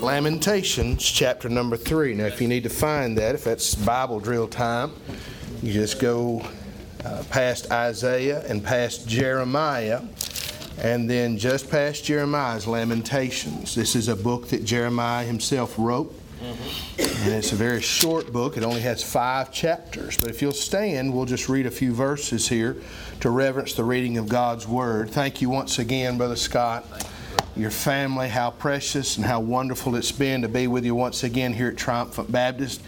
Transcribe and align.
Lamentations 0.00 1.02
chapter 1.04 1.48
number 1.48 1.76
three. 1.76 2.14
Now, 2.14 2.26
if 2.26 2.40
you 2.40 2.46
need 2.46 2.62
to 2.62 2.68
find 2.68 3.18
that, 3.18 3.34
if 3.34 3.42
that's 3.42 3.74
Bible 3.74 4.20
drill 4.20 4.46
time, 4.46 4.92
you 5.60 5.72
just 5.72 5.98
go 5.98 6.46
uh, 7.04 7.24
past 7.30 7.72
Isaiah 7.72 8.44
and 8.46 8.62
past 8.62 9.08
Jeremiah, 9.08 10.02
and 10.78 11.08
then 11.08 11.38
just 11.38 11.70
past 11.70 12.04
Jeremiah's 12.04 12.66
Lamentations. 12.66 13.74
This 13.74 13.96
is 13.96 14.08
a 14.08 14.16
book 14.16 14.48
that 14.48 14.64
Jeremiah 14.64 15.24
himself 15.24 15.74
wrote. 15.78 16.14
Mm-hmm. 16.40 17.24
And 17.24 17.34
it's 17.34 17.50
a 17.50 17.56
very 17.56 17.80
short 17.80 18.32
book. 18.32 18.56
It 18.56 18.62
only 18.62 18.80
has 18.82 19.02
five 19.02 19.52
chapters. 19.52 20.16
But 20.16 20.30
if 20.30 20.40
you'll 20.40 20.52
stand, 20.52 21.12
we'll 21.12 21.24
just 21.24 21.48
read 21.48 21.66
a 21.66 21.70
few 21.70 21.92
verses 21.92 22.48
here 22.48 22.76
to 23.20 23.30
reverence 23.30 23.74
the 23.74 23.82
reading 23.82 24.18
of 24.18 24.28
God's 24.28 24.66
Word. 24.66 25.10
Thank 25.10 25.42
you 25.42 25.50
once 25.50 25.80
again, 25.80 26.16
Brother 26.16 26.36
Scott 26.36 26.86
your 27.58 27.70
family, 27.70 28.28
how 28.28 28.52
precious 28.52 29.16
and 29.16 29.26
how 29.26 29.40
wonderful 29.40 29.96
it's 29.96 30.12
been 30.12 30.42
to 30.42 30.48
be 30.48 30.68
with 30.68 30.84
you 30.84 30.94
once 30.94 31.24
again 31.24 31.52
here 31.52 31.68
at 31.68 31.76
Triumphant 31.76 32.30
Baptist. 32.30 32.80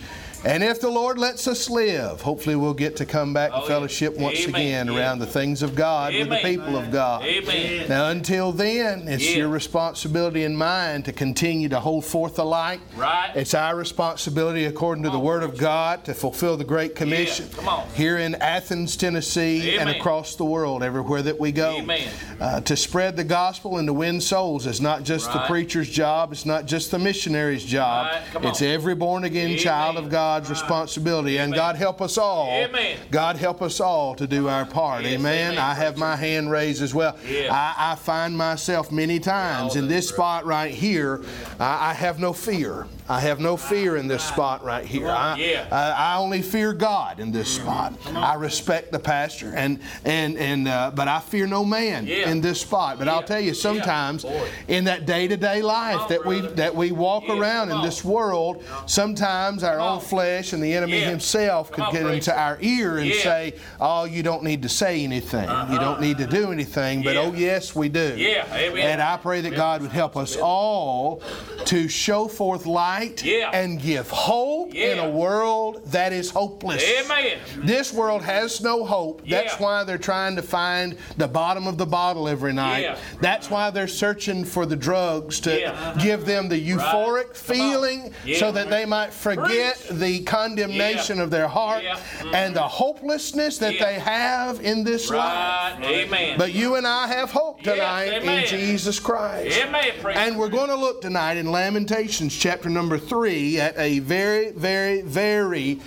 And 0.43 0.63
if 0.65 0.81
the 0.81 0.89
Lord 0.89 1.19
lets 1.19 1.47
us 1.47 1.69
live, 1.69 2.23
hopefully 2.23 2.57
we'll 2.57 2.73
get 2.73 2.97
to 2.97 3.05
come 3.05 3.35
back 3.35 3.51
Oh, 3.53 3.59
and 3.59 3.67
fellowship 3.67 4.15
yeah. 4.17 4.23
once 4.23 4.41
Amen. 4.47 4.55
again 4.55 4.87
Yeah. 4.89 4.99
around 4.99 5.19
the 5.19 5.27
things 5.27 5.63
of 5.63 5.75
God 5.75 6.15
with 6.15 6.31
the 6.31 6.37
people 6.37 6.79
of 6.79 6.91
God. 6.91 7.25
Amen. 7.25 7.87
Now, 7.91 8.09
until 8.09 8.51
then, 8.51 9.07
it's 9.07 9.29
Yeah. 9.31 9.39
your 9.39 9.49
responsibility 9.49 10.45
and 10.45 10.57
mine 10.57 11.03
to 11.03 11.13
continue 11.13 11.69
to 11.69 11.79
hold 11.81 12.07
forth 12.07 12.37
the 12.37 12.45
light. 12.45 12.81
Right. 12.97 13.31
It's 13.35 13.53
our 13.53 13.77
responsibility, 13.77 14.65
according 14.65 15.05
to 15.05 15.11
the 15.11 15.19
Word 15.19 15.43
of 15.43 15.59
God, 15.59 16.05
to 16.05 16.15
fulfill 16.15 16.57
the 16.57 16.65
Great 16.65 16.95
Commission 16.95 17.51
Come 17.55 17.69
on. 17.69 17.85
here 17.95 18.17
in 18.17 18.35
Athens, 18.37 18.97
Tennessee, 18.97 19.77
and 19.77 19.91
across 19.91 20.37
the 20.37 20.45
world, 20.47 20.83
everywhere 20.83 21.21
that 21.23 21.39
we 21.39 21.53
go. 21.53 21.77
Amen. 21.77 22.09
Uh, 22.41 22.61
to 22.63 22.77
spread 22.77 23.15
the 23.17 23.25
gospel 23.25 23.77
and 23.77 23.87
to 23.87 23.93
win 23.93 24.23
souls 24.23 24.67
is 24.67 24.81
not 24.81 25.03
just 25.05 25.31
the 25.35 25.41
preacher's 25.41 25.91
job, 25.91 26.33
it's 26.33 26.47
not 26.47 26.65
just 26.65 26.91
the 26.91 26.99
missionary's 26.99 27.65
job. 27.65 28.09
Right. 28.35 28.45
It's 28.47 28.63
every 28.63 28.95
born 28.95 29.25
again 29.25 29.59
child 29.59 29.97
of 29.99 30.09
God's 30.31 30.49
responsibility. 30.49 31.39
And 31.39 31.53
God 31.53 31.75
help 31.75 32.01
us 32.01 32.17
all. 32.17 32.51
Amen. 32.51 32.97
God 33.11 33.35
help 33.35 33.61
us 33.63 33.81
all 33.81 34.15
to 34.15 34.29
do 34.29 34.47
our 34.47 34.65
part. 34.65 35.03
Yes, 35.03 35.15
amen. 35.15 35.53
amen, 35.55 35.59
I 35.59 35.75
have 35.75 35.97
my 35.97 36.15
hand 36.15 36.53
raised 36.53 36.83
as 36.83 36.95
well. 36.95 37.19
Yeah. 37.27 37.53
I, 37.53 37.93
I 37.93 37.95
find 37.97 38.39
myself 38.39 38.93
many 38.93 39.19
times 39.19 39.75
in 39.75 39.89
this 39.89 40.09
spot 40.09 40.47
right 40.47 40.71
here, 40.73 41.25
I, 41.59 41.91
I 41.91 41.95
have 41.95 42.21
no 42.21 42.33
fear. 42.33 42.87
I 43.11 43.19
have 43.19 43.41
no 43.41 43.57
fear 43.57 43.97
in 43.97 44.07
this 44.07 44.23
spot 44.23 44.63
right 44.63 44.85
here. 44.85 45.09
I. 45.09 45.37
I, 45.73 45.91
I 45.91 46.17
only 46.19 46.43
fear 46.43 46.73
God 46.73 47.19
in 47.19 47.33
this 47.33 47.53
spot. 47.53 47.93
I 48.15 48.35
respect 48.35 48.93
the 48.93 49.01
pastor, 49.01 49.53
and 49.57 49.81
and 50.05 50.39
and 50.39 50.69
uh, 50.69 50.93
but 50.95 51.09
I 51.09 51.19
fear 51.19 51.49
no 51.49 51.65
man 51.65 52.07
in 52.07 52.41
this 52.41 52.61
spot. 52.61 53.01
But 53.01 53.09
I'll 53.09 53.25
tell 53.25 53.41
you, 53.41 53.53
sometimes 53.53 54.25
in 54.69 54.85
that 54.85 55.07
day-to-day 55.07 55.61
life 55.61 56.09
that 56.09 56.25
we 56.25 56.41
that 56.41 56.75
we 56.75 56.93
walk 56.93 57.29
around 57.29 57.73
in 57.73 57.83
this 57.83 58.05
world, 58.05 58.63
sometimes 58.87 59.65
our 59.65 59.81
own 59.81 60.01
flesh 60.01 60.53
and 60.53 60.63
the 60.63 60.73
enemy 60.73 61.01
himself 61.01 61.73
could 61.73 61.87
get 61.91 62.07
into 62.07 62.33
our 62.39 62.59
ear 62.61 62.99
and 62.99 63.13
say, 63.13 63.55
"Oh, 63.81 64.05
you 64.05 64.23
don't 64.23 64.45
need 64.45 64.63
to 64.63 64.69
say 64.69 65.03
anything. 65.03 65.49
You 65.73 65.81
don't 65.81 66.01
need 66.01 66.19
to 66.19 66.29
do 66.29 66.53
anything." 66.53 67.03
But 67.03 67.17
oh, 67.17 67.33
yes, 67.33 67.75
we 67.75 67.89
do. 67.89 68.15
Yeah. 68.17 68.47
And 68.55 69.03
I 69.03 69.17
pray 69.17 69.41
that 69.41 69.57
God 69.57 69.83
would 69.83 69.91
help 69.91 70.17
us 70.17 70.37
all 70.37 71.23
to 71.65 71.89
show 71.89 72.29
forth 72.29 72.67
light 73.01 73.23
Yeah. 73.25 73.51
and 73.53 73.81
give 73.81 74.09
hope 74.11 74.75
in 74.75 74.99
a 74.99 75.09
world 75.09 75.81
that 75.87 76.13
is 76.13 76.31
hopeless. 76.31 76.83
Amen. 77.05 77.39
This 77.59 77.93
world 77.93 78.23
has 78.23 78.61
no 78.61 78.85
hope. 78.85 79.23
That's 79.29 79.59
why 79.59 79.85
they're 79.85 79.99
trying 79.99 80.37
to 80.37 80.43
find 80.43 80.97
the 81.17 81.29
bottom 81.29 81.67
of 81.67 81.79
the 81.79 81.87
bottle 81.87 82.29
every 82.29 82.53
night. 82.53 82.81
Yeah. 82.83 82.97
That's 83.21 83.51
why 83.51 83.71
they're 83.71 83.89
searching 83.89 84.45
for 84.45 84.67
the 84.67 84.77
drugs 84.77 85.41
to 85.41 85.59
Yeah. 85.59 85.95
give 86.01 86.27
them 86.27 86.49
the 86.49 86.61
euphoric 86.61 87.29
on. 87.31 87.35
feeling 87.35 88.13
Yeah. 88.25 88.39
so 88.39 88.53
that 88.53 88.71
they 88.71 88.85
might 88.85 89.13
forget 89.13 89.77
Preach. 89.87 89.99
the 90.01 90.21
condemnation 90.21 91.17
Yeah. 91.19 91.23
of 91.25 91.31
their 91.31 91.49
heart 91.49 91.83
Yeah. 91.83 91.97
Mm-hmm. 91.97 92.35
and 92.35 92.55
the 92.55 92.63
hopelessness 92.63 93.59
that 93.59 93.75
Yeah. 93.75 93.85
they 93.85 93.95
have 93.99 94.61
in 94.61 94.85
this 94.85 95.11
life. 95.11 95.75
Amen. 95.83 96.37
But 96.39 96.53
you 96.53 96.77
and 96.77 96.87
I 96.87 97.07
have 97.09 97.31
hope 97.31 97.59
Yes, 97.65 97.77
tonight 97.77 98.23
in. 98.23 98.47
Jesus 98.47 98.99
Christ. 98.99 99.57
Amen. 99.59 99.91
And 100.15 100.37
we're 100.39 100.49
going 100.49 100.69
to 100.69 100.77
look 100.77 101.01
tonight 101.03 101.37
in 101.37 101.51
Lamentations 101.51 102.37
chapter 102.37 102.69
number 102.69 102.90
three 102.99 103.59
at 103.59 103.77
a 103.79 103.99
very, 104.01 104.53
very, 104.53 105.03
very 105.03 105.81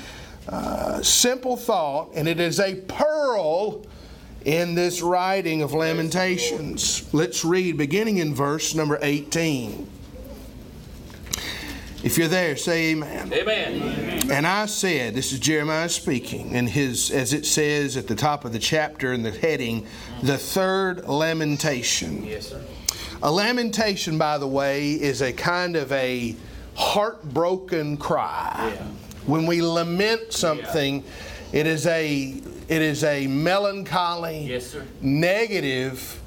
uh, 0.47 1.01
simple 1.01 1.57
thought, 1.57 2.11
and 2.13 2.27
it 2.27 2.39
is 2.39 2.59
a 2.59 2.75
pearl 2.75 3.85
in 4.45 4.75
this 4.75 5.01
writing 5.01 5.61
of 5.61 5.73
Lamentations. 5.73 7.11
Let's 7.13 7.45
read 7.45 7.77
beginning 7.77 8.17
in 8.17 8.35
verse 8.35 8.75
number 8.75 8.99
18. 9.01 9.89
If 12.03 12.17
you're 12.17 12.27
there, 12.27 12.57
say 12.57 12.91
amen. 12.91 13.31
Amen. 13.31 14.29
And 14.29 14.45
I 14.45 14.65
said, 14.65 15.15
this 15.15 15.31
is 15.31 15.39
Jeremiah 15.39 15.87
speaking, 15.87 16.53
and 16.53 16.67
his, 16.67 17.09
as 17.09 17.31
it 17.31 17.45
says 17.45 17.95
at 17.95 18.07
the 18.07 18.15
top 18.15 18.43
of 18.43 18.51
the 18.51 18.59
chapter 18.59 19.13
in 19.13 19.23
the 19.23 19.31
heading, 19.31 19.87
the 20.21 20.37
third 20.37 21.07
lamentation. 21.07 22.25
Yes, 22.25 22.49
sir. 22.49 22.61
A 23.21 23.31
lamentation, 23.31 24.17
by 24.17 24.37
the 24.37 24.47
way, 24.47 24.91
is 24.91 25.21
a 25.21 25.31
kind 25.31 25.77
of 25.77 25.89
a 25.93 26.35
heartbroken 26.75 27.97
cry. 27.97 28.73
Yeah. 28.75 28.83
When 29.25 29.45
we 29.45 29.61
lament 29.61 30.33
something, 30.33 31.03
it 31.51 31.67
is 31.67 31.87
a 31.87 32.41
it 32.67 32.81
is 32.81 33.03
a 33.03 33.27
melancholy, 33.27 34.39
Yes, 34.47 34.67
sir. 34.67 34.83
negative, 35.01 36.19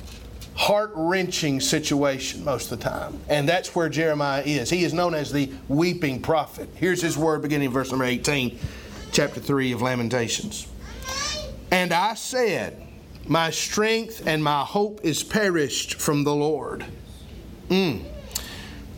heart 0.55 0.93
wrenching 0.95 1.61
situation 1.61 2.45
most 2.45 2.71
of 2.71 2.79
the 2.79 2.85
time. 2.89 3.19
And 3.29 3.49
that's 3.49 3.75
where 3.75 3.89
Jeremiah 3.89 4.43
is. 4.45 4.71
He 4.71 4.85
is 4.85 4.95
known 4.95 5.15
as 5.15 5.33
the 5.33 5.51
weeping 5.69 6.23
prophet. 6.23 6.69
Here's 6.77 7.03
his 7.03 7.17
word 7.19 7.43
beginning 7.43 7.67
in 7.67 7.73
verse 7.73 7.91
number 7.91 8.05
18, 8.05 8.59
chapter 9.13 9.41
3 9.41 9.73
of 9.73 9.83
Lamentations. 9.83 10.67
And 11.71 11.93
I 11.93 12.15
said, 12.15 12.81
My 13.27 13.51
strength 13.51 14.27
and 14.27 14.43
my 14.45 14.63
hope 14.63 15.01
is 15.03 15.23
perished 15.25 15.95
from 15.95 16.23
the 16.25 16.35
Lord. 16.35 16.85
Mm. 17.69 18.05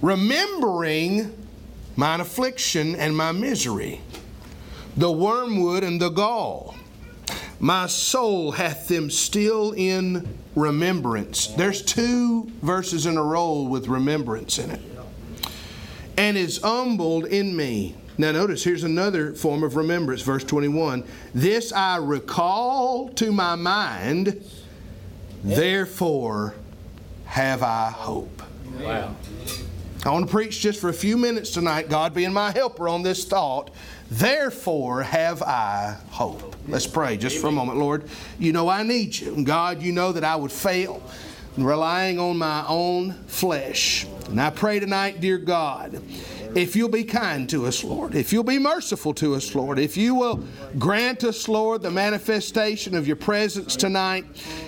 Remembering 0.01 1.35
mine 1.97 2.21
affliction 2.21 2.95
and 2.97 3.17
my 3.17 3.33
misery, 3.33 4.01
the 4.97 5.11
wormwood 5.11 5.83
and 5.83 6.01
the 6.01 6.11
gall. 6.11 6.77
My 7.61 7.87
soul 7.87 8.53
hath 8.53 8.87
them 8.87 9.11
still 9.11 9.73
in 9.73 10.29
remembrance. 10.55 11.49
There's 11.49 11.83
two 11.83 12.51
verses 12.63 13.07
in 13.07 13.17
a 13.17 13.23
row 13.23 13.63
with 13.63 13.89
remembrance 13.89 14.59
in 14.59 14.71
it. 14.71 14.81
And 16.17 16.37
is 16.37 16.61
humbled 16.63 17.27
in 17.27 17.57
me. 17.57 17.97
Now, 18.17 18.33
notice 18.33 18.65
here's 18.65 18.83
another 18.83 19.33
form 19.35 19.63
of 19.63 19.77
remembrance, 19.77 20.23
verse 20.23 20.43
21. 20.45 21.05
This 21.35 21.73
I 21.73 21.97
recall 21.97 23.09
to 23.11 23.31
my 23.31 23.55
mind, 23.55 24.45
therefore 25.45 26.55
have 27.27 27.63
I 27.63 27.91
hope. 27.91 28.43
Wow. 28.81 29.15
I 30.05 30.11
want 30.11 30.27
to 30.27 30.31
preach 30.31 30.61
just 30.61 30.81
for 30.81 30.89
a 30.89 30.95
few 30.95 31.17
minutes 31.17 31.51
tonight, 31.51 31.89
God 31.89 32.15
being 32.15 32.33
my 32.33 32.53
helper 32.53 32.89
on 32.89 33.03
this 33.03 33.25
thought. 33.25 33.71
Therefore 34.11 35.03
have 35.03 35.43
I 35.43 35.97
hope. 36.11 36.55
Let's 36.69 36.87
pray 36.87 37.17
just 37.17 37.39
for 37.39 37.49
a 37.49 37.53
moment. 37.53 37.79
Lord, 37.79 38.05
you 38.39 38.53
know 38.53 38.69
I 38.69 38.85
need 38.85 39.19
you. 39.19 39.35
And 39.35 39.45
God, 39.45 39.83
you 39.83 39.93
know 39.93 40.13
that 40.13 40.23
I 40.23 40.37
would 40.37 40.53
fail 40.53 41.03
relying 41.57 42.19
on 42.19 42.39
my 42.39 42.65
own 42.69 43.13
flesh. 43.27 44.07
And 44.29 44.41
I 44.41 44.51
pray 44.51 44.79
tonight, 44.79 45.21
dear 45.21 45.39
God, 45.39 46.01
if 46.55 46.75
you'll 46.77 46.89
be 46.89 47.05
kind 47.05 47.49
to 47.51 47.67
us, 47.67 47.85
Lord, 47.85 48.15
if 48.15 48.33
you'll 48.33 48.45
be 48.45 48.59
merciful 48.59 49.15
to 49.15 49.35
us, 49.35 49.55
Lord, 49.55 49.79
if 49.79 49.97
you 49.97 50.15
will 50.15 50.45
grant 50.79 51.25
us, 51.25 51.49
Lord, 51.49 51.83
the 51.83 51.91
manifestation 51.91 52.95
of 52.95 53.07
your 53.07 53.17
presence 53.17 53.77
tonight, 53.77 54.25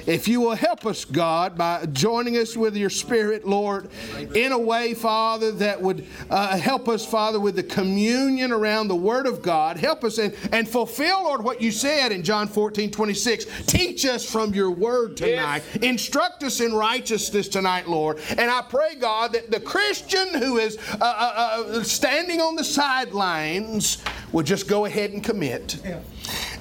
if 0.06 0.29
you 0.29 0.41
will 0.41 0.55
help 0.55 0.87
us, 0.87 1.05
God, 1.05 1.56
by 1.56 1.87
joining 1.87 2.37
us 2.37 2.56
with 2.56 2.77
your 2.77 2.91
Spirit, 2.91 3.47
Lord, 3.47 3.88
in 4.35 4.53
a 4.53 4.59
way, 4.59 4.94
Father, 4.94 5.53
that 5.53 5.81
would 5.81 6.06
uh, 6.29 6.56
help 6.56 6.88
us, 6.88 7.05
Father, 7.06 7.41
with 7.41 7.56
the 7.56 7.62
communion 7.62 8.53
around 8.53 8.88
the 8.88 8.97
Word 8.97 9.27
of 9.27 9.43
God. 9.43 9.77
Help 9.77 10.05
us 10.05 10.19
and, 10.19 10.35
and 10.53 10.69
fulfill, 10.69 11.25
Lord, 11.25 11.44
what 11.44 11.61
you 11.61 11.71
said 11.71 12.12
in 12.12 12.23
John 12.23 12.49
14, 12.49 12.91
26. 12.91 13.47
Teach 13.67 14.05
us 14.05 14.29
from 14.29 14.55
your 14.55 14.71
Word 14.71 15.17
tonight. 15.17 15.62
Instruct 15.82 16.43
us 16.43 16.61
in 16.61 16.73
righteousness 16.73 17.49
tonight, 17.49 17.88
Lord. 17.88 18.19
And 18.31 18.50
I 18.50 18.62
pray, 18.62 18.94
God, 18.94 19.32
that 19.32 19.50
the 19.50 19.61
Christian 19.61 20.29
who 20.35 20.59
is 20.59 20.77
uh, 21.00 21.05
uh, 21.05 21.32
uh, 21.37 21.69
standing 21.82 22.40
on 22.40 22.56
the 22.56 22.64
sidelines 22.64 24.02
would 24.32 24.47
just 24.47 24.69
go 24.69 24.85
ahead 24.85 25.11
and 25.11 25.23
commit. 25.23 25.81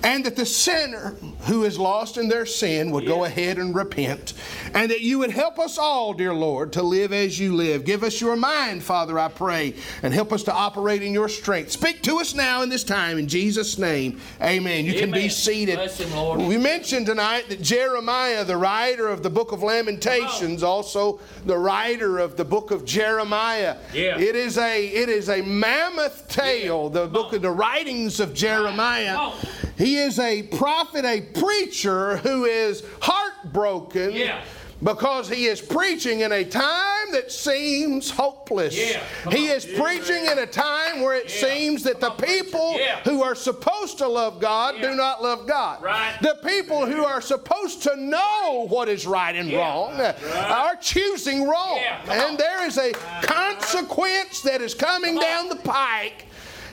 And 0.02 0.26
that 0.26 0.38
the 0.38 0.46
sinner 0.46 1.18
who 1.42 1.66
is 1.66 1.78
lost 1.78 2.18
in 2.18 2.30
their 2.30 2.46
sin 2.46 2.92
would 2.92 3.06
go 3.06 3.26
ahead 3.26 3.58
and 3.58 3.76
repent. 3.76 4.34
And 4.74 4.90
that 4.92 5.02
you 5.02 5.20
would 5.20 5.32
help 5.32 5.60
us 5.60 5.78
all, 5.78 6.14
dear 6.14 6.34
Lord, 6.34 6.72
to 6.74 6.84
live 6.84 7.12
as 7.12 7.38
you 7.38 7.54
live. 7.54 7.84
Give 7.84 8.04
us 8.04 8.22
your 8.22 8.38
mind, 8.38 8.82
Father, 8.82 9.20
I 9.20 9.28
pray, 9.28 9.74
and 10.02 10.14
help 10.14 10.32
us 10.32 10.44
to 10.44 10.54
operate 10.54 11.04
in 11.04 11.14
your 11.14 11.28
strength. 11.28 11.72
Speak 11.72 12.02
to 12.04 12.20
us 12.20 12.34
now 12.34 12.62
in 12.62 12.70
this 12.70 12.86
time 12.86 13.18
in 13.18 13.28
Jesus' 13.28 13.78
name. 13.78 14.22
Amen. 14.42 14.86
You 14.86 14.94
can 14.94 15.12
be 15.12 15.28
seated. 15.28 15.78
Him. 15.80 16.48
We 16.48 16.58
mentioned 16.58 17.06
tonight 17.06 17.50
that 17.50 17.62
Jeremiah, 17.62 18.46
the 18.46 18.58
writer 18.58 19.10
of 19.10 19.22
the 19.22 19.30
book 19.30 19.52
of 19.52 19.64
Lamentations, 19.64 20.64
also 20.64 21.20
the 21.46 21.58
writer 21.58 22.20
of 22.20 22.38
the 22.38 22.46
book 22.46 22.72
of 22.72 22.86
Jeremiah. 22.86 23.76
Yeah. 23.94 24.18
It 24.18 24.36
is 24.36 24.58
a 24.58 24.88
it 24.88 25.10
is 25.10 25.30
a 25.30 25.42
mammoth 25.42 26.30
tale, 26.30 26.90
the 26.90 27.08
book 27.08 27.34
of 27.34 27.42
the 27.42 27.52
writings 27.60 28.20
of 28.20 28.34
Jeremiah. 28.34 29.16
Come. 29.16 29.34
He 29.78 29.98
is 29.98 30.18
a 30.20 30.44
prophet, 30.44 31.04
a 31.06 31.22
preacher 31.22 32.18
who 32.18 32.46
is 32.46 32.84
heartbroken 33.02 34.12
Yeah. 34.14 34.42
because 34.82 35.28
he 35.30 35.46
is 35.48 35.60
preaching 35.62 36.22
in 36.22 36.32
a 36.32 36.44
time 36.46 37.12
that 37.12 37.32
seems 37.32 38.10
hopeless. 38.10 38.78
Yeah. 38.78 39.02
He 39.30 39.50
on. 39.50 39.56
is 39.58 39.66
preaching 39.66 40.26
in 40.26 40.38
a 40.40 40.46
time 40.46 41.02
where 41.02 41.16
it 41.16 41.26
Yeah. 41.30 41.48
seems 41.48 41.84
that 41.84 42.00
the 42.00 42.12
people 42.12 42.78
Yeah. 42.78 43.00
who 43.04 43.24
are 43.24 43.36
supposed 43.36 43.98
to 44.00 44.08
love 44.08 44.40
God 44.40 44.76
Yeah. 44.76 44.90
do 44.90 44.96
not 44.96 45.22
love 45.24 45.48
God. 45.48 45.82
Right. 45.82 46.14
The 46.22 46.38
people 46.46 46.86
who 46.86 47.04
are 47.06 47.22
supposed 47.22 47.84
to 47.84 47.96
know 47.98 48.68
what 48.70 48.88
is 48.90 49.06
right 49.06 49.36
and 49.36 49.50
Yeah. 49.50 49.60
wrong 49.60 50.00
uh, 50.00 50.14
are 50.50 50.76
choosing 50.78 51.48
wrong. 51.48 51.78
Yeah, 51.82 52.00
And 52.10 52.22
on. 52.32 52.38
there 52.38 52.66
is 52.66 52.78
a 52.78 52.92
consequence 53.22 54.42
that 54.42 54.62
is 54.62 54.74
coming 54.74 55.18
down 55.20 55.50
the 55.50 55.56
pike 55.58 56.26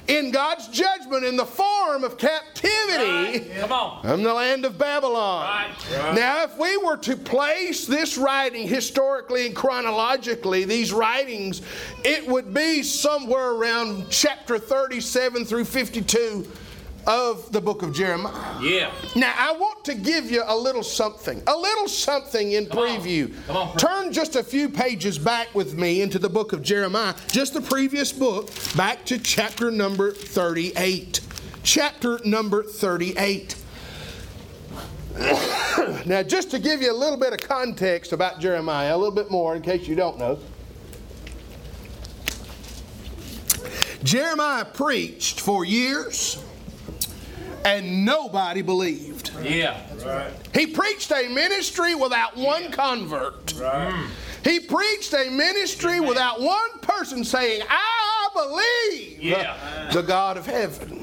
in 0.09 0.31
God's 0.31 0.69
judgment 0.69 1.25
in 1.25 1.37
the 1.37 1.45
form 1.45 2.05
of 2.05 2.17
captivity 2.19 3.51
Right. 3.61 3.71
On. 3.71 4.03
from 4.03 4.23
the 4.23 4.33
land 4.33 4.65
of 4.65 4.79
Babylon. 4.79 5.47
Right. 5.93 6.15
Now, 6.15 6.45
if 6.45 6.57
we 6.59 6.77
were 6.77 6.97
to 6.99 7.17
place 7.17 7.87
this 7.87 8.17
writing 8.17 8.69
historically 8.69 9.47
and 9.47 9.55
chronologically, 9.57 10.65
these 10.65 10.93
writings, 10.93 11.63
it 12.05 12.27
would 12.27 12.55
be 12.55 12.83
somewhere 12.83 13.51
around 13.53 14.07
chapter 14.11 14.59
37 14.59 15.45
through 15.45 15.65
52 15.65 16.47
of 17.07 17.53
the 17.53 17.61
book 17.61 17.83
of 17.83 17.95
Jeremiah. 17.95 18.35
Yeah. 18.61 18.91
Now, 19.15 19.33
I 19.37 19.53
want 19.53 19.85
to 19.85 19.95
give 19.95 20.31
you 20.31 20.43
a 20.45 20.57
little 20.57 20.83
something, 20.83 21.43
a 21.47 21.57
little 21.57 21.89
something 21.89 22.53
in 22.53 22.67
Come 22.67 22.79
on. 22.79 23.01
preview. 23.01 23.47
Come 23.47 23.57
on. 23.57 23.77
Turn 23.77 24.13
just 24.13 24.37
a 24.37 24.43
few 24.43 24.69
pages 24.69 25.19
back 25.19 25.55
with 25.55 25.75
me 25.75 26.03
into 26.03 26.19
the 26.19 26.29
book 26.29 26.53
of 26.53 26.63
Jeremiah, 26.63 27.15
just 27.29 27.55
the 27.55 27.61
previous 27.61 28.13
book, 28.13 28.51
back 28.77 29.05
to 29.07 29.19
chapter 29.19 29.71
number 29.71 30.11
38. 30.11 31.21
Chapter 31.63 32.21
number 32.25 32.63
38. 32.63 33.57
now, 36.07 36.23
just 36.23 36.51
to 36.51 36.59
give 36.59 36.83
you 36.83 36.93
a 36.93 36.95
little 36.95 37.19
bit 37.19 37.33
of 37.33 37.41
context 37.41 38.13
about 38.13 38.41
Jeremiah, 38.41 38.95
a 38.95 38.99
little 38.99 39.15
bit 39.15 39.31
more 39.31 39.55
in 39.55 39.63
case 39.63 39.87
you 39.87 39.95
don't 39.95 40.19
know. 40.19 40.39
Jeremiah 44.03 44.65
preached 44.65 45.41
for 45.41 45.65
years 45.65 46.43
and 47.65 48.05
nobody 48.05 48.63
believed. 48.63 49.31
Yeah. 49.43 49.81
Right. 50.05 50.33
He 50.55 50.67
preached 50.67 51.11
a 51.11 51.29
ministry 51.29 51.95
without 51.95 52.37
one 52.37 52.71
convert. 52.71 53.55
Right. 53.59 54.09
He 54.45 54.61
preached 54.61 55.13
a 55.13 55.29
ministry 55.31 55.99
without 56.01 56.41
one 56.41 56.79
person 56.81 57.25
saying, 57.25 57.63
I 57.69 58.29
believe 58.35 59.21
Yeah. 59.23 59.91
the 59.93 60.03
God 60.03 60.37
of 60.37 60.47
heaven. 60.47 61.03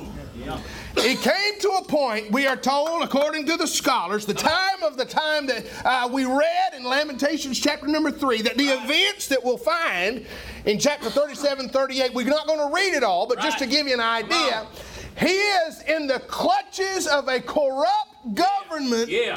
It 0.95 1.19
came 1.21 1.59
to 1.61 1.69
a 1.79 1.83
point, 1.83 2.31
we 2.31 2.45
are 2.47 2.55
told, 2.55 3.01
according 3.01 3.45
to 3.47 3.57
the 3.57 3.65
scholars, 3.67 4.25
the 4.25 4.33
time 4.33 4.83
of 4.83 4.95
the 4.95 5.05
time 5.05 5.47
that 5.47 5.65
uh, 5.83 6.09
we 6.11 6.25
read 6.25 6.73
in 6.77 6.83
Lamentations 6.83 7.59
chapter 7.59 7.87
number 7.87 8.11
3, 8.11 8.41
that 8.43 8.57
the 8.57 8.65
events 8.67 9.27
that 9.27 9.43
we'll 9.43 9.57
find 9.57 10.25
in 10.65 10.77
chapter 10.79 11.09
37, 11.09 11.69
38, 11.69 12.13
we're 12.13 12.25
not 12.27 12.45
going 12.45 12.59
to 12.59 12.73
read 12.73 12.93
it 12.93 13.03
all, 13.03 13.25
but 13.27 13.39
just 13.39 13.57
to 13.59 13.65
give 13.65 13.87
you 13.87 13.93
an 13.93 13.99
idea, 14.01 14.67
he 15.19 15.27
is 15.27 15.81
in 15.83 16.07
the 16.07 16.19
clutches 16.19 17.07
of 17.07 17.27
a 17.27 17.39
corrupt 17.39 18.33
government. 18.33 19.09
Yeah. 19.09 19.35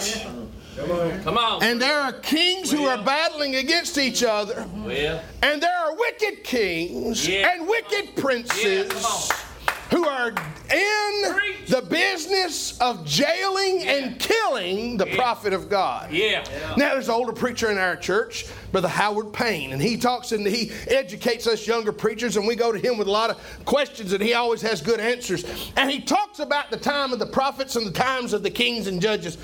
Come 1.24 1.38
on. 1.38 1.62
And 1.62 1.80
there 1.80 1.98
are 1.98 2.12
kings 2.12 2.70
who 2.70 2.84
are 2.84 3.02
battling 3.02 3.56
against 3.56 3.96
each 3.96 4.22
other. 4.22 4.66
Well. 4.74 5.22
And 5.42 5.62
there 5.62 5.74
are 5.74 5.96
wicked 5.96 6.44
kings 6.44 7.26
Yeah. 7.26 7.50
and 7.52 7.66
wicked 7.66 8.10
Yeah, 8.14 8.22
princes 8.22 8.92
come 8.92 9.04
on. 9.04 9.45
Who 9.90 10.06
are 10.06 10.28
in 10.30 11.36
the 11.68 11.86
business 11.88 12.78
of 12.80 13.04
jailing 13.04 13.82
and 13.86 14.18
killing 14.18 14.96
the 14.96 15.06
prophet 15.06 15.52
of 15.52 15.68
God. 15.68 16.10
Yeah. 16.10 16.44
Now, 16.76 16.94
there's 16.94 17.08
an 17.08 17.14
older 17.14 17.32
preacher 17.32 17.70
in 17.70 17.78
our 17.78 17.96
church, 17.96 18.46
Brother 18.72 18.88
Howard 18.88 19.32
Payne, 19.32 19.72
and 19.72 19.80
he 19.80 19.96
talks 19.96 20.32
and 20.32 20.46
he 20.46 20.72
educates 20.88 21.46
us 21.46 21.66
younger 21.66 21.92
preachers, 21.92 22.36
and 22.36 22.46
we 22.46 22.56
go 22.56 22.72
to 22.72 22.78
him 22.78 22.98
with 22.98 23.06
a 23.06 23.10
lot 23.10 23.30
of 23.30 23.64
questions, 23.64 24.12
and 24.12 24.22
he 24.22 24.34
always 24.34 24.62
has 24.62 24.80
good 24.80 25.00
answers. 25.00 25.44
And 25.76 25.90
he 25.90 26.00
talks 26.00 26.40
about 26.40 26.70
the 26.70 26.76
time 26.76 27.12
of 27.12 27.18
the 27.18 27.26
prophets 27.26 27.76
and 27.76 27.86
the 27.86 27.92
times 27.92 28.32
of 28.32 28.42
the 28.42 28.50
kings 28.50 28.86
and 28.88 29.00
judges 29.00 29.38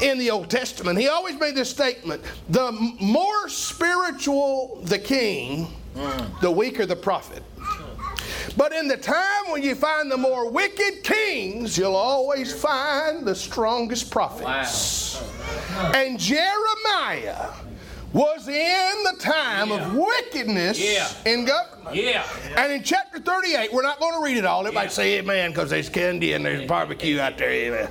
in 0.00 0.18
the 0.18 0.30
Old 0.30 0.50
Testament. 0.50 0.98
He 0.98 1.08
always 1.08 1.38
made 1.38 1.54
this 1.54 1.70
statement 1.70 2.22
the 2.48 2.72
more 3.00 3.48
spiritual 3.48 4.80
the 4.84 4.98
king, 4.98 5.68
mm. 5.94 6.40
the 6.40 6.50
weaker 6.50 6.86
the 6.86 6.96
prophet. 6.96 7.42
But 8.56 8.72
in 8.72 8.88
the 8.88 8.96
time 8.96 9.50
when 9.50 9.62
you 9.62 9.74
find 9.74 10.10
the 10.10 10.16
more 10.16 10.50
wicked 10.50 11.02
kings, 11.02 11.78
you'll 11.78 11.96
always 11.96 12.52
find 12.52 13.24
the 13.24 13.34
strongest 13.34 14.10
prophets. 14.10 15.22
And 15.94 16.18
Jeremiah 16.18 17.50
was 18.12 18.46
in 18.46 19.04
the 19.04 19.16
time 19.18 19.72
of 19.72 19.94
wickedness 19.94 20.78
Yeah. 20.78 21.08
in 21.24 21.44
government. 21.46 21.96
Yeah. 21.96 22.24
And 22.56 22.72
in 22.72 22.82
chapter 22.82 23.18
38, 23.18 23.72
we're 23.72 23.82
not 23.82 23.98
going 24.00 24.14
to 24.14 24.20
read 24.22 24.36
it 24.36 24.44
all. 24.44 24.60
Everybody 24.60 24.86
Yeah. 24.86 24.92
say 24.92 25.18
amen 25.18 25.50
because 25.50 25.70
there's 25.70 25.88
candy 25.88 26.34
and 26.34 26.44
there's 26.44 26.66
barbecue 26.68 27.20
out 27.20 27.38
there. 27.38 27.50
Amen. 27.50 27.88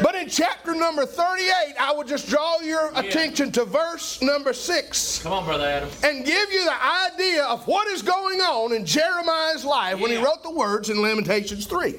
but 0.02 0.14
in 0.14 0.28
chapter 0.28 0.74
number 0.74 1.06
38, 1.06 1.74
I 1.80 1.92
would 1.92 2.08
just 2.08 2.28
draw 2.28 2.58
your 2.60 2.90
attention 2.96 3.52
to 3.52 3.64
verse 3.64 4.20
number 4.22 4.52
6 4.52 5.20
Come 5.22 5.32
on, 5.32 5.44
Brother 5.44 5.66
Adam. 5.66 5.88
and 6.02 6.24
give 6.26 6.52
you 6.52 6.64
the 6.64 6.84
idea 7.14 7.44
of 7.44 7.66
what 7.66 7.86
is 7.88 8.02
going 8.02 8.40
on 8.40 8.72
in 8.72 8.84
Jeremiah's 8.84 9.64
life 9.64 9.98
when 10.00 10.10
he 10.10 10.16
wrote 10.16 10.42
the 10.42 10.50
words 10.50 10.90
in 10.90 11.00
Lamentations 11.00 11.66
3. 11.66 11.94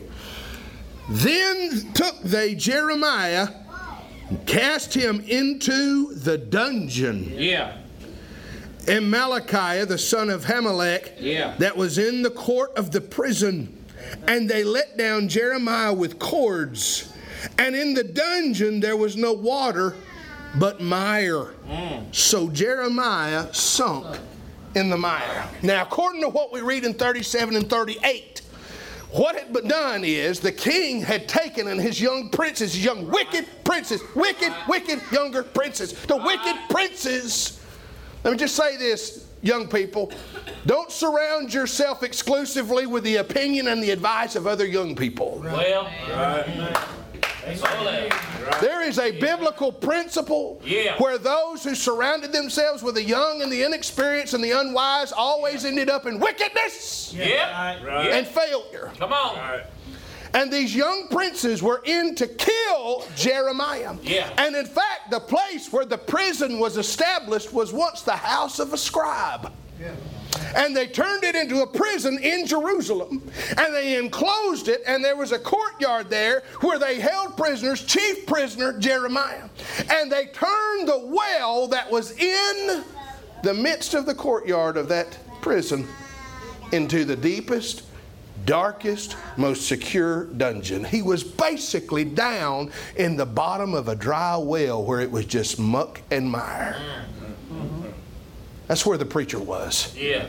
Then 1.09 1.91
took 1.93 2.21
they 2.21 2.53
Jeremiah 2.53 3.47
and 4.29 4.45
cast 4.45 4.93
him 4.93 5.21
into 5.27 6.13
the 6.13 6.37
dungeon. 6.37 7.33
Yeah. 7.35 7.77
And 8.87 9.11
Malchiah, 9.13 9.87
the 9.87 9.97
son 9.97 10.29
of 10.29 10.45
Hammelech, 10.45 11.13
Yeah. 11.19 11.55
that 11.59 11.75
was 11.77 11.97
in 11.97 12.21
the 12.21 12.29
court 12.29 12.71
of 12.75 12.91
the 12.91 13.01
prison. 13.01 13.75
And 14.27 14.49
they 14.49 14.63
let 14.63 14.97
down 14.97 15.27
Jeremiah 15.27 15.93
with 15.93 16.19
cords. 16.19 17.09
And 17.57 17.75
in 17.75 17.93
the 17.93 18.03
dungeon 18.03 18.79
there 18.79 18.97
was 18.97 19.15
no 19.15 19.33
water, 19.33 19.95
but 20.55 20.81
mire. 20.81 21.53
Mm. 21.69 22.13
So 22.15 22.49
Jeremiah 22.49 23.53
sunk 23.53 24.17
in 24.75 24.89
the 24.89 24.97
mire. 24.97 25.47
Now, 25.61 25.83
according 25.83 26.21
to 26.21 26.29
what 26.29 26.51
we 26.51 26.61
read 26.61 26.85
in 26.85 26.93
37 26.93 27.55
and 27.55 27.69
38, 27.69 28.38
what 29.11 29.35
had 29.35 29.51
been 29.51 29.67
done 29.67 30.03
is 30.03 30.39
the 30.39 30.51
king 30.51 31.01
had 31.01 31.27
taken 31.27 31.67
and 31.67 31.79
his 31.81 31.99
young 31.99 32.29
princes, 32.29 32.73
his 32.73 32.83
young 32.83 33.09
wicked 33.09 33.47
princes, 33.63 34.01
wicked, 34.15 34.53
wicked 34.67 35.01
younger 35.11 35.43
princes, 35.43 35.93
the 35.93 36.17
wicked 36.17 36.55
princes. 36.69 37.59
Let 38.23 38.31
me 38.31 38.37
just 38.37 38.55
say 38.55 38.77
this, 38.77 39.27
young 39.41 39.67
people. 39.67 40.11
Don't 40.65 40.91
surround 40.91 41.53
yourself 41.53 42.03
exclusively 42.03 42.85
with 42.85 43.03
the 43.03 43.17
opinion 43.17 43.67
and 43.67 43.81
the 43.81 43.91
advice 43.91 44.35
of 44.35 44.45
other 44.45 44.65
young 44.65 44.95
people. 44.95 45.41
Well. 45.43 45.89
Ole. 46.11 46.75
There 48.61 48.81
is 48.81 48.99
a 48.99 49.11
biblical 49.19 49.71
principle 49.71 50.61
where 50.97 51.17
those 51.17 51.63
who 51.63 51.75
surrounded 51.75 52.31
themselves 52.31 52.83
with 52.83 52.95
the 52.95 53.03
young 53.03 53.41
and 53.41 53.51
the 53.51 53.63
inexperienced 53.63 54.33
and 54.33 54.43
the 54.43 54.51
unwise 54.51 55.11
always 55.11 55.65
ended 55.65 55.89
up 55.89 56.05
in 56.05 56.19
wickedness 56.19 57.13
and 57.15 58.27
failure. 58.27 58.91
Come 58.97 59.13
on. 59.13 59.61
And 60.33 60.53
these 60.53 60.75
young 60.75 61.07
princes 61.07 61.63
were 61.63 61.81
in 61.85 62.13
to 62.15 62.27
kill 62.27 63.03
Jeremiah. 63.15 63.95
Yeah. 64.03 64.29
And 64.37 64.55
in 64.55 64.65
fact, 64.65 65.09
the 65.09 65.19
place 65.19 65.71
where 65.73 65.85
the 65.85 65.97
prison 65.97 66.59
was 66.59 66.77
established 66.77 67.51
was 67.51 67.73
once 67.73 68.03
the 68.03 68.15
house 68.15 68.59
of 68.59 68.71
a 68.73 68.77
scribe. 68.77 69.51
And 70.55 70.75
they 70.75 70.87
turned 70.87 71.23
it 71.23 71.35
into 71.35 71.61
a 71.61 71.67
prison 71.67 72.19
in 72.19 72.45
Jerusalem. 72.45 73.23
And 73.57 73.73
they 73.73 73.97
enclosed 73.97 74.67
it, 74.67 74.81
and 74.85 75.03
there 75.03 75.15
was 75.15 75.31
a 75.31 75.39
courtyard 75.39 76.09
there 76.09 76.43
where 76.61 76.79
they 76.79 76.99
held 76.99 77.37
prisoners, 77.37 77.83
chief 77.83 78.25
prisoner 78.25 78.77
Jeremiah. 78.77 79.49
And 79.89 80.11
they 80.11 80.27
turned 80.27 80.87
the 80.87 81.01
well 81.05 81.67
that 81.67 81.89
was 81.89 82.11
in 82.11 82.83
the 83.43 83.53
midst 83.53 83.93
of 83.93 84.05
the 84.05 84.15
courtyard 84.15 84.77
of 84.77 84.87
that 84.89 85.17
prison 85.41 85.87
into 86.71 87.05
the 87.05 87.15
deepest, 87.15 87.83
darkest, 88.45 89.15
most 89.37 89.67
secure 89.67 90.25
dungeon. 90.25 90.83
He 90.83 91.01
was 91.01 91.23
basically 91.23 92.05
down 92.05 92.71
in 92.95 93.15
the 93.15 93.25
bottom 93.25 93.73
of 93.73 93.87
a 93.87 93.95
dry 93.95 94.37
well 94.37 94.83
where 94.83 94.99
it 94.99 95.09
was 95.09 95.25
just 95.25 95.59
muck 95.59 96.01
and 96.11 96.29
mire. 96.29 96.75
Mm-hmm. 97.51 97.78
That's 98.69 98.85
where 98.85 98.99
the 98.99 99.05
preacher 99.05 99.39
was. 99.39 99.93
Yeah. 99.97 100.27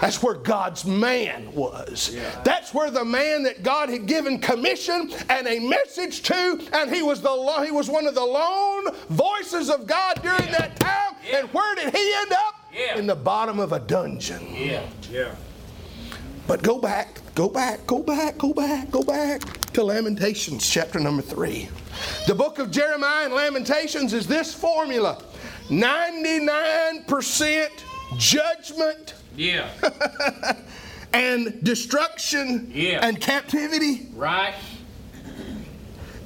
That's 0.00 0.22
where 0.22 0.32
God's 0.32 0.86
man 0.86 1.54
was. 1.54 2.10
Yeah. 2.12 2.40
That's 2.42 2.72
where 2.72 2.90
the 2.90 3.04
man 3.04 3.42
that 3.42 3.62
God 3.62 3.90
had 3.90 4.06
given 4.06 4.38
commission 4.38 5.12
and 5.28 5.46
a 5.46 5.58
message 5.58 6.22
to, 6.22 6.58
and 6.72 6.90
he 6.92 7.02
was 7.02 7.20
the 7.20 7.30
lo- 7.30 7.62
he 7.62 7.70
was 7.70 7.90
one 7.90 8.06
of 8.06 8.14
the 8.14 8.24
lone 8.24 8.86
voices 9.10 9.68
of 9.68 9.86
God 9.86 10.22
during 10.22 10.42
Yeah. 10.44 10.58
that 10.58 10.80
time. 10.80 11.16
Yeah. 11.28 11.40
And 11.40 11.48
where 11.52 11.74
did 11.74 11.94
he 11.94 12.14
end 12.22 12.32
up? 12.32 12.54
Yeah. 12.74 12.96
In 12.98 13.06
the 13.06 13.14
bottom 13.14 13.60
of 13.60 13.72
a 13.72 13.78
dungeon. 13.78 14.54
Yeah. 14.54 14.82
Yeah. 15.12 15.34
But 16.46 16.62
go 16.62 16.78
back, 16.78 17.20
go 17.34 17.48
back, 17.50 17.86
go 17.86 18.02
back, 18.02 18.38
go 18.38 18.54
back, 18.54 18.90
go 18.90 19.02
back 19.02 19.42
to 19.74 19.84
Lamentations 19.84 20.66
chapter 20.66 20.98
number 20.98 21.22
three. 21.22 21.68
The 22.26 22.34
book 22.34 22.58
of 22.58 22.70
Jeremiah 22.70 23.26
and 23.26 23.34
Lamentations 23.34 24.14
is 24.14 24.26
this 24.26 24.54
formula 24.54 25.22
99% 25.68 27.68
judgment 28.18 29.14
Yeah. 29.36 29.68
and 31.12 31.62
destruction 31.62 32.70
Yeah. 32.74 33.06
and 33.06 33.20
captivity, 33.20 34.08
Right. 34.14 34.54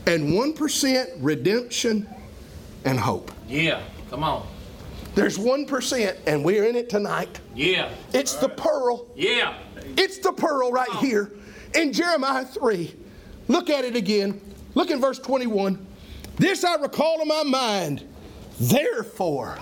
and 0.07 0.33
1% 0.33 1.09
redemption 1.21 2.07
and 2.85 2.99
hope. 2.99 3.31
Yeah. 3.49 3.81
Come 4.11 4.25
on. 4.25 4.47
There's 5.15 5.39
1%, 5.39 6.17
and 6.27 6.45
we're 6.45 6.65
in 6.65 6.77
it 6.77 6.89
tonight. 6.89 7.41
Yeah. 7.55 7.89
It's 8.13 8.35
the 8.35 8.49
pearl. 8.49 9.07
Yeah. 9.17 9.55
It's 9.97 10.19
the 10.19 10.33
pearl 10.33 10.71
right 10.71 10.91
here 11.01 11.33
in 11.75 11.93
Jeremiah 11.93 12.45
3. 12.45 12.95
Look 13.49 13.71
at 13.71 13.85
it 13.85 13.97
again. 13.97 14.41
Look 14.75 14.91
in 14.91 15.01
verse 15.01 15.19
21. 15.19 15.85
This 16.37 16.65
I 16.65 16.77
recall 16.77 17.21
in 17.21 17.29
my 17.29 17.43
mind, 17.43 18.05
therefore 18.61 19.59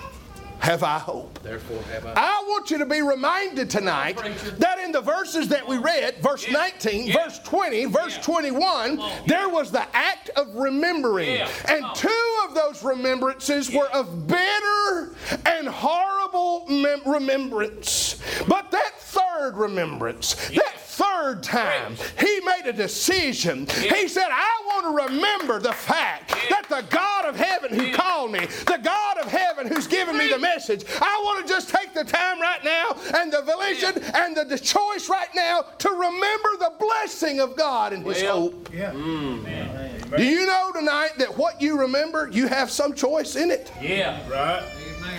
have 0.59 0.83
I 0.83 0.99
hope. 0.99 1.39
Therefore 1.41 1.81
have 1.83 2.05
I. 2.05 2.13
I 2.17 2.43
want 2.49 2.69
you 2.69 2.79
to 2.79 2.85
be 2.85 3.01
reminded 3.01 3.69
tonight 3.69 4.17
that 4.57 4.77
in 4.79 4.91
the 4.91 4.99
verses 4.99 5.47
that 5.47 5.65
we 5.65 5.77
read, 5.77 6.17
verse 6.21 6.45
Yeah. 6.45 6.51
19, 6.51 7.07
Yeah. 7.07 7.13
verse 7.23 7.39
20, 7.45 7.85
verse 7.85 8.17
Yeah. 8.17 8.21
21, 8.23 8.97
Come 8.97 9.09
there 9.25 9.47
was 9.47 9.71
the 9.71 9.85
act 9.95 10.29
of 10.35 10.53
remembering. 10.55 11.39
And 11.69 11.85
two 11.95 12.37
of 12.47 12.55
those 12.55 12.83
remembrances 12.83 13.71
were 13.71 13.87
of 13.91 14.27
bitter 14.27 15.13
and 15.45 15.69
horrible 15.69 16.65
mem- 16.67 17.03
remembrance. 17.05 18.17
But 18.45 18.69
that 18.71 18.99
third 18.99 19.55
remembrance, 19.55 20.33
that 20.33 20.78
third 21.03 21.41
time, 21.43 21.95
he 22.19 22.39
made 22.41 22.65
a 22.65 22.73
decision. 22.73 23.67
Yeah. 23.81 23.95
He 23.95 24.07
said, 24.07 24.27
I 24.29 24.61
want 24.67 24.85
to 24.85 25.13
remember 25.13 25.59
the 25.59 25.71
fact 25.73 26.31
Yeah. 26.31 26.49
that 26.61 26.69
the 26.69 26.83
God 26.95 27.25
of 27.25 27.35
heaven 27.35 27.73
who 27.73 27.85
Yeah. 27.87 27.93
called 27.95 28.31
me, 28.31 28.39
the 28.65 28.79
God 28.83 29.17
of 29.19 29.31
heaven 29.31 29.67
who's 29.67 29.87
given 29.87 30.17
me 30.17 30.27
the 30.27 30.37
message, 30.39 30.83
I 31.01 31.21
want 31.23 31.45
to 31.45 31.53
just 31.53 31.69
take 31.69 31.93
the 31.93 32.03
time 32.03 32.39
right 32.41 32.63
now 32.63 32.95
and 33.15 33.31
the 33.31 33.41
volition 33.41 33.93
and 34.13 34.35
the, 34.35 34.43
the 34.45 34.59
choice 34.59 35.07
right 35.09 35.33
now 35.35 35.61
to 35.79 35.89
remember 35.89 36.49
the 36.59 36.73
blessing 36.79 37.39
of 37.39 37.55
God 37.55 37.93
and 37.93 38.05
His 38.05 38.21
Well, 38.23 38.41
hope. 38.41 38.69
Yeah. 38.73 38.91
Mm. 38.91 40.17
Do 40.17 40.23
you 40.23 40.45
know 40.47 40.71
tonight 40.73 41.11
that 41.19 41.37
what 41.37 41.61
you 41.61 41.79
remember, 41.79 42.29
you 42.31 42.47
have 42.47 42.71
some 42.71 42.93
choice 42.93 43.35
in 43.35 43.51
it? 43.51 43.71
Yeah. 43.81 44.19
Right. 44.29 44.63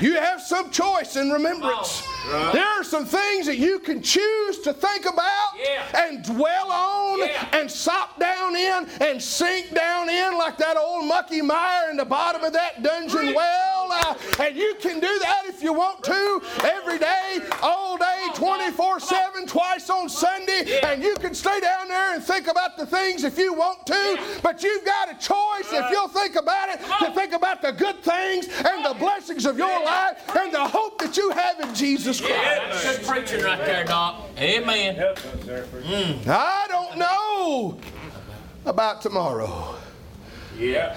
You 0.01 0.15
have 0.15 0.41
some 0.41 0.71
choice 0.71 1.17
in 1.17 1.31
remembrance. 1.31 2.03
Right. 2.31 2.53
There 2.53 2.65
are 2.81 2.85
some 2.85 3.07
things 3.07 3.47
that 3.47 3.59
you 3.59 3.79
can 3.79 4.03
choose 4.03 4.59
to 4.61 4.73
think 4.73 5.07
about 5.07 5.51
Yeah. 5.59 6.05
and 6.07 6.23
dwell 6.23 6.71
on 6.71 7.19
Yeah. 7.21 7.45
and 7.53 7.71
sop 7.71 8.19
down 8.19 8.57
in 8.57 8.87
and 9.01 9.23
sink 9.23 9.75
down 9.75 10.09
in 10.09 10.37
like 10.37 10.57
that 10.59 10.77
old 10.77 11.07
mucky 11.07 11.41
mire 11.43 11.91
in 11.91 11.97
the 11.97 12.05
bottom 12.05 12.45
of 12.45 12.53
that 12.53 12.83
dungeon 12.83 13.35
well. 13.35 13.89
Uh, 13.93 14.15
and 14.39 14.57
you 14.57 14.75
can 14.81 15.01
do 15.01 15.19
that 15.19 15.43
if 15.47 15.63
you 15.63 15.73
want 15.73 16.03
to 16.05 16.41
every 16.63 16.99
day, 16.99 17.41
all 17.63 17.97
day, 17.97 18.27
24 18.35 19.01
7, 19.01 19.47
twice 19.47 19.91
on 19.91 20.09
Sunday. 20.09 20.63
Yeah. 20.67 20.91
And 20.91 21.03
you 21.03 21.15
can 21.17 21.35
stay 21.35 21.59
down 21.61 21.89
there 21.89 22.15
and 22.15 22.23
think 22.23 22.47
about 22.47 22.77
the 22.77 22.87
things 22.87 23.25
if 23.25 23.37
you 23.39 23.53
want 23.53 23.85
to. 23.87 24.19
But 24.43 24.63
you've 24.63 24.85
got 24.85 25.11
a 25.11 25.15
choice 25.15 25.73
if 25.73 25.91
you'll 25.91 26.09
think 26.09 26.37
about 26.37 26.69
it 26.69 26.81
to 27.01 27.11
think 27.13 27.33
about 27.33 27.63
the 27.63 27.73
good 27.73 28.03
things 28.03 28.47
and 28.49 28.85
the 28.85 28.95
blessings 28.99 29.45
of 29.47 29.59
your 29.59 29.80
life 29.85 30.37
and 30.37 30.53
the 30.53 30.65
hope 30.67 30.99
that 31.01 31.17
you 31.17 31.31
have 31.31 31.61
in 31.61 31.75
Jesus 31.75 32.21
Christ. 32.21 32.35
Yeah. 32.35 32.69
That's 32.71 32.99
good 32.99 33.07
preaching 33.07 33.45
right 33.45 33.59
there, 33.59 33.85
Doc. 33.85 34.29
Amen. 34.39 34.95
Help 34.95 35.19
us 35.19 35.45
there 35.45 35.65
for 35.65 35.81
mm. 35.83 36.27
I 36.27 36.67
don't 36.69 36.99
know 36.99 37.79
about 38.65 39.03
tomorrow. 39.03 39.77
Yeah. 40.59 40.97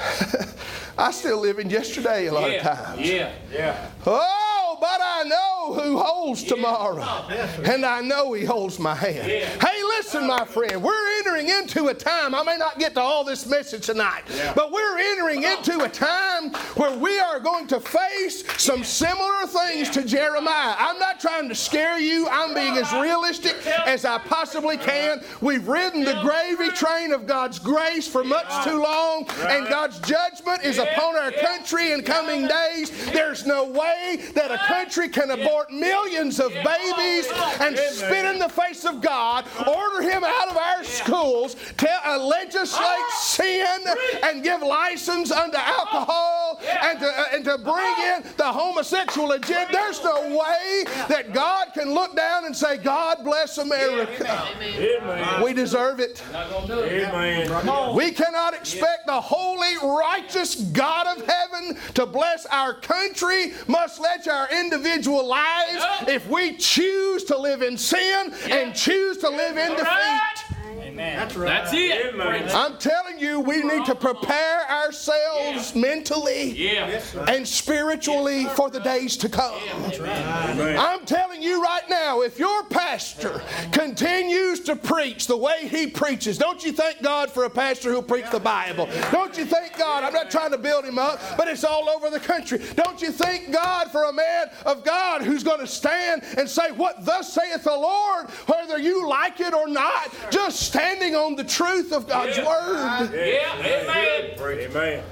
I 0.98 1.12
still 1.12 1.40
live 1.40 1.60
in 1.60 1.70
yesterday 1.70 2.28
a 2.28 2.34
lot 2.34 2.54
of 2.54 2.62
times. 2.62 3.10
Yeah. 3.10 3.32
Yeah. 3.52 3.90
Oh, 4.06 4.78
but 4.80 5.00
I 5.02 5.24
know 5.24 5.82
who 5.82 5.98
holds 5.98 6.44
tomorrow. 6.44 7.04
Oh, 7.04 7.64
and 7.64 7.86
I 7.86 8.02
know 8.02 8.34
he 8.34 8.46
holds 8.46 8.80
my 8.80 8.94
hand. 8.94 9.28
Yeah. 9.28 9.48
Hey, 9.66 9.83
listen, 10.04 10.28
my 10.28 10.44
friend, 10.44 10.84
we're 10.84 11.18
entering 11.20 11.48
into 11.48 11.88
a 11.88 11.94
time. 11.94 12.36
I 12.36 12.44
may 12.44 12.58
not 12.58 12.78
get 12.78 12.94
to 12.96 13.00
all 13.00 13.24
this 13.24 13.48
message 13.48 13.86
tonight, 13.86 14.24
but 14.54 14.70
we're 14.70 15.00
entering 15.00 15.44
into 15.44 15.82
a 15.82 15.88
time 15.88 16.52
where 16.76 16.98
we 16.98 17.18
are 17.20 17.40
going 17.40 17.68
to 17.68 17.80
face 17.80 18.44
some 18.62 18.84
similar 18.84 19.48
things 19.48 19.90
to 19.92 20.04
Jeremiah. 20.04 20.76
I'm 20.78 21.00
not 21.00 21.22
trying 21.22 21.48
to 21.48 21.56
scare 21.56 22.00
you, 22.00 22.28
I'm 22.30 22.54
being 22.54 22.76
as 22.76 22.92
realistic 22.92 23.56
as 23.86 24.04
I 24.04 24.18
possibly 24.18 24.76
can. 24.76 25.24
We've 25.40 25.66
ridden 25.66 26.04
the 26.04 26.20
gravy 26.22 26.70
train 26.72 27.14
of 27.14 27.26
God's 27.26 27.60
grace 27.60 28.06
for 28.06 28.26
much 28.26 28.66
too 28.66 28.84
long, 28.84 29.26
and 29.48 29.70
God's 29.70 30.00
judgment 30.00 30.66
is 30.66 30.80
upon 30.80 31.16
our 31.16 31.32
country 31.32 31.94
in 31.94 32.04
coming 32.04 32.46
days. 32.46 32.92
There's 33.14 33.46
no 33.46 33.64
way 33.64 34.20
that 34.36 34.52
a 34.52 34.58
country 34.68 35.08
can 35.08 35.32
abort 35.32 35.72
millions 35.72 36.42
of 36.42 36.52
babies 36.52 37.32
and 37.62 37.78
spit 37.78 38.26
in 38.26 38.38
the 38.38 38.50
face 38.50 38.84
of 38.84 39.00
God, 39.00 39.46
order 39.66 39.93
him 40.02 40.24
out 40.24 40.50
of 40.50 40.58
our 40.58 40.84
schools, 40.84 41.56
tell, 41.78 42.00
uh, 42.06 42.18
legislate 42.18 43.10
sin, 43.20 43.78
and 44.24 44.44
give 44.44 44.62
license 44.62 45.32
unto 45.32 45.58
alcohol, 45.58 46.62
and 46.82 47.00
to, 47.00 47.08
uh, 47.08 47.26
and 47.34 47.46
to 47.46 47.58
bring 47.58 47.96
in 48.00 48.24
the 48.38 48.52
homosexual 48.52 49.32
agenda. 49.34 49.72
There's 49.72 50.04
no 50.04 50.38
way 50.38 50.86
that 51.08 51.34
God 51.34 51.68
can 51.74 51.94
look 51.94 52.16
down 52.16 52.46
and 52.46 52.56
say, 52.56 52.78
God 52.78 53.24
bless 53.24 53.58
America. 53.58 54.48
Amen. 54.62 55.44
We 55.44 55.54
deserve 55.54 56.00
it. 56.00 56.22
Not 56.32 56.50
gonna 56.50 56.68
do 56.68 56.80
it. 56.80 57.04
Amen. 57.04 57.96
We 57.96 58.12
cannot 58.12 58.54
expect 58.54 59.08
the 59.08 59.20
holy, 59.20 59.76
righteous 59.82 60.56
God 60.56 61.18
of 61.18 61.26
heaven 61.26 61.78
to 61.96 62.06
bless 62.06 62.46
our 62.48 62.74
country, 62.74 63.54
much 63.68 64.00
less 64.00 64.28
our 64.28 64.50
individual 64.50 65.26
lives, 65.28 65.84
if 66.08 66.28
we 66.28 66.56
choose 66.58 67.24
to 67.26 67.38
live 67.38 67.62
in 67.62 67.78
sin 67.78 68.34
and 68.50 68.76
choose 68.76 69.18
to 69.18 69.30
live 69.30 69.58
in 69.58 69.73
defeat. 69.76 70.53
That's 70.96 71.36
right. 71.36 71.48
That's 71.48 71.74
it. 71.74 72.14
Amen. 72.14 72.50
I'm 72.54 72.78
telling 72.78 73.20
you, 73.20 73.40
we 73.40 73.64
need 73.64 73.86
to 73.86 73.96
prepare 73.96 74.70
ourselves 74.70 75.76
mentally 75.76 76.52
Yeah. 76.52 77.02
and 77.28 77.48
spiritually 77.48 78.46
for 78.56 78.70
the 78.70 78.80
days 78.80 79.18
to 79.18 79.30
come. 79.30 79.56
Amen. 79.94 80.78
I'm 80.78 81.06
telling 81.06 81.42
you 81.42 81.64
right 81.64 81.88
now, 81.90 82.22
if 82.22 82.40
your 82.40 82.64
pastor 82.66 83.42
continues 83.72 84.60
to 84.62 84.76
preach 84.76 85.28
the 85.28 85.38
way 85.38 85.68
he 85.68 85.88
preaches, 85.88 86.38
don't 86.38 86.64
you 86.64 86.72
thank 86.72 87.02
God 87.02 87.30
for 87.30 87.46
a 87.46 87.50
pastor 87.50 87.92
who 87.92 88.02
preached 88.02 88.32
the 88.32 88.40
Bible? 88.40 88.88
Don't 89.12 89.38
you 89.38 89.46
thank 89.46 89.78
God? 89.78 90.04
I'm 90.04 90.14
not 90.14 90.32
trying 90.32 90.52
to 90.52 90.58
build 90.58 90.86
him 90.86 90.98
up, 90.98 91.20
but 91.38 91.48
it's 91.48 91.64
all 91.64 91.90
over 91.90 92.10
the 92.10 92.20
country. 92.20 92.60
Don't 92.76 93.02
you 93.02 93.12
thank 93.12 93.52
God 93.52 93.92
for 93.92 94.06
a 94.06 94.14
man 94.14 94.48
of 94.66 94.84
God 94.84 95.22
who's 95.22 95.44
going 95.44 95.60
to 95.60 95.68
stand 95.68 96.24
and 96.38 96.48
say, 96.50 96.72
What 96.72 97.06
thus 97.06 97.34
saith 97.34 97.64
the 97.64 97.72
Lord, 97.76 98.30
whether 98.48 98.78
you 98.78 99.08
like 99.08 99.40
it 99.40 99.54
or 99.54 99.68
not, 99.68 100.14
just 100.30 100.74
standing 100.84 101.16
on 101.16 101.36
the 101.36 101.44
truth 101.44 101.92
of 101.94 102.08
God's 102.08 102.38
Yeah. 102.38 102.46
word. 102.48 103.12
Yeah. 103.14 103.60
Amen. 103.60 104.70
Amen. 104.72 105.04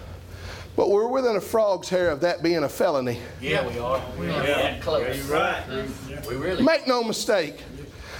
But 0.75 0.89
we're 0.89 1.07
within 1.07 1.35
a 1.35 1.41
frog's 1.41 1.89
hair 1.89 2.09
of 2.09 2.21
that 2.21 2.41
being 2.43 2.63
a 2.63 2.69
felony. 2.69 3.19
Yeah, 3.41 3.65
we 3.67 3.77
are. 3.79 4.01
We 4.19 4.29
are 4.29 4.43
that 4.43 4.81
close. 4.81 5.17
You're 5.29 5.37
right. 5.37 5.63
We 6.27 6.35
really. 6.35 6.63
Make 6.63 6.87
no 6.87 7.03
mistake. 7.03 7.61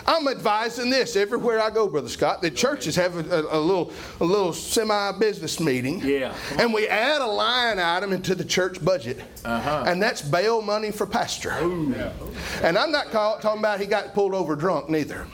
I'm 0.05 0.27
advising 0.27 0.89
this 0.89 1.15
everywhere 1.15 1.61
I 1.61 1.69
go, 1.69 1.87
Brother 1.87 2.09
Scott. 2.09 2.41
The 2.41 2.49
churches 2.49 2.95
have 2.95 3.15
a, 3.15 3.35
a, 3.41 3.59
a 3.59 3.61
little, 3.61 3.91
a 4.19 4.25
little 4.25 4.51
semi-business 4.51 5.59
meeting, 5.59 5.99
Yeah. 6.03 6.33
and 6.57 6.73
we 6.73 6.87
add 6.87 7.21
a 7.21 7.27
line 7.27 7.77
item 7.77 8.11
into 8.11 8.33
the 8.33 8.43
church 8.43 8.83
budget, 8.83 9.21
Uh-huh. 9.45 9.83
and 9.85 10.01
that's 10.01 10.23
bail 10.23 10.63
money 10.63 10.89
for 10.89 11.05
pastor. 11.05 11.51
And 11.51 12.77
I'm 12.79 12.91
not 12.91 13.11
call, 13.11 13.37
talking 13.37 13.59
about 13.59 13.79
he 13.79 13.85
got 13.85 14.15
pulled 14.15 14.33
over 14.33 14.55
drunk, 14.55 14.89
neither. 14.89 15.27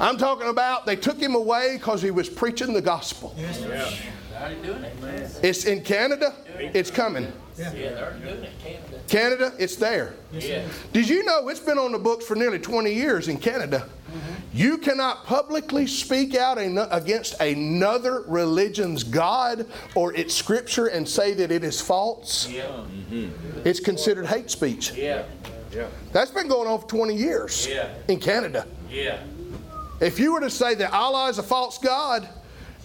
I'm 0.00 0.16
talking 0.16 0.48
about 0.48 0.86
they 0.86 0.96
took 0.96 1.18
him 1.18 1.34
away 1.34 1.76
because 1.76 2.02
he 2.02 2.10
was 2.10 2.28
preaching 2.28 2.72
the 2.72 2.82
gospel. 2.82 3.34
Yeah. 3.36 3.90
Already 4.34 4.62
doing 4.62 4.82
it. 4.84 5.38
It's 5.42 5.64
in 5.64 5.82
Canada. 5.82 6.34
It's 6.58 6.90
coming. 6.90 7.32
Yeah, 7.56 7.70
they're 7.70 7.98
already 7.98 8.20
doing 8.20 8.42
it. 8.42 8.52
Canada. 8.58 9.00
Canada, 9.06 9.52
it's 9.58 9.76
there. 9.76 10.14
Did 10.92 11.08
you 11.08 11.24
know 11.24 11.48
it's 11.48 11.60
been 11.60 11.78
on 11.78 11.92
the 11.92 11.98
books 11.98 12.26
for 12.26 12.34
nearly 12.34 12.58
20 12.58 12.92
years 12.92 13.28
in 13.28 13.38
Canada? 13.38 13.88
Mm-hmm. 14.08 14.34
You 14.52 14.78
cannot 14.78 15.24
publicly 15.24 15.86
speak 15.86 16.34
out 16.34 16.58
against 16.58 17.40
another 17.40 18.24
religion's 18.26 19.04
God 19.04 19.66
or 19.94 20.14
its 20.14 20.34
scripture 20.34 20.86
and 20.86 21.08
say 21.08 21.32
that 21.34 21.52
it 21.52 21.62
is 21.62 21.80
false. 21.80 22.48
Mm-hmm. 22.48 23.60
It's 23.64 23.80
considered 23.80 24.26
hate 24.26 24.50
speech. 24.50 24.92
Yeah, 25.74 25.86
That's 26.12 26.30
been 26.30 26.48
going 26.48 26.68
on 26.68 26.80
for 26.80 26.86
20 26.86 27.14
years 27.14 27.66
Yeah. 27.70 27.88
in 28.08 28.18
Canada. 28.20 28.66
yeah. 28.90 29.18
If 30.00 30.18
you 30.18 30.32
were 30.32 30.40
to 30.40 30.50
say 30.50 30.74
that 30.74 30.92
Allah 30.92 31.28
is 31.30 31.38
a 31.38 31.42
false 31.42 31.78
God 31.78 32.28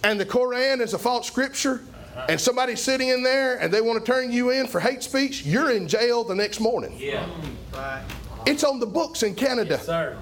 and 0.04 0.18
the 0.18 0.24
Koran 0.24 0.80
is 0.80 0.94
a 0.94 0.98
false 0.98 1.26
scripture, 1.26 1.82
uh-huh. 1.82 2.26
and 2.30 2.40
somebody's 2.40 2.80
sitting 2.80 3.08
in 3.08 3.22
there 3.22 3.56
and 3.60 3.72
they 3.72 3.80
want 3.80 4.04
to 4.04 4.10
turn 4.12 4.30
you 4.32 4.50
in 4.50 4.66
for 4.68 4.80
hate 4.80 5.02
speech, 5.02 5.44
you're 5.44 5.72
in 5.72 5.88
jail 5.88 6.22
the 6.24 6.34
next 6.34 6.60
morning. 6.60 6.94
Yeah. 6.96 7.26
Right. 7.74 8.02
It's 8.46 8.64
on 8.64 8.78
the 8.80 8.86
books 8.86 9.22
in 9.24 9.34
Canada. 9.34 9.78
Sir. 9.80 10.16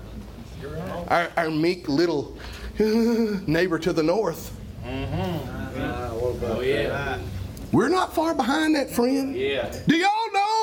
Our, 1.09 1.29
our 1.37 1.51
meek 1.51 1.89
little 1.89 2.37
neighbor 2.79 3.79
to 3.79 3.93
the 3.93 4.03
north. 4.03 4.51
Mm-hmm. 4.85 6.45
Oh, 6.45 6.61
yeah. 6.61 7.19
We're 7.71 7.89
not 7.91 8.15
far 8.15 8.35
behind 8.35 8.75
that, 8.77 8.91
friend. 8.91 9.37
Yeah. 9.37 9.71
Do 9.87 9.95
y'all 9.97 10.11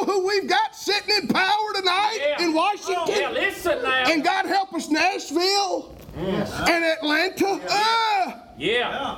know 0.05 0.13
who 0.13 0.27
we've 0.27 0.47
got 0.49 0.75
sitting 0.75 1.15
in 1.21 1.27
power 1.27 1.73
tonight 1.73 2.17
Yeah. 2.19 2.43
in 2.43 2.53
Washington? 2.53 2.95
Oh, 2.97 3.19
yeah, 3.19 3.29
listen 3.29 3.81
now. 3.83 3.89
And 4.11 4.23
God 4.23 4.45
help 4.45 4.73
us, 4.73 4.89
Nashville 4.89 5.95
and 6.17 6.85
Atlanta. 6.85 7.59
Ah! 7.69 8.39
Yeah. 8.57 9.17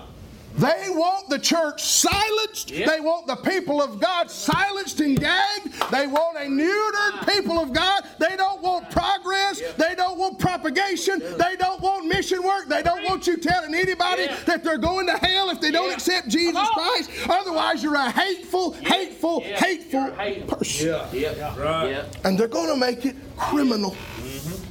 They 0.58 0.90
want 0.90 1.30
the 1.30 1.38
church 1.38 1.84
silenced. 1.84 2.72
Yeah. 2.72 2.88
They 2.88 3.00
want 3.00 3.28
the 3.28 3.36
people 3.36 3.82
of 3.82 4.00
God 4.00 4.32
silenced 4.32 5.00
and 5.02 5.20
gagged. 5.20 5.72
They 5.92 6.08
want 6.08 6.38
a 6.38 6.42
neutered 6.42 7.32
people 7.32 7.60
of 7.60 7.74
God. 7.74 8.02
They 8.20 8.36
don't 8.36 8.62
want 8.64 8.90
progress. 8.90 9.62
They 9.78 9.94
don't 9.94 10.18
want 10.18 10.40
propagation. 10.40 11.20
They 11.20 11.56
don't 11.58 11.80
want 11.80 12.08
mission 12.08 12.42
work. 12.42 12.68
They 12.68 12.82
don't 12.82 13.04
want 13.04 13.28
you 13.28 13.38
telling 13.38 13.76
anybody 13.76 14.24
Yeah. 14.24 14.38
that 14.46 14.64
they're 14.64 14.80
going 14.80 15.06
to 15.08 15.18
hell 15.18 15.50
if 15.52 15.62
they 15.62 15.70
don't 15.70 15.94
accept 15.94 16.28
Jesus 16.28 16.68
Christ. 16.70 17.12
Otherwise, 17.30 17.84
you're 17.84 17.96
a 17.96 18.10
hateful, 18.10 18.74
hateful, 18.74 19.44
Yeah. 19.46 19.58
hateful 19.58 20.08
You're 20.08 20.46
person. 20.48 20.88
Yeah. 21.14 21.56
Right. 21.62 21.90
Yeah. 21.92 22.06
And 22.24 22.38
they're 22.38 22.48
going 22.48 22.70
to 22.70 22.76
make 22.78 23.06
it 23.06 23.16
criminal. 23.38 23.92
Mm-hmm. 23.92 24.64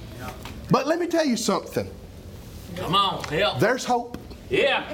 But 0.71 0.89
let 0.89 0.99
me 0.99 1.07
tell 1.07 1.25
you 1.25 1.37
something. 1.37 1.89
Come 2.75 2.95
on, 2.95 3.23
help. 3.25 3.61
There's 3.61 3.85
hope. 3.85 4.19
Yeah. 4.51 4.93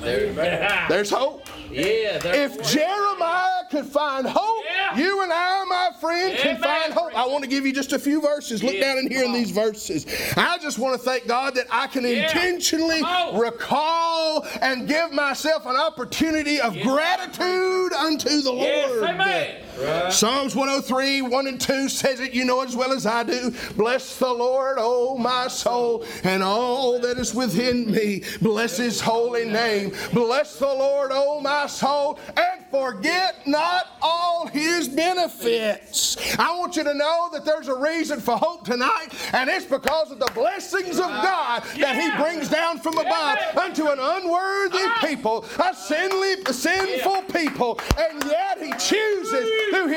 There, 0.00 0.86
There's 0.88 1.10
hope. 1.10 1.46
Yeah. 1.70 2.18
If 2.24 2.62
Jeremiah 2.72 3.64
could 3.70 3.86
find 3.86 4.26
hope, 4.26 4.64
Yeah. 4.68 4.98
you 4.98 5.22
and 5.22 5.32
I, 5.32 5.64
my 5.68 5.90
friend, 6.00 6.36
can 6.36 6.56
Amen. 6.56 6.62
find 6.62 6.92
hope. 6.92 7.16
I 7.16 7.26
want 7.26 7.44
to 7.44 7.50
give 7.50 7.64
you 7.66 7.72
just 7.72 7.92
a 7.92 7.98
few 7.98 8.20
verses. 8.20 8.62
Look 8.62 8.74
Yeah. 8.74 8.80
down 8.94 8.98
in 8.98 9.10
here 9.10 9.24
in 9.24 9.32
these 9.32 9.50
verses. 9.50 10.06
I 10.36 10.58
just 10.58 10.78
want 10.78 10.98
to 11.00 11.04
thank 11.04 11.26
God 11.28 11.54
that 11.54 11.66
I 11.70 11.86
can 11.86 12.04
Yeah. 12.04 12.24
intentionally 12.26 13.02
recall 13.32 14.46
and 14.60 14.88
give 14.88 15.12
myself 15.12 15.66
an 15.66 15.76
opportunity 15.76 16.60
of 16.60 16.74
gratitude 16.82 17.92
unto 17.92 18.40
the 18.42 18.52
Lord. 18.52 19.08
amen. 19.10 20.10
Psalms 20.10 20.54
103, 20.54 21.22
1 21.22 21.46
and 21.46 21.58
2 21.60 21.88
says 21.88 22.20
it, 22.20 22.32
you 22.34 22.44
know 22.44 22.60
as 22.62 22.76
well 22.76 22.92
as 22.92 23.06
I 23.06 23.22
do. 23.22 23.54
Bless 23.76 24.16
the 24.16 24.30
Lord, 24.32 24.76
O 24.78 25.16
my 25.16 25.48
soul, 25.48 26.04
and 26.22 26.42
all 26.42 26.98
that 27.00 27.18
is 27.18 27.34
within 27.34 27.90
me. 27.90 28.22
Bless 28.42 28.76
his 28.76 29.00
holy 29.00 29.46
name. 29.46 29.92
Bless 30.12 30.56
the 30.56 30.66
Lord, 30.66 31.12
O 31.14 31.40
my 31.40 31.59
soul, 31.68 32.18
and 32.36 32.64
forget 32.70 33.46
not 33.46 33.88
all 34.00 34.46
his 34.46 34.88
benefits. 34.88 36.16
I 36.38 36.56
want 36.58 36.76
you 36.76 36.84
to 36.84 36.94
know 36.94 37.28
that 37.32 37.44
there's 37.44 37.68
a 37.68 37.74
reason 37.76 38.20
for 38.20 38.36
hope 38.36 38.64
tonight, 38.64 39.08
and 39.32 39.50
it's 39.50 39.66
because 39.66 40.10
of 40.10 40.18
the 40.18 40.30
blessings 40.34 40.98
of 40.98 41.06
God 41.06 41.62
that 41.78 41.96
he 41.96 42.22
brings 42.22 42.48
down 42.48 42.78
from 42.78 42.98
above 42.98 43.38
unto 43.56 43.88
an 43.88 43.98
unworthy 43.98 44.78
uh-huh. 44.78 45.06
people, 45.06 45.44
a 45.62 45.74
sinly, 45.74 46.36
sinful 46.50 47.22
people, 47.32 47.80
and 47.98 48.24
yet 48.24 48.58
he 48.60 48.70
chooses 48.72 48.99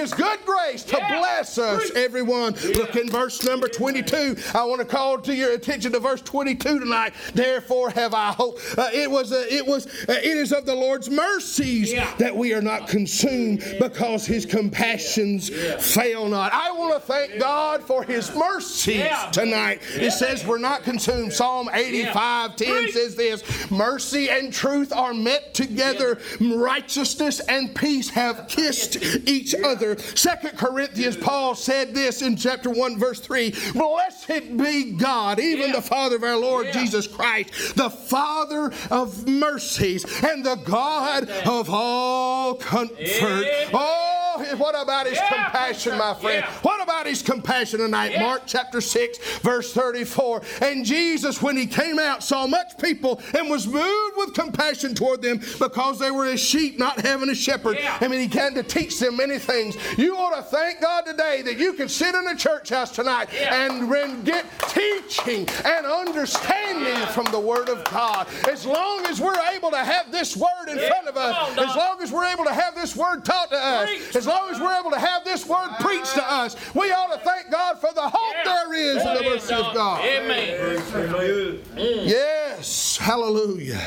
his 0.04 0.14
good 0.14 0.40
grace 0.46 0.84
to 0.84 0.98
Yeah. 0.98 1.18
bless 1.20 1.58
us, 1.58 1.90
everyone. 1.96 2.56
Look 2.76 2.96
in 2.98 3.10
verse 3.10 3.44
number 3.44 3.68
22. 3.70 4.36
I 4.54 4.64
want 4.66 4.80
to 4.82 4.86
call 4.86 5.18
to 5.20 5.34
your 5.34 5.52
attention 5.54 5.94
to 5.94 6.00
verse 6.00 6.22
22 6.22 6.80
tonight. 6.80 7.14
Therefore 7.34 7.90
have 7.92 8.14
I 8.14 8.32
hope. 8.34 8.60
Uh, 8.78 8.90
it 8.94 9.10
was, 9.10 9.32
uh, 9.32 9.46
it 9.50 9.66
was, 9.66 9.88
uh, 10.10 10.14
it 10.14 10.38
is 10.38 10.52
of 10.52 10.66
the 10.66 10.76
Lord's 10.76 11.10
mercies 11.10 11.92
Yeah. 11.92 12.08
that 12.18 12.36
we 12.36 12.54
are 12.54 12.62
not 12.62 12.88
consumed 12.90 13.64
because 13.80 14.26
his 14.26 14.46
compassions 14.46 15.50
fail 15.80 16.28
not. 16.28 16.52
I 16.54 16.72
want 16.72 16.94
to 16.96 17.00
thank 17.00 17.40
God 17.40 17.82
for 17.84 18.04
his 18.04 18.34
mercies 18.36 18.98
Yeah. 18.98 19.30
tonight. 19.32 19.82
It 19.96 20.12
says 20.12 20.46
we're 20.46 20.58
not 20.58 20.84
consumed. 20.84 21.32
Psalm 21.34 21.70
85 21.74 22.56
10 22.58 22.92
says 22.92 23.16
this 23.16 23.44
Mercy 23.72 24.30
and 24.30 24.52
truth 24.54 24.92
are 24.92 25.14
met 25.14 25.54
together, 25.54 26.20
righteousness 26.42 27.40
and 27.48 27.74
peace 27.76 28.10
have 28.10 28.48
kissed 28.48 28.98
each 29.28 29.56
other. 29.56 29.93
Second 30.00 30.58
Corinthians, 30.58 31.18
Paul 31.18 31.56
said 31.56 31.94
this 31.94 32.22
in 32.22 32.36
chapter 32.36 32.70
1, 32.70 32.98
verse 33.00 33.20
3 33.20 33.54
Blessed 33.74 34.58
be 34.58 34.92
God, 34.94 35.40
even 35.40 35.70
Yeah. 35.70 35.76
the 35.76 35.82
Father 35.82 36.16
of 36.16 36.24
our 36.24 36.38
Lord 36.38 36.68
Yeah. 36.68 36.82
Jesus 36.84 37.08
Christ, 37.08 37.76
the 37.76 37.90
Father 37.90 38.72
of 38.90 39.28
mercies 39.28 40.06
and 40.24 40.46
the 40.46 40.56
God 40.56 41.30
of 41.46 41.70
all 41.70 42.56
comfort. 42.56 42.98
Amen. 43.00 43.70
Oh, 43.74 44.23
what 44.58 44.80
about 44.82 45.06
his 45.08 45.18
Yeah, 45.18 45.30
compassion, 45.44 45.98
my 45.98 46.14
friend? 46.14 46.44
yeah. 46.46 46.52
What 46.62 46.82
about 46.82 47.06
his 47.06 47.22
compassion 47.22 47.80
tonight? 47.80 48.12
Yeah. 48.12 48.22
Mark 48.22 48.44
chapter 48.46 48.82
6, 48.82 49.40
verse 49.40 49.74
34. 49.74 50.42
And 50.62 50.86
Jesus, 50.86 51.42
when 51.42 51.58
he 51.58 51.66
came 51.66 52.00
out, 52.00 52.24
saw 52.24 52.48
much 52.48 52.78
people 52.78 53.22
and 53.38 53.50
was 53.50 53.68
moved 53.68 54.18
with 54.18 54.34
compassion 54.34 54.96
toward 54.96 55.22
them 55.22 55.40
because 55.60 56.00
they 56.00 56.12
were 56.12 56.26
as 56.26 56.40
sheep 56.40 56.78
not 56.80 57.00
having 57.02 57.30
a 57.30 57.36
shepherd. 57.36 57.78
I 58.02 58.08
mean, 58.08 58.20
he 58.20 58.28
came 58.28 58.54
to 58.56 58.64
teach 58.64 59.00
them 59.00 59.18
many 59.18 59.40
things. 59.40 59.76
You 59.98 60.16
ought 60.18 60.36
to 60.36 60.44
thank 60.44 60.82
God 60.82 61.06
today 61.06 61.42
that 61.44 61.58
you 61.58 61.74
can 61.74 61.90
sit 61.90 62.14
in 62.16 62.28
a 62.28 62.36
church 62.36 62.70
house 62.70 62.92
tonight 62.92 63.34
and 63.34 64.26
get 64.26 64.46
teaching 64.70 65.48
and 65.66 65.86
understanding 65.86 67.06
from 67.08 67.26
the 67.32 67.40
Word 67.40 67.70
of 67.70 67.84
God. 67.86 68.28
As 68.50 68.66
long 68.66 69.06
as 69.06 69.20
we're 69.20 69.40
able 69.56 69.72
to 69.72 69.78
have 69.78 70.12
this 70.12 70.36
Word 70.36 70.68
in 70.70 70.78
front 70.78 71.08
of 71.08 71.18
us, 71.18 71.58
on, 71.58 71.60
as 71.68 71.76
long 71.76 72.02
as 72.02 72.12
we're 72.12 72.26
able 72.26 72.46
to 72.46 72.54
have 72.54 72.76
this 72.76 72.96
Word 72.96 73.24
taught 73.26 73.50
to 73.50 73.58
us. 73.58 73.90
As 74.24 74.28
long 74.28 74.50
as 74.52 74.60
we're 74.62 74.80
able 74.80 74.92
to 74.92 75.00
have 75.00 75.26
this 75.26 75.46
Word 75.46 75.70
preached 75.82 76.14
to 76.14 76.24
us, 76.24 76.56
we 76.74 76.92
ought 76.94 77.14
to 77.14 77.20
thank 77.26 77.52
God 77.52 77.78
for 77.78 77.94
the 77.94 78.08
hope 78.08 78.36
there 78.46 78.74
is 78.74 79.02
in 79.02 79.14
the 79.16 79.20
There 79.20 79.30
mercy 79.32 79.54
of 79.54 79.74
God. 79.74 80.02
Amen. 80.02 80.82
Good. 80.92 81.66
Yes, 81.76 82.96
hallelujah. 82.96 83.82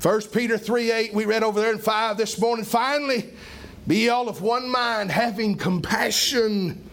1 0.00 0.20
Peter 0.32 0.56
3 0.56 0.90
8, 0.90 1.14
we 1.14 1.26
read 1.26 1.42
over 1.42 1.60
there 1.60 1.72
in 1.72 1.78
5 1.78 2.16
this 2.16 2.40
morning. 2.40 2.64
Finally, 2.64 3.28
be 3.86 4.08
all 4.08 4.30
of 4.30 4.40
one 4.40 4.70
mind, 4.70 5.10
having 5.10 5.56
compassion 5.56 6.88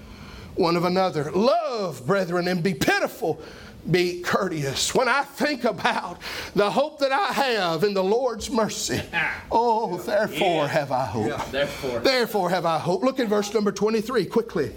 one 0.56 0.76
of 0.76 0.84
another. 0.84 1.32
Love, 1.32 2.06
brethren, 2.06 2.50
and 2.50 2.62
be 2.62 2.74
pitiful. 2.74 3.42
Be 3.90 4.22
courteous. 4.22 4.94
When 4.94 5.08
I 5.08 5.24
think 5.24 5.64
about 5.64 6.20
the 6.56 6.70
hope 6.70 7.00
that 7.00 7.12
I 7.12 7.32
have 7.32 7.84
in 7.84 7.94
the 7.94 8.04
Lord's 8.04 8.50
mercy, 8.52 9.02
ah. 9.14 9.42
oh, 9.52 9.98
therefore 9.98 10.64
Yeah. 10.64 10.68
have 10.68 10.92
I 10.92 11.06
hope. 11.06 11.52
Therefore. 11.52 12.00
Therefore 12.00 12.50
have 12.50 12.66
I 12.66 12.78
hope. 12.78 13.04
Look 13.04 13.20
at 13.20 13.28
verse 13.28 13.54
number 13.54 13.72
23 13.72 14.26
quickly. 14.26 14.72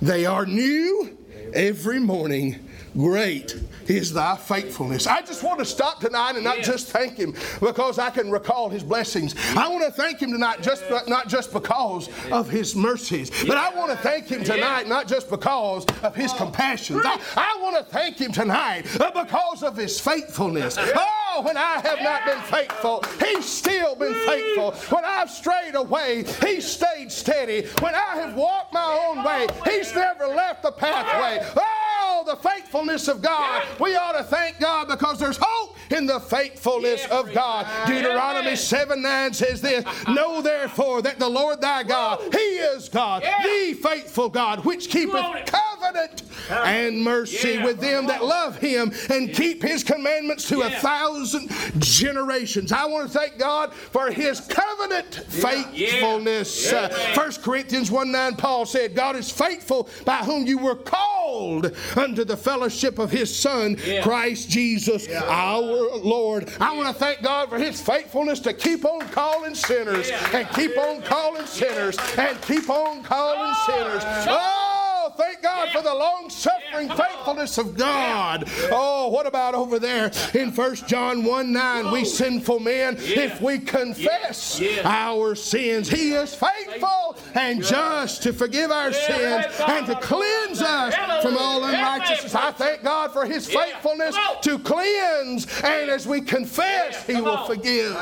They 0.00 0.26
are 0.26 0.46
new 0.46 1.16
every 1.52 2.00
morning. 2.00 2.67
Great 2.96 3.56
is 3.86 4.12
thy 4.12 4.36
faithfulness. 4.36 5.06
I 5.06 5.22
just 5.22 5.42
want 5.42 5.58
to 5.60 5.64
stop 5.64 6.00
tonight 6.00 6.34
and 6.34 6.44
not 6.44 6.58
Yeah. 6.58 6.62
just 6.64 6.88
thank 6.88 7.16
him 7.16 7.34
because 7.60 7.98
I 7.98 8.10
can 8.10 8.30
recall 8.30 8.68
his 8.68 8.82
blessings. 8.82 9.34
I 9.56 9.68
want 9.68 9.84
to 9.84 9.90
thank 9.92 10.20
him 10.20 10.32
tonight 10.32 10.62
just 10.62 10.82
not 11.06 11.28
just 11.28 11.52
because 11.52 12.08
of 12.30 12.48
his 12.50 12.74
mercies, 12.76 13.30
but 13.46 13.56
I 13.56 13.70
want 13.74 13.90
to 13.90 13.96
thank 13.98 14.26
him 14.28 14.44
tonight 14.44 14.88
not 14.88 15.06
just 15.08 15.30
because 15.30 15.86
of 16.02 16.14
his 16.14 16.32
compassion. 16.34 17.00
I, 17.04 17.20
I 17.36 17.58
want 17.62 17.76
to 17.76 17.84
thank 17.84 18.18
him 18.18 18.32
tonight 18.32 18.84
because 19.14 19.62
of 19.62 19.76
his 19.76 19.98
faithfulness. 20.00 20.76
Oh, 20.78 21.42
when 21.42 21.56
I 21.56 21.80
have 21.84 22.00
not 22.02 22.24
been 22.26 22.40
faithful, 22.42 23.04
he's 23.24 23.44
still 23.46 23.94
been 23.94 24.14
faithful. 24.14 24.72
When 24.94 25.04
I've 25.04 25.30
strayed 25.30 25.74
away, 25.76 26.24
he's 26.44 26.66
stayed 26.66 27.12
steady. 27.12 27.66
When 27.80 27.94
I 27.94 28.16
have 28.16 28.34
walked 28.34 28.72
my 28.74 29.06
own 29.08 29.24
way, 29.24 29.46
he's 29.64 29.94
never 29.94 30.26
left 30.26 30.62
the 30.62 30.72
pathway. 30.72 31.46
Oh, 31.56 31.84
the 32.28 32.36
faithfulness 32.36 33.08
of 33.08 33.22
God. 33.22 33.64
We 33.80 33.96
ought 33.96 34.12
to 34.12 34.24
thank 34.24 34.60
God 34.60 34.88
because 34.88 35.18
there's 35.18 35.38
hope 35.40 35.76
in 35.90 36.06
the 36.06 36.20
faithfulness 36.20 37.06
Yeah, 37.08 37.18
of 37.18 37.32
God. 37.32 37.66
Deuteronomy 37.86 38.56
7 38.56 39.00
9 39.02 39.32
says 39.32 39.60
this 39.60 39.84
Know 40.08 40.40
therefore 40.42 41.02
that 41.02 41.18
the 41.18 41.28
Lord 41.28 41.60
thy 41.60 41.82
God, 41.82 42.20
he 42.32 42.38
is 42.38 42.88
God, 42.88 43.22
the 43.22 43.74
faithful 43.82 44.28
God, 44.28 44.64
which 44.64 44.88
keepeth 44.90 45.46
covenant 45.46 46.22
and 46.50 47.02
mercy 47.02 47.58
with 47.58 47.80
them 47.80 48.06
that 48.06 48.24
love 48.24 48.58
him 48.58 48.92
and 49.10 49.32
keep 49.34 49.62
his 49.62 49.82
commandments 49.84 50.48
to 50.48 50.62
a 50.62 50.70
thousand 50.70 51.50
generations. 51.78 52.72
I 52.72 52.84
want 52.86 53.10
to 53.10 53.18
thank 53.18 53.38
God 53.38 53.72
for 53.72 54.10
his 54.10 54.40
covenant 54.40 55.14
faithfulness. 55.14 56.72
Uh, 56.72 57.12
1 57.14 57.32
Corinthians 57.42 57.90
1 57.90 58.12
9, 58.12 58.36
Paul 58.36 58.66
said, 58.66 58.94
God 58.94 59.16
is 59.16 59.30
faithful 59.30 59.88
by 60.04 60.18
whom 60.18 60.46
you 60.46 60.58
were 60.58 60.74
called 60.76 61.74
unto 61.96 62.17
the 62.24 62.36
fellowship 62.36 62.98
of 62.98 63.10
his 63.10 63.34
Son, 63.34 63.76
Yeah. 63.86 64.02
Christ 64.02 64.48
Jesus 64.50 65.08
our 65.08 65.62
Lord. 65.96 66.50
I 66.60 66.76
want 66.76 66.88
to 66.88 66.94
thank 66.94 67.22
God 67.22 67.48
for 67.48 67.58
his 67.58 67.80
faithfulness 67.80 68.40
to 68.40 68.52
keep 68.52 68.84
on 68.84 69.00
calling 69.08 69.54
sinners 69.54 70.08
Yeah. 70.08 70.36
and 70.36 70.48
keep 70.50 70.76
on 70.76 71.02
calling 71.02 71.46
sinners 71.46 71.96
and 72.16 72.40
keep 72.42 72.68
on 72.70 73.02
calling 73.02 73.54
oh, 73.54 73.66
sinners. 73.66 74.02
Oh, 74.28 74.77
thank 75.18 75.42
God 75.42 75.68
for 75.70 75.82
the 75.82 75.94
long 75.94 76.30
suffering 76.30 76.88
Yeah, 76.88 76.94
come 76.96 77.00
on. 77.00 77.06
faithfulness 77.16 77.58
of 77.58 77.76
God. 77.76 78.44
Oh, 78.70 79.08
what 79.08 79.26
about 79.26 79.54
over 79.54 79.78
there 79.78 80.10
in 80.34 80.50
1 80.52 80.74
John 80.86 81.24
1 81.24 81.52
9? 81.52 81.90
We 81.90 82.04
sinful 82.04 82.60
men, 82.60 82.96
if 82.98 83.40
we 83.42 83.58
confess 83.58 84.62
our 84.84 85.34
sins, 85.34 85.88
He 85.90 86.12
is 86.12 86.34
faithful 86.34 87.18
and 87.34 87.62
just 87.62 88.22
to 88.22 88.32
forgive 88.32 88.70
our 88.70 88.92
sins 88.92 89.46
and 89.66 89.86
to 89.86 89.94
cleanse 89.96 90.62
us 90.62 90.94
from 91.22 91.36
all 91.36 91.64
unrighteousness. 91.64 92.34
I 92.34 92.52
thank 92.52 92.82
God 92.82 93.12
for 93.12 93.26
His 93.26 93.46
faithfulness 93.46 94.16
to 94.42 94.58
cleanse, 94.60 95.46
and 95.62 95.90
as 95.90 96.06
we 96.06 96.20
confess, 96.20 97.04
He 97.06 97.20
will 97.20 97.30
on. 97.36 97.46
forgive. 97.46 97.94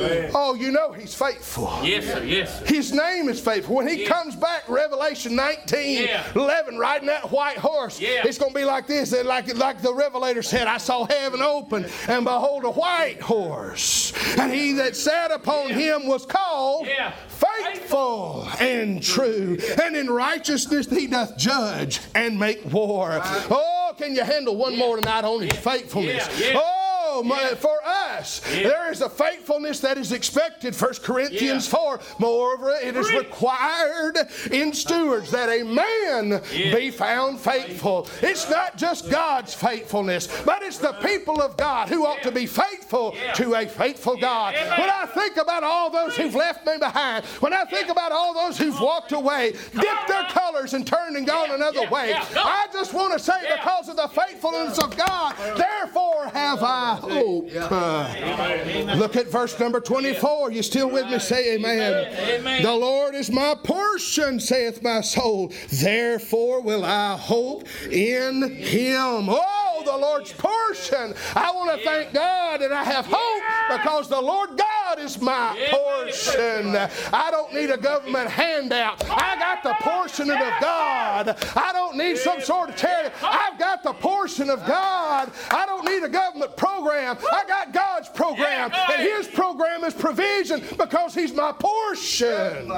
Amen. 0.00 0.30
Oh, 0.34 0.54
you 0.54 0.70
know 0.72 0.92
He's 0.92 1.14
faithful. 1.14 1.70
Yes, 1.82 2.04
sir. 2.04 2.22
Yes, 2.24 2.58
sir. 2.58 2.64
His 2.66 2.92
name 2.92 3.28
is 3.28 3.40
faithful. 3.40 3.76
When 3.76 3.86
he 3.88 4.02
Yeah. 4.02 4.08
comes 4.08 4.36
back, 4.36 4.68
Revelation 4.68 5.34
19, 5.36 6.04
Yeah. 6.04 6.24
11, 6.34 6.78
riding 6.78 7.06
that 7.06 7.30
white 7.30 7.56
horse, 7.58 7.98
Yeah. 8.00 8.22
it's 8.26 8.38
going 8.38 8.52
to 8.52 8.58
be 8.58 8.64
like 8.64 8.86
this. 8.86 9.12
And 9.12 9.26
Like, 9.28 9.54
like 9.56 9.80
the 9.82 9.94
Revelator 9.94 10.42
said, 10.42 10.66
I 10.66 10.78
saw 10.78 11.06
heaven 11.06 11.40
open, 11.42 11.86
and 12.08 12.24
behold, 12.24 12.64
a 12.64 12.70
white 12.70 13.20
horse. 13.20 14.12
And 14.38 14.52
he 14.52 14.72
that 14.74 14.96
sat 14.96 15.30
upon 15.30 15.70
him 15.70 16.06
was 16.06 16.26
called 16.26 16.86
Yeah. 16.86 17.12
faithful 17.28 18.48
and 18.58 19.02
true. 19.02 19.58
And 19.82 19.96
in 19.96 20.10
righteousness 20.10 20.88
he 20.90 21.06
doth 21.06 21.36
judge 21.36 22.00
and 22.14 22.38
make 22.38 22.60
war. 22.72 23.20
Oh, 23.50 23.92
can 23.98 24.14
you 24.14 24.22
handle 24.24 24.56
one 24.56 24.76
more 24.76 24.96
tonight 24.96 25.24
on 25.24 25.40
his 25.42 25.52
faithfulness? 25.58 26.28
Yeah, 26.38 26.46
yeah. 26.52 26.60
Oh, 26.62 26.79
for 27.58 27.78
us, 27.84 28.40
there 28.40 28.90
is 28.90 29.00
a 29.00 29.08
faithfulness 29.08 29.80
that 29.80 29.98
is 29.98 30.12
expected. 30.12 30.74
1 30.74 31.02
Corinthians 31.02 31.66
Yeah. 31.66 31.78
4. 31.78 32.00
Moreover, 32.18 32.70
it 32.70 32.96
is 32.96 33.12
required 33.12 34.18
in 34.50 34.72
stewards 34.72 35.30
that 35.30 35.48
a 35.48 35.62
man 35.64 36.42
be 36.52 36.90
found 36.90 37.40
faithful. 37.40 38.08
It's 38.22 38.48
not 38.50 38.76
just 38.76 39.10
God's 39.10 39.54
faithfulness, 39.54 40.28
but 40.44 40.62
it's 40.62 40.78
the 40.78 40.92
people 40.94 41.40
of 41.40 41.56
God 41.56 41.88
who 41.88 42.06
ought 42.06 42.22
to 42.22 42.30
be 42.32 42.46
faithful 42.46 43.14
to 43.34 43.54
a 43.54 43.66
faithful 43.66 44.16
God. 44.16 44.54
When 44.54 44.90
I 44.90 45.06
think 45.06 45.36
about 45.36 45.62
all 45.64 45.90
those 45.90 46.16
who've 46.16 46.34
left 46.34 46.66
me 46.66 46.78
behind, 46.78 47.24
when 47.40 47.52
I 47.52 47.64
think 47.64 47.88
about 47.88 48.12
all 48.12 48.34
those 48.34 48.58
who've 48.58 48.78
walked 48.80 49.12
away, 49.12 49.52
dipped 49.72 50.08
their 50.08 50.24
colors 50.24 50.74
and 50.74 50.86
turned 50.86 51.16
and 51.16 51.26
gone 51.26 51.50
another 51.50 51.88
way. 51.88 52.14
I 52.14 52.66
just 52.72 52.92
want 52.94 53.12
to 53.12 53.18
say, 53.18 53.32
because 53.56 53.88
of 53.88 53.96
the 53.96 54.08
faithfulness 54.08 54.78
of 54.78 54.96
God, 54.96 55.34
therefore 55.56 56.26
have 56.32 56.62
I 56.62 56.98
hope. 57.10 57.50
Uh, 57.54 58.94
look 58.96 59.16
at 59.16 59.26
verse 59.28 59.58
number 59.58 59.80
24. 59.80 60.52
You 60.52 60.62
still 60.62 60.90
with 60.90 61.06
me? 61.06 61.18
Say 61.18 61.54
amen. 61.54 62.12
Amen. 62.16 62.62
The 62.62 62.74
Lord 62.74 63.14
is 63.14 63.30
my 63.30 63.54
portion, 63.62 64.40
saith 64.40 64.82
my 64.82 65.00
soul. 65.00 65.52
Therefore 65.70 66.60
will 66.62 66.84
I 66.84 67.16
hope 67.16 67.66
in 67.90 68.56
him. 68.56 69.28
Oh, 69.28 69.82
the 69.84 69.96
Lord's 69.96 70.32
portion. 70.32 71.14
I 71.34 71.52
want 71.52 71.78
to 71.78 71.84
thank 71.84 72.12
God 72.12 72.60
that 72.60 72.72
I 72.72 72.84
have 72.84 73.06
hope 73.08 73.42
because 73.70 74.08
the 74.08 74.20
Lord 74.20 74.50
God 74.56 74.79
is 75.00 75.20
my 75.20 75.56
portion. 75.70 76.76
I 77.12 77.30
don't 77.30 77.52
need 77.52 77.70
a 77.70 77.76
government 77.76 78.30
handout. 78.30 79.02
I 79.10 79.36
got 79.38 79.62
the 79.62 79.74
portion 79.80 80.30
of 80.30 80.38
God. 80.60 81.36
I 81.56 81.72
don't 81.72 81.96
need 81.96 82.18
some 82.18 82.40
sort 82.40 82.70
of 82.70 82.76
charity. 82.76 83.14
I've 83.22 83.58
got 83.58 83.82
the 83.82 83.92
portion 83.92 84.50
of 84.50 84.64
God. 84.66 85.30
I 85.50 85.66
don't 85.66 85.84
need 85.84 86.02
a 86.02 86.08
government 86.08 86.56
program. 86.56 87.18
I 87.32 87.44
got 87.46 87.72
God's 87.72 88.08
program. 88.08 88.70
And 88.90 89.00
His 89.00 89.26
program 89.28 89.84
is 89.84 89.94
provision 89.94 90.62
because 90.78 91.14
He's 91.14 91.34
my 91.34 91.52
portion. 91.52 92.70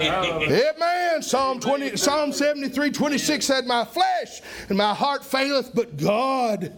Amen. 0.00 1.22
Psalm 1.22 1.60
20, 1.60 1.96
Psalm 1.96 2.32
73, 2.32 2.90
26 2.90 3.44
said, 3.44 3.66
My 3.66 3.84
flesh 3.84 4.42
and 4.68 4.76
my 4.76 4.94
heart 4.94 5.24
faileth, 5.24 5.74
but 5.74 5.96
God 5.96 6.72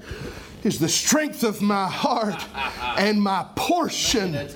is 0.64 0.78
the 0.78 0.88
strength 0.88 1.42
of 1.44 1.60
my 1.62 1.88
heart 1.88 2.44
and 2.96 3.22
my 3.22 3.46
portion 3.54 4.48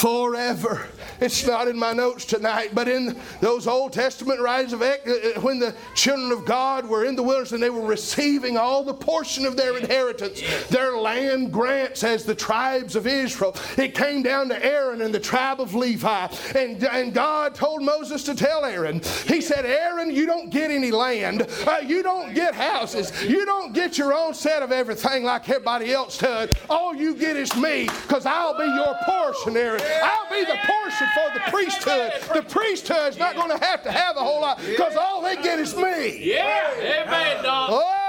forever. 0.00 0.88
It's 1.20 1.46
not 1.46 1.68
in 1.68 1.78
my 1.78 1.92
notes 1.92 2.24
tonight, 2.24 2.70
but 2.74 2.88
in 2.88 3.16
those 3.40 3.66
Old 3.66 3.92
Testament 3.92 4.40
writings 4.40 4.72
of 4.72 4.82
Ex- 4.82 5.08
uh, 5.08 5.40
when 5.40 5.58
the 5.58 5.74
children 5.94 6.32
of 6.32 6.44
God 6.44 6.86
were 6.86 7.04
in 7.04 7.16
the 7.16 7.22
wilderness 7.22 7.52
and 7.52 7.62
they 7.62 7.70
were 7.70 7.86
receiving 7.86 8.56
all 8.56 8.84
the 8.84 8.94
portion 8.94 9.46
of 9.46 9.56
their 9.56 9.76
inheritance, 9.76 10.42
their 10.68 10.96
land 10.96 11.52
grants 11.52 12.04
as 12.04 12.24
the 12.24 12.34
tribes 12.34 12.96
of 12.96 13.06
Israel. 13.06 13.56
It 13.76 13.94
came 13.94 14.22
down 14.22 14.48
to 14.48 14.64
Aaron 14.64 15.02
and 15.02 15.14
the 15.14 15.20
tribe 15.20 15.60
of 15.60 15.74
Levi. 15.74 16.28
And, 16.56 16.82
and 16.84 17.14
God 17.14 17.54
told 17.54 17.82
Moses 17.82 18.24
to 18.24 18.34
tell 18.34 18.64
Aaron, 18.64 19.00
He 19.26 19.40
said, 19.40 19.64
Aaron, 19.64 20.10
you 20.10 20.26
don't 20.26 20.50
get 20.50 20.70
any 20.70 20.90
land. 20.90 21.46
Uh, 21.66 21.78
you 21.84 22.02
don't 22.02 22.34
get 22.34 22.54
houses. 22.54 23.12
You 23.22 23.44
don't 23.44 23.72
get 23.72 23.98
your 23.98 24.12
own 24.12 24.34
set 24.34 24.62
of 24.62 24.72
everything 24.72 25.24
like 25.24 25.48
everybody 25.48 25.92
else 25.92 26.18
does. 26.18 26.50
All 26.68 26.94
you 26.94 27.14
get 27.14 27.36
is 27.36 27.54
me 27.56 27.84
because 27.84 28.26
I'll 28.26 28.56
be 28.56 28.64
your 28.64 28.94
portion, 29.04 29.56
Aaron. 29.56 29.82
I'll 30.02 30.30
be 30.30 30.44
the 30.44 30.58
portion 30.64 31.03
for 31.14 31.34
the 31.34 31.40
priesthood. 31.50 32.12
The 32.34 32.42
priesthood's 32.42 33.18
not 33.18 33.34
going 33.34 33.50
to 33.50 33.64
have 33.64 33.82
to 33.84 33.92
have 33.92 34.16
a 34.16 34.20
whole 34.20 34.40
lot 34.40 34.58
because 34.58 34.96
all 34.96 35.22
they 35.22 35.36
get 35.36 35.58
is 35.58 35.74
me. 35.76 36.18
Yeah. 36.34 36.70
Amen, 36.78 37.42
dog. 37.42 37.70
Oh, 37.72 38.03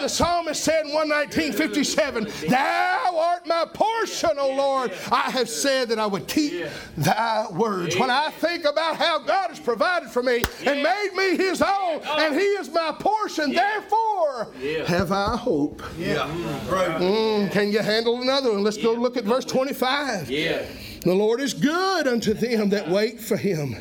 the 0.00 0.08
psalmist 0.08 0.62
said 0.62 0.86
in 0.86 0.92
119.57, 0.92 2.48
Thou 2.48 3.18
art 3.18 3.46
my 3.46 3.66
portion, 3.72 4.30
O 4.38 4.54
Lord. 4.54 4.92
I 5.10 5.30
have 5.30 5.48
said 5.48 5.88
that 5.88 5.98
I 5.98 6.06
would 6.06 6.26
keep 6.26 6.66
thy 6.96 7.46
words. 7.50 7.96
When 7.96 8.10
I 8.10 8.30
think 8.30 8.64
about 8.64 8.96
how 8.96 9.18
God 9.18 9.50
has 9.50 9.60
provided 9.60 10.10
for 10.10 10.22
me 10.22 10.42
and 10.66 10.82
made 10.82 11.10
me 11.14 11.36
his 11.36 11.62
own, 11.62 12.00
and 12.04 12.34
he 12.34 12.40
is 12.40 12.70
my 12.72 12.92
portion, 12.98 13.52
therefore 13.52 14.52
have 14.86 15.12
I 15.12 15.36
hope. 15.36 15.82
Yeah. 15.98 16.28
Right. 16.70 17.00
Mm, 17.00 17.52
can 17.52 17.70
you 17.72 17.80
handle 17.80 18.20
another 18.20 18.52
one? 18.52 18.62
Let's 18.62 18.78
go 18.78 18.92
look 18.92 19.16
at 19.16 19.24
verse 19.24 19.44
25. 19.44 20.30
Yeah. 20.30 20.64
The 21.02 21.14
Lord 21.14 21.40
is 21.40 21.54
good 21.54 22.06
unto 22.06 22.34
them 22.34 22.70
that 22.70 22.88
wait 22.88 23.20
for 23.20 23.36
him, 23.36 23.74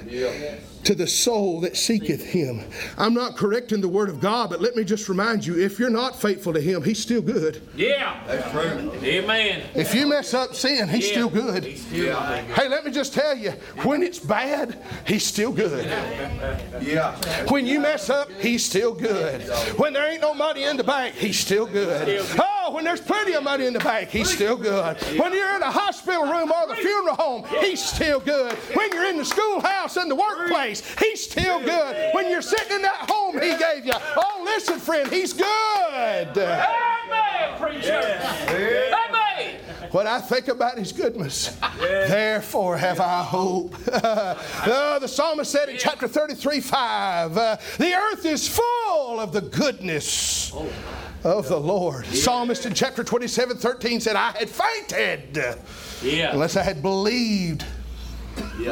to 0.89 0.95
the 0.95 1.05
soul 1.05 1.59
that 1.59 1.77
seeketh 1.77 2.25
him. 2.25 2.63
I'm 2.97 3.13
not 3.13 3.37
correcting 3.37 3.79
the 3.79 3.87
word 3.87 4.09
of 4.09 4.19
God, 4.19 4.49
but 4.49 4.59
let 4.59 4.75
me 4.75 4.83
just 4.83 5.07
remind 5.07 5.45
you 5.45 5.55
if 5.59 5.77
you're 5.77 5.91
not 5.91 6.19
faithful 6.19 6.51
to 6.51 6.59
him, 6.59 6.81
he's 6.81 6.97
still 6.97 7.21
good. 7.21 7.61
Yeah. 7.75 8.23
That's 8.25 8.49
true. 8.51 8.91
Amen. 9.03 9.61
If 9.75 9.93
you 9.93 10.07
mess 10.07 10.33
up 10.33 10.55
sin, 10.55 10.89
he's 10.89 11.05
Yeah. 11.05 11.11
still 11.11 11.29
good. 11.29 11.63
He's 11.63 11.81
still 11.85 12.05
Yeah. 12.05 12.37
Hey, 12.55 12.67
let 12.67 12.85
me 12.85 12.91
just 12.91 13.13
tell 13.13 13.37
you, 13.37 13.51
when 13.83 14.01
it's 14.01 14.17
bad, 14.17 14.79
he's 15.05 15.23
still 15.23 15.51
good. 15.51 15.85
Yeah. 16.81 17.15
When 17.49 17.67
you 17.67 17.79
mess 17.79 18.09
up, 18.09 18.31
he's 18.39 18.65
still 18.65 18.93
good. 18.93 19.41
When 19.77 19.93
there 19.93 20.09
ain't 20.11 20.21
no 20.21 20.33
money 20.33 20.63
in 20.63 20.75
the 20.75 20.83
bank, 20.83 21.13
he's 21.13 21.37
still 21.39 21.67
good. 21.67 22.19
Oh, 22.39 22.71
when 22.73 22.83
there's 22.83 23.01
plenty 23.01 23.33
of 23.33 23.43
money 23.43 23.67
in 23.67 23.73
the 23.73 23.79
bank, 23.79 24.09
he's 24.09 24.31
still 24.31 24.57
good. 24.57 24.97
When 25.19 25.33
you're 25.33 25.55
in 25.55 25.61
a 25.61 25.69
hospital 25.71 26.23
room 26.23 26.51
or 26.51 26.67
the 26.67 26.75
funeral 26.77 27.15
home, 27.15 27.43
he's 27.61 27.83
still 27.83 28.19
good. 28.19 28.53
When 28.73 28.91
you're 28.91 29.05
in 29.05 29.17
the 29.17 29.25
schoolhouse 29.25 29.95
and 29.95 30.09
the 30.09 30.15
workplace, 30.15 30.78
he's 30.99 31.23
still 31.23 31.59
good. 31.59 32.13
When 32.13 32.29
you're 32.29 32.41
sitting 32.41 32.75
in 32.77 32.81
that 32.83 33.09
home 33.09 33.33
he 33.39 33.55
gave 33.57 33.85
you, 33.85 33.93
oh, 33.95 34.41
listen, 34.45 34.79
friend, 34.79 35.09
he's 35.11 35.33
good. 35.33 36.37
Amen, 36.37 37.57
preacher. 37.59 38.01
Amen. 38.49 38.95
When 39.91 40.05
I 40.05 40.19
think 40.19 40.49
about 40.49 40.77
his 40.77 40.91
goodness, 40.91 41.57
therefore 41.79 42.77
have 42.77 42.99
I 42.99 43.23
hope. 43.23 43.75
Uh, 44.69 44.99
the 44.99 45.07
psalmist 45.07 45.51
said 45.51 45.69
in 45.69 45.77
chapter 45.77 46.07
33 46.07 46.59
5, 46.61 47.37
uh, 47.37 47.57
the 47.77 47.93
earth 47.93 48.25
is 48.25 48.47
full 48.47 49.19
of 49.19 49.31
the 49.31 49.41
goodness 49.41 50.51
of 51.23 51.47
the 51.47 51.59
Lord. 51.59 52.05
Psalmist 52.07 52.65
in 52.65 52.73
chapter 52.73 53.03
27 53.03 53.57
13 53.57 53.99
said, 54.01 54.15
I 54.15 54.31
had 54.31 54.49
fainted 54.49 55.57
Yeah. 56.03 56.31
unless 56.33 56.55
I 56.55 56.63
had 56.63 56.81
believed 56.81 57.65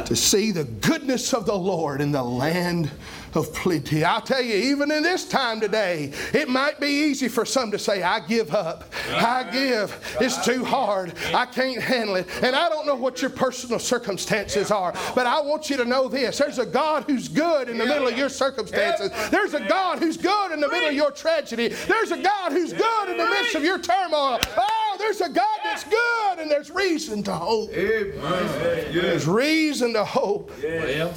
to 0.04 0.16
see 0.16 0.50
the 0.50 0.64
goodness 0.64 1.32
of 1.32 1.46
the 1.46 1.56
Lord 1.56 2.00
in 2.00 2.12
the 2.12 2.22
land 2.22 2.90
of 3.34 3.52
plenty. 3.54 4.04
I'll 4.04 4.20
tell 4.20 4.42
you, 4.42 4.54
even 4.54 4.90
in 4.90 5.02
this 5.02 5.28
time 5.28 5.60
today, 5.60 6.12
it 6.32 6.48
might 6.48 6.80
be 6.80 6.86
easy 6.86 7.28
for 7.28 7.44
some 7.44 7.70
to 7.70 7.78
say, 7.78 8.02
I 8.02 8.20
give 8.20 8.54
up. 8.54 8.84
I 9.10 9.48
give. 9.50 10.16
It's 10.20 10.44
too 10.44 10.64
hard. 10.64 11.12
I 11.34 11.46
can't 11.46 11.82
handle 11.82 12.16
it. 12.16 12.26
And 12.42 12.54
I 12.54 12.68
don't 12.68 12.86
know 12.86 12.94
what 12.94 13.20
your 13.20 13.30
personal 13.30 13.78
circumstances 13.78 14.70
are, 14.70 14.94
but 15.14 15.26
I 15.26 15.40
want 15.40 15.70
you 15.70 15.76
to 15.76 15.84
know 15.84 16.08
this 16.08 16.38
there's 16.38 16.58
a 16.58 16.66
God 16.66 17.04
who's 17.04 17.28
good 17.28 17.68
in 17.68 17.78
the 17.78 17.86
middle 17.86 18.08
of 18.08 18.16
your 18.16 18.28
circumstances, 18.28 19.10
there's 19.30 19.54
a 19.54 19.60
God 19.60 19.98
who's 19.98 20.16
good 20.16 20.52
in 20.52 20.60
the 20.60 20.68
middle 20.68 20.88
of 20.88 20.94
your 20.94 21.10
tragedy, 21.10 21.68
there's 21.68 22.10
a 22.10 22.22
God 22.22 22.52
who's 22.52 22.72
good 22.72 23.08
in 23.08 23.18
the 23.18 23.26
midst 23.26 23.54
of 23.54 23.62
your 23.62 23.78
turmoil. 23.78 24.40
Oh, 24.56 24.77
there's 24.98 25.20
a 25.20 25.28
God 25.28 25.58
that's 25.64 25.84
good, 25.84 26.38
and 26.38 26.50
there's 26.50 26.70
reason 26.70 27.22
to 27.24 27.32
hope. 27.32 27.70
There's 27.72 29.26
reason 29.26 29.92
to 29.94 30.04
hope. 30.04 30.50
Well, 30.62 31.12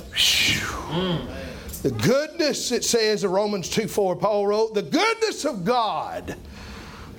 The 1.83 1.91
goodness, 1.91 2.71
it 2.71 2.83
says 2.83 3.23
in 3.23 3.31
Romans 3.31 3.69
2 3.69 3.87
4, 3.87 4.15
Paul 4.17 4.47
wrote, 4.47 4.73
the 4.73 4.83
goodness 4.83 5.45
of 5.45 5.65
God 5.65 6.35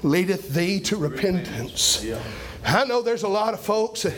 leadeth 0.02 0.50
thee 0.50 0.80
to 0.80 0.96
repentance. 0.96 2.04
I 2.64 2.84
know 2.84 3.02
there's 3.02 3.24
a 3.24 3.28
lot 3.28 3.54
of 3.54 3.60
folks 3.60 4.02
that 4.02 4.14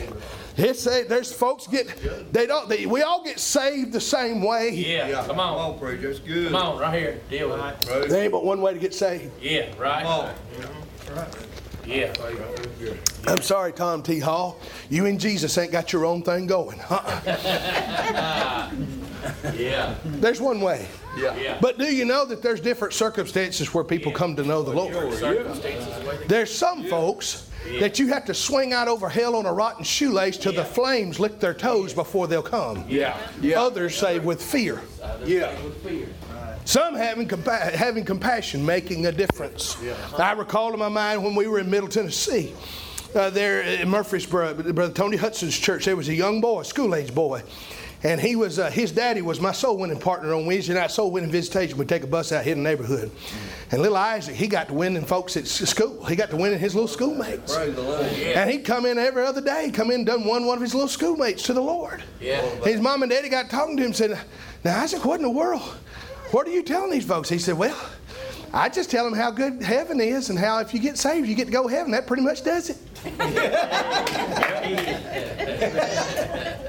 it's 0.57 0.85
a, 0.87 1.03
there's 1.03 1.33
folks 1.33 1.67
get 1.67 1.87
they 2.31 2.45
don't 2.45 2.69
they, 2.69 2.85
we 2.85 3.01
all 3.01 3.23
get 3.23 3.39
saved 3.39 3.91
the 3.91 3.99
same 3.99 4.41
way. 4.41 4.69
yeah, 4.69 5.11
come 5.11 5.25
Come 5.27 5.39
on. 5.39 5.73
on, 5.73 5.79
preacher, 5.79 6.07
that's 6.07 6.19
good. 6.19 6.51
Come 6.51 6.55
on, 6.61 6.79
right 6.79 6.97
here. 6.97 7.19
Deal 7.29 7.49
with 7.49 7.57
it. 7.59 7.61
Right. 7.61 8.09
There 8.09 8.23
ain't 8.23 8.31
but 8.31 8.45
one 8.45 8.61
way 8.61 8.71
to 8.73 8.79
get 8.79 8.93
saved. 8.93 9.31
Yeah, 9.41 9.71
Come 9.71 9.79
right. 9.81 10.05
on. 10.05 10.33
Yeah. 10.59 11.25
I'm 13.27 13.41
sorry, 13.41 13.73
Tom 13.73 14.03
T. 14.03 14.19
Hall. 14.19 14.59
You 14.89 15.05
and 15.05 15.19
Jesus 15.19 15.57
ain't 15.57 15.71
got 15.71 15.91
your 15.93 16.05
own 16.05 16.21
thing 16.23 16.47
going. 16.47 16.79
Uh-uh. 16.89 18.71
Yeah. 19.55 19.95
There's 20.05 20.39
one 20.39 20.61
way. 20.61 20.87
Yeah. 21.17 21.57
But 21.61 21.77
do 21.77 21.85
you 21.85 22.05
know 22.05 22.25
that 22.25 22.41
there's 22.41 22.59
different 22.59 22.93
circumstances 22.93 23.73
where 23.73 23.83
people 23.83 24.11
come 24.11 24.35
to 24.35 24.43
know 24.43 24.61
the 24.61 24.71
Lord? 24.71 24.93
Circumstances 25.13 25.99
the 25.99 26.07
way 26.07 26.17
they 26.17 26.27
There's 26.27 26.53
some 26.53 26.85
folks 26.85 27.49
that 27.79 27.97
you 27.97 28.07
have 28.07 28.25
to 28.25 28.33
swing 28.33 28.73
out 28.73 28.87
over 28.87 29.09
hell 29.09 29.35
on 29.35 29.45
a 29.45 29.53
rotten 29.53 29.83
shoelace 29.83 30.37
till 30.37 30.53
the 30.53 30.65
flames 30.65 31.19
lick 31.19 31.39
their 31.39 31.53
toes 31.53 31.93
before 31.93 32.27
they'll 32.27 32.43
come. 32.43 32.85
Yeah. 32.87 33.17
Others 33.57 33.97
say 33.97 34.19
with 34.19 34.41
fear. 34.41 34.81
Yeah. 35.25 35.55
Some 36.65 36.95
having, 36.95 37.27
compa- 37.27 37.71
having 37.71 38.03
compassion, 38.03 38.65
making 38.65 39.05
a 39.05 39.11
difference. 39.11 39.77
I 40.17 40.31
recall 40.33 40.73
in 40.73 40.79
my 40.79 40.89
mind 40.89 41.23
when 41.23 41.35
we 41.35 41.47
were 41.47 41.59
in 41.59 41.69
Middle 41.69 41.87
Tennessee, 41.87 42.53
uh, 43.13 43.29
there 43.29 43.61
in 43.61 43.87
Murfreesboro, 43.87 44.55
Brother 44.73 44.93
Tony 44.93 45.15
Hudson's 45.15 45.57
church, 45.57 45.85
there 45.85 45.95
was 45.95 46.09
a 46.09 46.13
young 46.15 46.41
boy, 46.41 46.61
a 46.61 46.65
school 46.65 46.95
age 46.95 47.13
boy. 47.13 47.43
And 48.03 48.19
he 48.19 48.35
was, 48.35 48.59
uh, 48.59 48.69
his 48.69 48.91
daddy 48.91 49.21
was 49.21 49.39
my 49.39 49.51
soul 49.51 49.77
winning 49.77 49.99
partner 49.99 50.33
on 50.33 50.45
Wednesday 50.45 50.73
night 50.73 50.91
soul 50.91 51.09
winning 51.11 51.31
visitation. 51.31 51.77
We'd 51.77 51.89
take 51.89 52.03
a 52.03 52.07
bus 52.07 52.31
out 52.31 52.43
here 52.43 52.53
in 52.53 52.61
the 52.61 52.69
neighborhood. 52.69 53.09
And 53.71 53.81
little 53.81 53.97
Isaac, 53.97 54.35
he 54.35 54.47
got 54.47 54.67
to 54.67 54.73
winning 54.73 55.05
folks 55.05 55.37
at 55.37 55.47
school. 55.47 56.03
He 56.05 56.15
got 56.15 56.29
to 56.29 56.35
winning 56.35 56.59
his 56.59 56.75
little 56.75 56.87
schoolmates. 56.87 57.55
Praise. 57.55 57.77
And 58.35 58.49
he'd 58.49 58.65
come 58.65 58.85
in 58.85 58.99
every 58.99 59.23
other 59.23 59.41
day, 59.41 59.71
come 59.71 59.89
in 59.91 60.05
done 60.05 60.23
one 60.23 60.45
one 60.45 60.57
of 60.57 60.61
his 60.61 60.73
little 60.75 60.89
schoolmates 60.89 61.43
to 61.43 61.53
the 61.53 61.61
Lord. 61.61 62.03
Yeah. 62.19 62.41
His 62.63 62.79
mom 62.79 63.01
and 63.01 63.11
daddy 63.11 63.29
got 63.29 63.49
talking 63.49 63.77
to 63.77 63.83
him 63.83 63.87
and 63.87 63.95
said, 63.95 64.19
Now, 64.63 64.81
Isaac, 64.81 65.03
what 65.03 65.15
in 65.15 65.23
the 65.23 65.29
world? 65.29 65.63
What 66.31 66.47
are 66.47 66.51
you 66.51 66.63
telling 66.63 66.91
these 66.91 67.05
folks? 67.05 67.29
He 67.29 67.37
said, 67.37 67.57
Well, 67.57 67.77
I 68.53 68.69
just 68.69 68.89
tell 68.89 69.03
them 69.05 69.13
how 69.13 69.31
good 69.31 69.61
heaven 69.61 69.99
is 69.99 70.29
and 70.29 70.39
how 70.39 70.59
if 70.59 70.73
you 70.73 70.79
get 70.79 70.97
saved, 70.97 71.27
you 71.27 71.35
get 71.35 71.45
to 71.45 71.51
go 71.51 71.67
to 71.67 71.69
heaven. 71.69 71.91
That 71.91 72.07
pretty 72.07 72.23
much 72.23 72.43
does 72.43 72.69
it. 72.69 72.77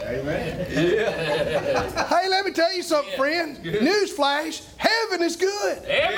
Amen. 0.07 0.67
Yeah. 0.71 2.07
Hey, 2.07 2.29
let 2.29 2.45
me 2.45 2.53
tell 2.53 2.75
you 2.75 2.83
something, 2.83 3.15
friend. 3.17 3.57
Newsflash 3.59 4.63
heaven 4.77 5.23
is 5.23 5.37
good. 5.37 5.79
Amen. 5.85 6.17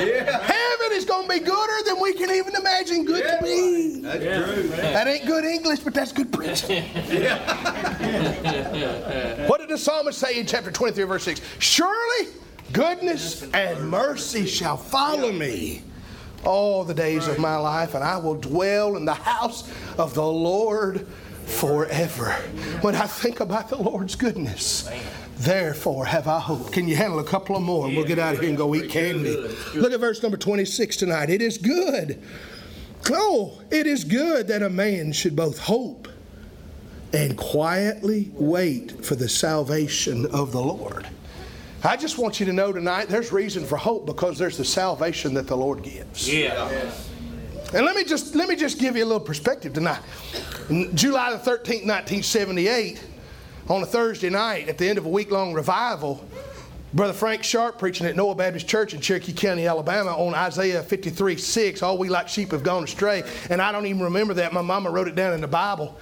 Yeah. 0.00 0.42
Heaven 0.42 0.92
is 0.92 1.04
going 1.04 1.28
to 1.28 1.34
be 1.34 1.40
gooder 1.40 1.82
than 1.84 2.00
we 2.00 2.14
can 2.14 2.30
even 2.30 2.54
imagine 2.56 3.04
good 3.04 3.24
to 3.24 3.38
be. 3.44 4.00
That's 4.00 4.24
true. 4.24 4.70
Man. 4.70 4.92
That 4.94 5.06
ain't 5.06 5.26
good 5.26 5.44
English, 5.44 5.80
but 5.80 5.94
that's 5.94 6.12
good 6.12 6.32
preaching. 6.32 6.82
what 9.48 9.60
did 9.60 9.68
the 9.68 9.78
psalmist 9.78 10.18
say 10.18 10.38
in 10.40 10.46
chapter 10.46 10.70
23, 10.70 11.04
verse 11.04 11.24
6? 11.24 11.40
Surely 11.58 12.28
goodness 12.72 13.42
and 13.52 13.88
mercy 13.90 14.46
shall 14.46 14.76
follow 14.76 15.32
me 15.32 15.82
all 16.44 16.84
the 16.84 16.94
days 16.94 17.26
of 17.26 17.38
my 17.38 17.56
life, 17.56 17.94
and 17.94 18.04
I 18.04 18.16
will 18.18 18.36
dwell 18.36 18.96
in 18.96 19.04
the 19.04 19.14
house 19.14 19.68
of 19.98 20.14
the 20.14 20.26
Lord 20.26 21.06
forever. 21.46 22.32
When 22.82 22.94
I 22.94 23.06
think 23.06 23.40
about 23.40 23.68
the 23.68 23.76
Lord's 23.76 24.14
goodness, 24.14 24.88
therefore 25.38 26.04
have 26.06 26.28
I 26.28 26.38
hope. 26.38 26.72
Can 26.72 26.86
you 26.86 26.96
handle 26.96 27.18
a 27.18 27.24
couple 27.24 27.56
of 27.56 27.62
more? 27.62 27.88
We'll 27.88 28.04
get 28.04 28.18
out 28.18 28.34
of 28.34 28.40
here 28.40 28.48
and 28.48 28.58
go 28.58 28.74
eat 28.74 28.90
candy. 28.90 29.36
Look 29.74 29.92
at 29.92 30.00
verse 30.00 30.22
number 30.22 30.36
26 30.36 30.96
tonight. 30.96 31.30
It 31.30 31.42
is 31.42 31.58
good. 31.58 32.22
Oh, 33.10 33.60
it 33.70 33.86
is 33.86 34.04
good 34.04 34.48
that 34.48 34.62
a 34.62 34.68
man 34.68 35.12
should 35.12 35.34
both 35.34 35.58
hope 35.58 36.08
and 37.12 37.36
quietly 37.38 38.30
wait 38.34 39.04
for 39.04 39.14
the 39.14 39.28
salvation 39.28 40.26
of 40.26 40.52
the 40.52 40.60
Lord. 40.60 41.08
I 41.84 41.96
just 41.96 42.18
want 42.18 42.40
you 42.40 42.46
to 42.46 42.52
know 42.52 42.72
tonight 42.72 43.08
there's 43.08 43.32
reason 43.32 43.64
for 43.64 43.76
hope 43.76 44.04
because 44.04 44.36
there's 44.36 44.56
the 44.56 44.64
salvation 44.64 45.34
that 45.34 45.46
the 45.46 45.56
Lord 45.56 45.82
gives. 45.82 46.32
Yeah. 46.32 46.68
And 47.72 47.86
let 47.86 47.94
me 47.94 48.02
just 48.02 48.34
let 48.34 48.48
me 48.48 48.56
just 48.56 48.78
give 48.78 48.96
you 48.96 49.04
a 49.04 49.06
little 49.06 49.20
perspective 49.20 49.74
tonight. 49.74 50.00
July 50.94 51.30
the 51.30 51.38
13th, 51.38 51.86
1978, 51.86 53.04
on 53.68 53.82
a 53.82 53.86
Thursday 53.86 54.30
night 54.30 54.68
at 54.68 54.78
the 54.78 54.88
end 54.88 54.98
of 54.98 55.06
a 55.06 55.08
week-long 55.08 55.52
revival, 55.52 56.26
Brother 56.94 57.12
Frank 57.12 57.44
Sharp 57.44 57.78
preaching 57.78 58.06
at 58.06 58.16
Noah 58.16 58.34
Baptist 58.34 58.66
Church 58.66 58.94
in 58.94 59.00
Cherokee 59.00 59.32
County, 59.32 59.66
Alabama, 59.66 60.16
on 60.16 60.34
Isaiah 60.34 60.82
53 60.82 61.36
6. 61.36 61.82
All 61.82 61.98
we 61.98 62.08
like 62.08 62.28
sheep 62.28 62.50
have 62.50 62.62
gone 62.62 62.84
astray. 62.84 63.22
And 63.50 63.62
I 63.62 63.70
don't 63.70 63.86
even 63.86 64.02
remember 64.02 64.34
that. 64.34 64.52
My 64.52 64.62
mama 64.62 64.90
wrote 64.90 65.06
it 65.06 65.14
down 65.14 65.34
in 65.34 65.40
the 65.40 65.48
Bible. 65.48 65.96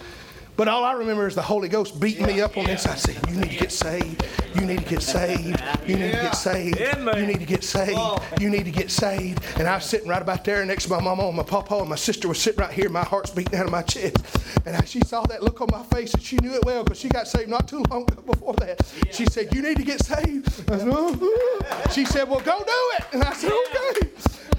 But 0.57 0.69
all 0.69 0.85
I 0.85 0.93
remember 0.93 1.27
is 1.27 1.35
the 1.35 1.43
Holy 1.43 1.69
Ghost 1.69 2.01
beating 2.01 2.27
me 2.27 2.41
up 2.41 2.57
on 2.57 2.65
the 2.65 2.71
inside, 2.73 2.99
saying, 2.99 3.19
You 3.29 3.37
need 3.37 3.51
to 3.51 3.57
get 3.59 3.73
saved. 3.73 4.25
You 4.55 4.63
need 4.63 4.79
to 4.79 4.85
get 4.89 5.03
saved. 5.03 5.63
You 5.87 5.97
need 5.99 6.13
to 6.13 6.17
get 6.23 6.35
saved. 6.35 6.81
You 6.81 7.27
need 7.27 7.39
to 7.41 7.45
get 7.45 7.63
saved. 7.63 8.41
You 8.41 8.49
need 8.51 8.65
to 8.65 8.71
get 8.71 8.91
saved. 8.91 9.45
And 9.59 9.69
I 9.69 9.75
was 9.75 9.85
sitting 9.85 10.09
right 10.09 10.23
about 10.23 10.45
there 10.45 10.65
next 10.65 10.85
to 10.85 10.91
my 10.91 11.01
mama 11.01 11.29
and 11.29 11.37
my 11.37 11.43
papa, 11.43 11.77
and 11.77 11.89
my 11.91 11.97
sister 11.97 12.27
was 12.27 12.41
sitting 12.41 12.61
right 12.61 12.73
here. 12.73 12.89
My 12.89 13.05
heart's 13.05 13.31
beating 13.31 13.59
out 13.59 13.67
of 13.67 13.73
my 13.73 13.83
chest. 13.83 14.17
And 14.65 14.89
she 14.89 15.01
saw 15.01 15.23
that 15.27 15.43
look 15.43 15.61
on 15.61 15.69
my 15.71 15.83
face, 15.85 16.15
and 16.15 16.23
she 16.23 16.37
knew 16.37 16.55
it 16.55 16.65
well 16.65 16.85
because 16.85 16.99
she 16.99 17.09
got 17.09 17.29
saved 17.29 17.51
not 17.51 17.69
too 17.69 17.85
long 17.91 18.05
before 18.27 18.55
that. 18.55 18.81
She 19.13 19.27
said, 19.27 19.55
You 19.55 19.61
need 19.61 19.77
to 19.77 19.85
get 19.85 20.03
saved. 20.05 20.49
I 20.71 20.79
said, 20.79 20.89
"Uh-huh." 20.89 21.91
She 21.91 22.05
said, 22.07 22.29
Well, 22.29 22.41
go 22.41 22.59
do 22.59 22.65
it. 22.99 23.05
And 23.13 23.23
I 23.25 23.33
said, 23.35 23.53
Okay. 23.53 24.09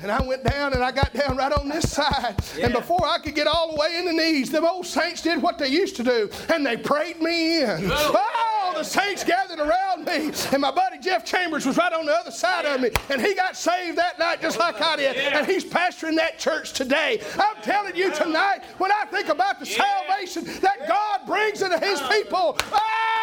And 0.01 0.11
I 0.11 0.21
went 0.21 0.43
down 0.43 0.73
and 0.73 0.83
I 0.83 0.91
got 0.91 1.13
down 1.13 1.37
right 1.37 1.51
on 1.51 1.69
this 1.69 1.91
side. 1.91 2.35
And 2.61 2.73
before 2.73 3.05
I 3.05 3.17
could 3.17 3.35
get 3.35 3.47
all 3.47 3.71
the 3.71 3.79
way 3.79 3.97
in 3.97 4.05
the 4.05 4.13
knees, 4.13 4.49
them 4.49 4.65
old 4.65 4.85
saints 4.85 5.21
did 5.21 5.41
what 5.41 5.57
they 5.57 5.67
used 5.67 5.95
to 5.97 6.03
do 6.03 6.29
and 6.49 6.65
they 6.65 6.77
prayed 6.77 7.21
me 7.21 7.61
in. 7.63 7.89
Oh, 7.91 8.73
the 8.75 8.83
saints 8.83 9.23
gathered 9.23 9.59
around 9.59 10.05
me. 10.05 10.31
And 10.51 10.61
my 10.61 10.71
buddy 10.71 10.99
Jeff 10.99 11.25
Chambers 11.25 11.65
was 11.65 11.77
right 11.77 11.93
on 11.93 12.05
the 12.05 12.13
other 12.13 12.31
side 12.31 12.65
of 12.65 12.81
me. 12.81 12.91
And 13.09 13.21
he 13.21 13.33
got 13.33 13.57
saved 13.57 13.97
that 13.97 14.19
night 14.19 14.41
just 14.41 14.59
like 14.59 14.79
I 14.81 14.95
did. 14.97 15.17
And 15.17 15.45
he's 15.45 15.65
pastoring 15.65 16.15
that 16.17 16.37
church 16.37 16.73
today. 16.73 17.21
I'm 17.39 17.61
telling 17.63 17.95
you 17.95 18.13
tonight, 18.13 18.59
when 18.77 18.91
I 18.91 19.05
think 19.05 19.29
about 19.29 19.59
the 19.59 19.65
salvation 19.65 20.45
that 20.61 20.87
God 20.87 21.25
brings 21.25 21.61
into 21.61 21.79
his 21.79 21.99
people, 22.01 22.57
oh, 22.71 23.16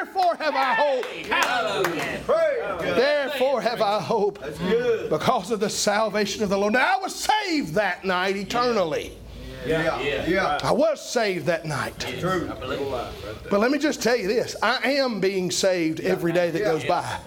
therefore 0.00 0.36
have 0.36 0.54
I 0.54 0.74
hope. 0.74 1.04
Hallelujah. 1.26 2.20
Therefore 2.80 3.60
have 3.60 3.82
I 3.82 4.00
hope 4.00 4.42
because 5.08 5.50
of 5.50 5.60
the 5.60 5.70
salvation 5.70 6.42
of 6.42 6.48
the 6.48 6.58
Lord. 6.58 6.72
Now 6.72 6.98
I 6.98 7.02
was 7.02 7.14
saved 7.14 7.74
that 7.74 8.04
night 8.04 8.36
eternally. 8.36 9.16
Yeah. 9.66 10.00
Yeah. 10.26 10.58
I 10.62 10.72
was 10.72 11.06
saved 11.06 11.46
that 11.46 11.66
night. 11.66 11.98
True. 12.18 12.50
But 13.50 13.60
let 13.60 13.70
me 13.70 13.78
just 13.78 14.02
tell 14.02 14.16
you 14.16 14.26
this 14.26 14.56
I 14.62 14.92
am 14.92 15.20
being 15.20 15.50
saved 15.50 16.00
every 16.00 16.32
day 16.32 16.50
that 16.50 16.60
goes 16.60 16.84
by. 16.84 17.20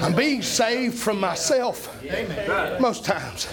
I'm 0.00 0.14
being 0.14 0.42
saved 0.42 0.98
from 0.98 1.20
myself 1.20 2.02
most 2.80 3.04
times. 3.04 3.48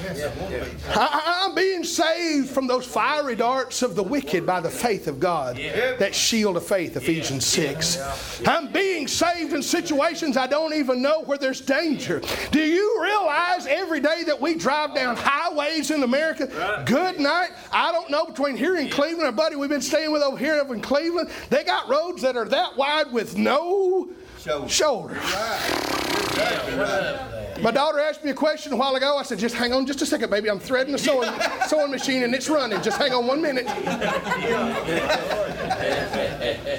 I, 0.90 1.46
am 1.48 1.56
being 1.56 1.84
saved 1.84 2.50
from 2.50 2.68
those 2.68 2.86
fiery 2.86 3.36
darts 3.36 3.82
of 3.82 3.96
the 3.96 4.04
wicked 4.04 4.46
by 4.46 4.62
the 4.62 4.70
faith 4.70 5.08
of 5.08 5.20
God, 5.20 5.58
that 5.58 6.16
shield 6.16 6.58
of 6.58 6.66
faith, 6.66 6.96
Ephesians 6.96 7.46
6. 7.46 8.42
I'm 8.48 8.72
being 8.72 9.08
saved 9.08 9.54
in 9.54 9.62
situations 9.62 10.38
I 10.38 10.48
don't 10.48 10.74
even 10.74 11.02
know 11.02 11.24
where 11.24 11.38
there's 11.38 11.62
danger. 11.62 12.22
Do 12.52 12.62
you 12.62 13.00
realize 13.02 13.66
every 13.68 14.00
day 14.00 14.24
that 14.26 14.40
we 14.40 14.56
drive 14.56 14.96
down 14.96 15.18
highways 15.18 15.92
in 15.92 16.04
America? 16.04 16.84
Good 16.86 17.20
night. 17.20 17.50
I 17.72 17.92
don't 17.92 18.10
know 18.10 18.26
between 18.26 18.56
here 18.56 18.76
and 18.76 18.90
Cleveland, 18.92 19.26
our 19.26 19.32
buddy 19.32 19.56
we've 19.56 19.70
been 19.70 19.82
staying 19.82 20.12
with 20.12 20.22
over 20.22 20.38
here 20.38 20.56
over 20.56 20.74
in 20.74 20.82
Cleveland, 20.82 21.30
they 21.50 21.64
got 21.64 21.90
roads 21.90 22.22
that 22.22 22.38
are 22.38 22.46
that 22.46 22.78
wide 22.78 23.12
with 23.12 23.38
no 23.38 24.10
Show. 24.42 24.68
shoulders. 24.68 25.18
Exactly 25.24 26.76
right. 26.76 27.62
My 27.62 27.70
daughter 27.70 28.00
asked 28.00 28.24
me 28.24 28.32
a 28.32 28.34
question 28.34 28.74
a 28.74 28.76
while 28.76 28.96
ago. 28.96 29.18
I 29.18 29.22
said, 29.22 29.38
just 29.38 29.54
hang 29.54 29.72
on 29.72 29.86
just 29.86 30.02
a 30.02 30.06
second, 30.06 30.32
baby. 30.32 30.50
I'm 30.50 30.60
threading 30.60 30.94
the 30.94 30.98
sewing, 30.98 31.30
sewing 31.68 31.92
machine 31.92 32.24
and 32.24 32.34
it's 32.34 32.50
running. 32.50 32.82
Just 32.82 32.98
hang 32.98 33.14
on 33.14 33.28
one 33.28 33.40
minute. 33.40 33.68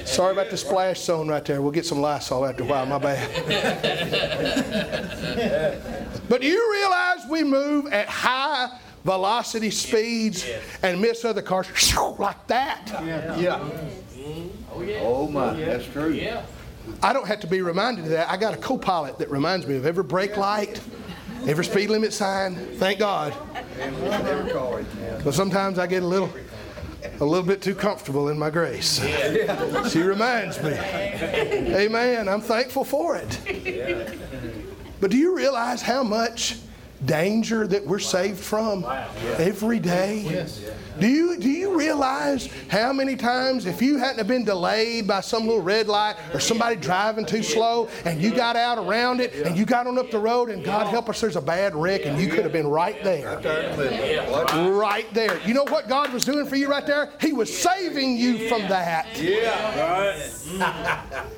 Sorry 0.09 0.33
about 0.33 0.51
the 0.51 0.57
splash 0.57 1.01
zone 1.03 1.29
right 1.29 1.45
there. 1.45 1.63
We'll 1.63 1.71
get 1.71 1.87
some 1.87 2.01
Lysol 2.01 2.45
after 2.45 2.65
a 2.65 2.67
while. 2.67 2.85
My 2.87 2.99
bad. 2.99 3.31
but 6.29 6.41
do 6.41 6.49
you 6.49 6.73
realize 6.73 7.29
we 7.31 7.45
move 7.45 7.87
at 7.93 8.09
high 8.09 8.77
velocity 9.05 9.71
speeds 9.71 10.45
and 10.83 11.01
miss 11.01 11.25
other 11.25 11.43
cars 11.43 11.69
like 12.19 12.45
that? 12.49 12.89
Yeah. 13.39 13.61
Oh, 14.75 14.83
oh 15.01 15.29
my, 15.29 15.55
that's 15.55 15.87
true. 15.87 16.13
I 17.03 17.13
don't 17.13 17.27
have 17.27 17.41
to 17.41 17.47
be 17.47 17.63
reminded 17.63 18.05
of 18.05 18.11
that. 18.11 18.31
I 18.31 18.37
got 18.37 18.55
a 18.55 18.57
co 18.57 18.79
pilot 18.79 19.19
that 19.19 19.31
reminds 19.31 19.67
me 19.67 19.77
of 19.77 19.87
every 19.87 20.05
brake 20.05 20.37
light, 20.37 20.81
every 21.47 21.65
speed 21.65 21.91
limit 21.91 22.13
sign. 22.13 22.57
Thank 22.77 22.99
God. 22.99 23.35
But 25.25 25.35
sometimes 25.35 25.79
I 25.79 25.87
get 25.87 26.03
a 26.03 26.07
little. 26.07 26.31
A 27.21 27.25
little 27.25 27.47
bit 27.47 27.61
too 27.61 27.75
comfortable 27.75 28.29
in 28.29 28.39
my 28.39 28.49
grace. 28.49 29.01
She 29.91 30.01
reminds 30.01 30.63
me. 30.63 30.73
Amen. 30.73 32.29
I'm 32.29 32.41
thankful 32.41 32.85
for 32.85 33.17
it. 33.17 33.39
But 35.01 35.11
do 35.11 35.17
you 35.17 35.37
realize 35.37 35.83
how 35.83 36.05
much 36.05 36.59
danger 37.05 37.67
that 37.67 37.87
we're 37.87 37.99
saved 37.99 38.39
from 38.41 38.85
every 39.39 39.79
day? 39.79 40.47
Do 41.01 41.09
you, 41.09 41.39
do 41.39 41.49
you 41.49 41.77
realize 41.79 42.49
how 42.69 42.93
many 42.93 43.17
times, 43.17 43.65
if 43.67 43.81
you 43.81 43.97
hadn't 43.97 44.19
have 44.19 44.29
been 44.29 44.45
delayed 44.45 45.07
by 45.07 45.21
some 45.21 45.47
little 45.47 45.63
red 45.63 45.89
light 45.89 46.17
or 46.35 46.41
somebody 46.41 46.77
driving 46.77 47.25
too 47.25 47.43
slow 47.43 47.89
and 48.05 48.21
you 48.21 48.35
got 48.35 48.57
out 48.57 48.79
around 48.79 49.21
it 49.21 49.33
and 49.35 49.57
you 49.57 49.65
got 49.65 49.87
on 49.87 49.99
up 49.99 50.11
the 50.11 50.19
road 50.19 50.51
and 50.51 50.63
God 50.63 50.87
help 50.89 51.09
us, 51.09 51.21
there's 51.21 51.37
a 51.37 51.41
bad 51.41 51.75
wreck 51.75 52.05
and 52.05 52.21
you 52.21 52.29
could 52.29 52.45
have 52.45 52.53
been 52.53 52.67
right 52.67 53.03
there. 53.03 53.41
Right 54.71 55.13
there. 55.15 55.41
You 55.47 55.55
know 55.55 55.65
what 55.65 55.89
God 55.89 56.13
was 56.13 56.25
doing 56.25 56.47
for 56.47 56.57
you 56.57 56.69
right 56.69 56.87
there? 56.87 57.11
He 57.21 57.33
was 57.33 57.57
saving 57.57 58.17
you 58.17 58.49
from 58.49 58.63
that. 58.69 59.19
Yeah. 59.19 60.03
Right. 60.03 60.19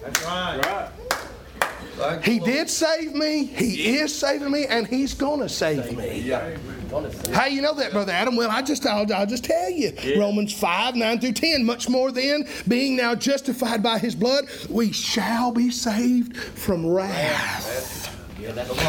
That's 0.01 0.25
right. 0.25 0.91
He 2.23 2.39
did 2.39 2.69
save 2.71 3.15
me, 3.15 3.45
He 3.45 3.97
is 3.99 4.15
saving 4.17 4.51
me, 4.51 4.67
and 4.67 4.87
He's 4.87 5.15
going 5.15 5.41
to 5.41 5.49
save 5.49 5.97
me. 5.97 6.31
How 7.33 7.47
you 7.47 7.61
know 7.61 7.75
that, 7.75 7.91
Brother 7.93 8.13
Adam? 8.13 8.37
Well, 8.37 8.51
I 8.51 8.63
just, 8.63 8.87
I'll, 8.87 9.11
I'll 9.13 9.27
just 9.27 9.45
tell 9.45 9.71
you. 9.71 9.93
Romans 10.19 10.53
5, 10.53 10.95
9 10.95 11.21
through 11.21 11.33
10. 11.33 11.65
Much 11.65 11.89
more 11.89 12.13
then, 12.13 12.47
being 12.69 12.97
now 12.97 13.15
justified 13.15 13.83
by 13.83 13.99
his 13.99 14.15
blood, 14.15 14.45
we 14.69 14.93
shall 14.93 15.51
be 15.51 15.71
saved 15.71 16.37
from 16.37 16.87
wrath. 16.87 18.11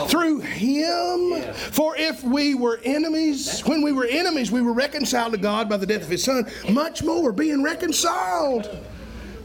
Through 0.10 0.42
him. 0.42 1.42
For 1.54 1.96
if 1.98 2.24
we 2.24 2.56
were 2.56 2.80
enemies, 2.84 3.62
when 3.62 3.82
we 3.82 3.92
were 3.92 4.06
enemies, 4.06 4.52
we 4.52 4.62
were 4.62 4.74
reconciled 4.74 5.32
to 5.32 5.40
God 5.40 5.70
by 5.70 5.78
the 5.78 5.86
death 5.86 6.04
of 6.04 6.10
his 6.10 6.24
son. 6.24 6.46
Much 6.70 7.04
more, 7.04 7.32
being 7.32 7.64
reconciled. 7.64 8.70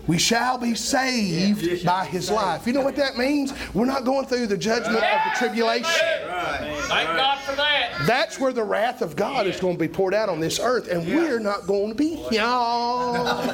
We 0.06 0.18
shall 0.18 0.58
be 0.58 0.74
saved 0.74 1.84
by 1.84 2.04
his 2.04 2.30
life. 2.30 2.66
You 2.66 2.72
know 2.72 2.80
what 2.80 2.96
that 2.96 3.16
means? 3.16 3.52
We're 3.74 3.84
not 3.84 4.04
going 4.04 4.26
through 4.26 4.46
the 4.48 4.58
judgment 4.58 4.96
of 4.96 5.02
the 5.02 5.30
tribulation. 5.38 5.84
Thank 5.84 7.08
God 7.16 7.38
for 7.40 7.54
that. 7.56 8.04
That's 8.06 8.38
where 8.38 8.52
the 8.52 8.64
wrath 8.64 9.02
of 9.02 9.14
God 9.14 9.46
is 9.46 9.60
going 9.60 9.76
to 9.76 9.80
be 9.80 9.88
poured 9.88 10.14
out 10.14 10.28
on 10.28 10.40
this 10.40 10.58
earth, 10.58 10.88
and 10.88 11.06
we're 11.06 11.38
not 11.38 11.66
going 11.66 11.90
to 11.90 11.94
be 11.94 12.24
y'all. 12.30 13.42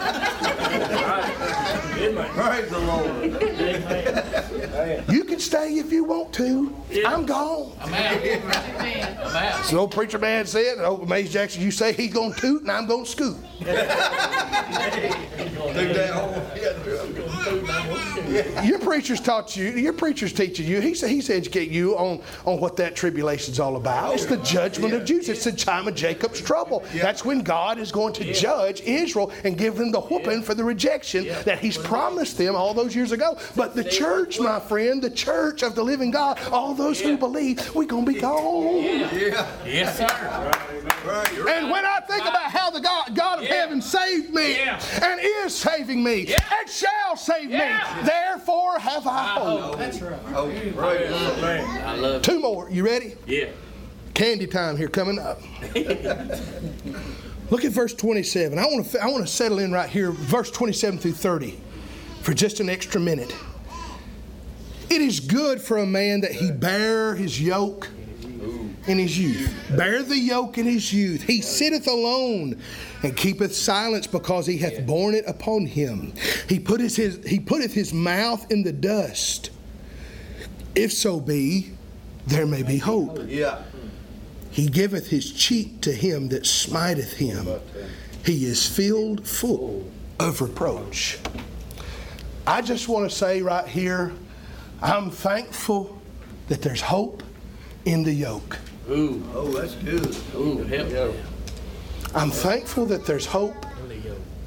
Praise 2.36 2.70
the 2.70 2.78
Lord. 2.78 3.32
You 5.10 5.24
can 5.24 5.38
stay 5.40 5.74
if 5.78 5.92
you 5.92 6.04
want 6.04 6.32
to. 6.34 6.74
I'm 7.06 7.26
gone. 7.26 7.72
I'm 7.80 7.92
out. 7.94 8.20
I'm 9.26 9.36
out. 9.36 9.64
So 9.64 9.78
old 9.78 9.92
preacher 9.92 10.18
man 10.18 10.46
said, 10.46 10.78
old 10.78 11.08
Maze 11.08 11.32
Jackson, 11.32 11.62
you 11.62 11.70
say 11.70 11.92
he's 11.92 12.12
going 12.12 12.32
to 12.34 12.40
toot 12.40 12.62
and 12.62 12.70
I'm 12.70 12.86
going 12.86 13.04
to 13.04 13.10
scoot. 13.10 13.36
Do 15.76 15.92
that 15.92 16.10
whole- 16.14 16.42
Your 18.64 18.78
preachers 18.78 19.20
taught 19.20 19.56
you, 19.56 19.66
your 19.70 19.92
preachers 19.92 20.32
teaching 20.32 20.66
you, 20.66 20.80
he's, 20.80 21.00
he's 21.06 21.30
educating 21.30 21.72
you 21.72 21.96
on, 21.96 22.20
on 22.44 22.58
what 22.60 22.76
that 22.76 22.96
tribulation's 22.96 23.60
all 23.60 23.76
about. 23.76 24.14
It's 24.14 24.26
the 24.26 24.36
judgment 24.38 24.92
of 24.94 25.04
Jews. 25.04 25.28
It's 25.28 25.44
the 25.44 25.52
time 25.52 25.86
of 25.88 25.94
Jacob's 25.94 26.40
trouble. 26.40 26.84
That's 26.94 27.24
when 27.24 27.40
God 27.42 27.78
is 27.78 27.92
going 27.92 28.12
to 28.14 28.32
judge 28.32 28.80
Israel 28.82 29.32
and 29.44 29.56
give 29.56 29.76
them 29.76 29.90
the 29.92 30.00
whooping 30.00 30.42
for 30.42 30.54
the 30.54 30.64
rejection 30.64 31.26
that 31.44 31.60
he's 31.60 31.78
promised 31.78 32.36
them 32.38 32.56
all 32.56 32.74
those 32.74 32.94
years 32.96 33.12
ago. 33.12 33.38
But 33.54 33.74
the 33.74 33.84
church, 33.84 34.38
my 34.46 34.60
friend, 34.60 35.02
the 35.02 35.10
church 35.10 35.62
of 35.62 35.74
the 35.74 35.82
living 35.82 36.10
God, 36.12 36.38
all 36.52 36.72
those 36.72 37.00
who 37.00 37.16
believe, 37.18 37.74
we're 37.74 37.84
going 37.84 38.06
to 38.06 38.12
be 38.12 38.20
gone. 38.20 38.82
Yeah, 38.84 39.46
Yes, 39.66 39.98
sir. 39.98 40.06
Right, 41.04 41.32
you're 41.34 41.48
And 41.48 41.70
when 41.70 41.84
I 41.84 42.00
think 42.08 42.22
about 42.22 42.50
how 42.52 42.70
the 42.70 42.80
God, 42.80 43.14
God 43.14 43.38
of 43.40 43.44
Yeah. 43.44 43.54
heaven 43.54 43.82
saved 43.82 44.32
me 44.32 44.52
Yeah. 44.56 44.80
and 45.04 45.20
is 45.20 45.54
saving 45.56 46.02
me 46.02 46.26
Yeah. 46.28 46.38
and 46.60 46.68
shall 46.70 47.16
save 47.16 47.50
Yeah. 47.50 47.96
me, 48.02 48.06
therefore 48.06 48.78
have 48.78 49.06
I 49.06 49.24
hope. 49.34 49.74
oh, 49.74 49.76
praise 49.76 49.98
the 49.98 50.74
Lord. 51.40 51.60
I 51.60 51.96
love 51.96 52.14
it. 52.16 52.22
Two 52.22 52.38
more. 52.40 52.68
You 52.70 52.84
ready? 52.84 53.14
Yeah. 53.26 53.46
Candy 54.14 54.46
time 54.46 54.76
here 54.76 54.88
coming 54.88 55.18
up. 55.18 55.40
Look 57.50 57.64
at 57.64 57.70
verse 57.72 57.94
27. 57.94 58.58
I 58.58 58.64
want 58.66 58.86
to 58.90 59.02
I 59.02 59.06
want 59.08 59.26
to 59.26 59.32
settle 59.32 59.58
in 59.58 59.70
right 59.72 59.88
here, 59.90 60.10
verse 60.12 60.50
27 60.50 60.98
through 60.98 61.12
30, 61.12 61.60
for 62.22 62.32
just 62.34 62.58
an 62.60 62.68
extra 62.68 63.00
minute. 63.00 63.32
It 64.88 65.00
is 65.00 65.20
good 65.20 65.60
for 65.60 65.78
a 65.78 65.86
man 65.86 66.20
that 66.20 66.32
he 66.32 66.50
bear 66.50 67.14
his 67.14 67.40
yoke 67.40 67.88
in 68.86 68.98
his 68.98 69.18
youth. 69.18 69.52
Bear 69.76 70.02
the 70.02 70.16
yoke 70.16 70.58
in 70.58 70.66
his 70.66 70.92
youth. 70.92 71.22
He 71.22 71.40
sitteth 71.40 71.86
alone 71.88 72.60
and 73.02 73.16
keepeth 73.16 73.54
silence 73.54 74.06
because 74.06 74.46
he 74.46 74.58
hath 74.58 74.86
borne 74.86 75.14
it 75.14 75.24
upon 75.26 75.66
him. 75.66 76.12
He 76.48 76.60
putteth 76.60 76.96
his, 76.96 77.24
he 77.26 77.40
putteth 77.40 77.74
his 77.74 77.92
mouth 77.92 78.50
in 78.50 78.62
the 78.62 78.72
dust. 78.72 79.50
If 80.74 80.92
so 80.92 81.20
be, 81.20 81.72
there 82.26 82.46
may 82.46 82.62
be 82.62 82.78
hope. 82.78 83.18
He 84.50 84.68
giveth 84.68 85.08
his 85.08 85.32
cheek 85.32 85.80
to 85.82 85.92
him 85.92 86.28
that 86.28 86.46
smiteth 86.46 87.14
him. 87.14 87.46
He 88.24 88.46
is 88.46 88.66
filled 88.66 89.26
full 89.26 89.90
of 90.18 90.40
reproach. 90.40 91.18
I 92.46 92.62
just 92.62 92.88
want 92.88 93.10
to 93.10 93.14
say 93.14 93.42
right 93.42 93.66
here, 93.66 94.12
I'm 94.82 95.10
thankful 95.10 96.00
that 96.48 96.62
there's 96.62 96.80
hope 96.80 97.22
in 97.84 98.02
the 98.02 98.12
yoke. 98.12 98.58
Ooh, 98.90 99.22
Oh, 99.34 99.48
that's 99.48 99.74
good. 99.76 100.16
ooh, 100.34 100.62
help 100.64 100.88
me. 100.92 101.20
I'm 102.14 102.30
thankful 102.30 102.86
that 102.86 103.04
there's 103.04 103.26
hope 103.26 103.66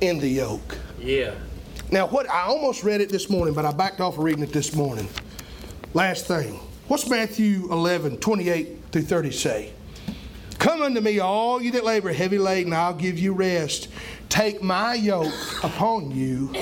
in 0.01 0.19
the 0.19 0.29
yoke. 0.29 0.77
Yeah. 0.99 1.33
Now, 1.91 2.07
what 2.07 2.29
I 2.29 2.43
almost 2.43 2.83
read 2.83 3.01
it 3.01 3.09
this 3.09 3.29
morning, 3.29 3.53
but 3.53 3.65
I 3.65 3.71
backed 3.71 3.99
off 3.99 4.17
of 4.17 4.23
reading 4.23 4.43
it 4.43 4.53
this 4.53 4.73
morning. 4.75 5.07
Last 5.93 6.27
thing. 6.27 6.59
What's 6.87 7.09
Matthew 7.09 7.67
11, 7.71 8.17
28 8.17 8.77
through 8.91 9.01
30 9.03 9.31
say? 9.31 9.73
Come 10.57 10.81
unto 10.81 11.01
me, 11.01 11.19
all 11.19 11.61
you 11.61 11.71
that 11.71 11.83
labor 11.85 12.11
heavy 12.13 12.37
laden, 12.37 12.73
I'll 12.73 12.93
give 12.93 13.17
you 13.19 13.33
rest. 13.33 13.87
Take 14.29 14.61
my 14.61 14.93
yoke 14.93 15.33
upon 15.63 16.11
you, 16.11 16.53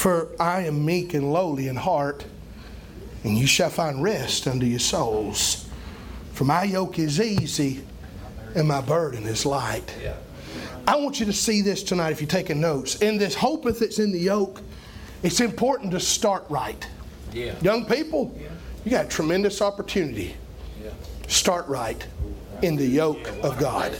for 0.00 0.28
I 0.40 0.62
am 0.62 0.82
meek 0.82 1.12
and 1.12 1.30
lowly 1.30 1.68
in 1.68 1.76
heart, 1.76 2.24
and 3.22 3.36
you 3.36 3.46
shall 3.46 3.68
find 3.68 4.02
rest 4.02 4.46
unto 4.46 4.64
your 4.64 4.78
souls. 4.78 5.68
For 6.32 6.44
my 6.44 6.64
yoke 6.64 6.98
is 6.98 7.20
easy, 7.20 7.84
and 8.54 8.66
my 8.66 8.80
burden 8.80 9.26
is 9.26 9.44
light. 9.44 9.94
I 10.88 10.96
want 10.96 11.20
you 11.20 11.26
to 11.26 11.34
see 11.34 11.60
this 11.60 11.82
tonight 11.82 12.12
if 12.12 12.20
you're 12.22 12.28
taking 12.28 12.62
notes. 12.62 12.96
In 13.02 13.18
this 13.18 13.34
hope 13.34 13.64
that's 13.64 13.98
in 13.98 14.10
the 14.10 14.18
yoke, 14.18 14.62
it's 15.22 15.40
important 15.40 15.90
to 15.90 16.00
start 16.00 16.46
right. 16.48 16.88
Yeah. 17.34 17.54
Young 17.60 17.84
people, 17.84 18.34
you 18.86 18.92
got 18.92 19.04
a 19.04 19.08
tremendous 19.08 19.60
opportunity. 19.60 20.34
Start 21.28 21.68
right 21.68 22.06
in 22.62 22.74
the 22.74 22.86
yoke 22.86 23.28
of 23.42 23.58
God. 23.58 23.94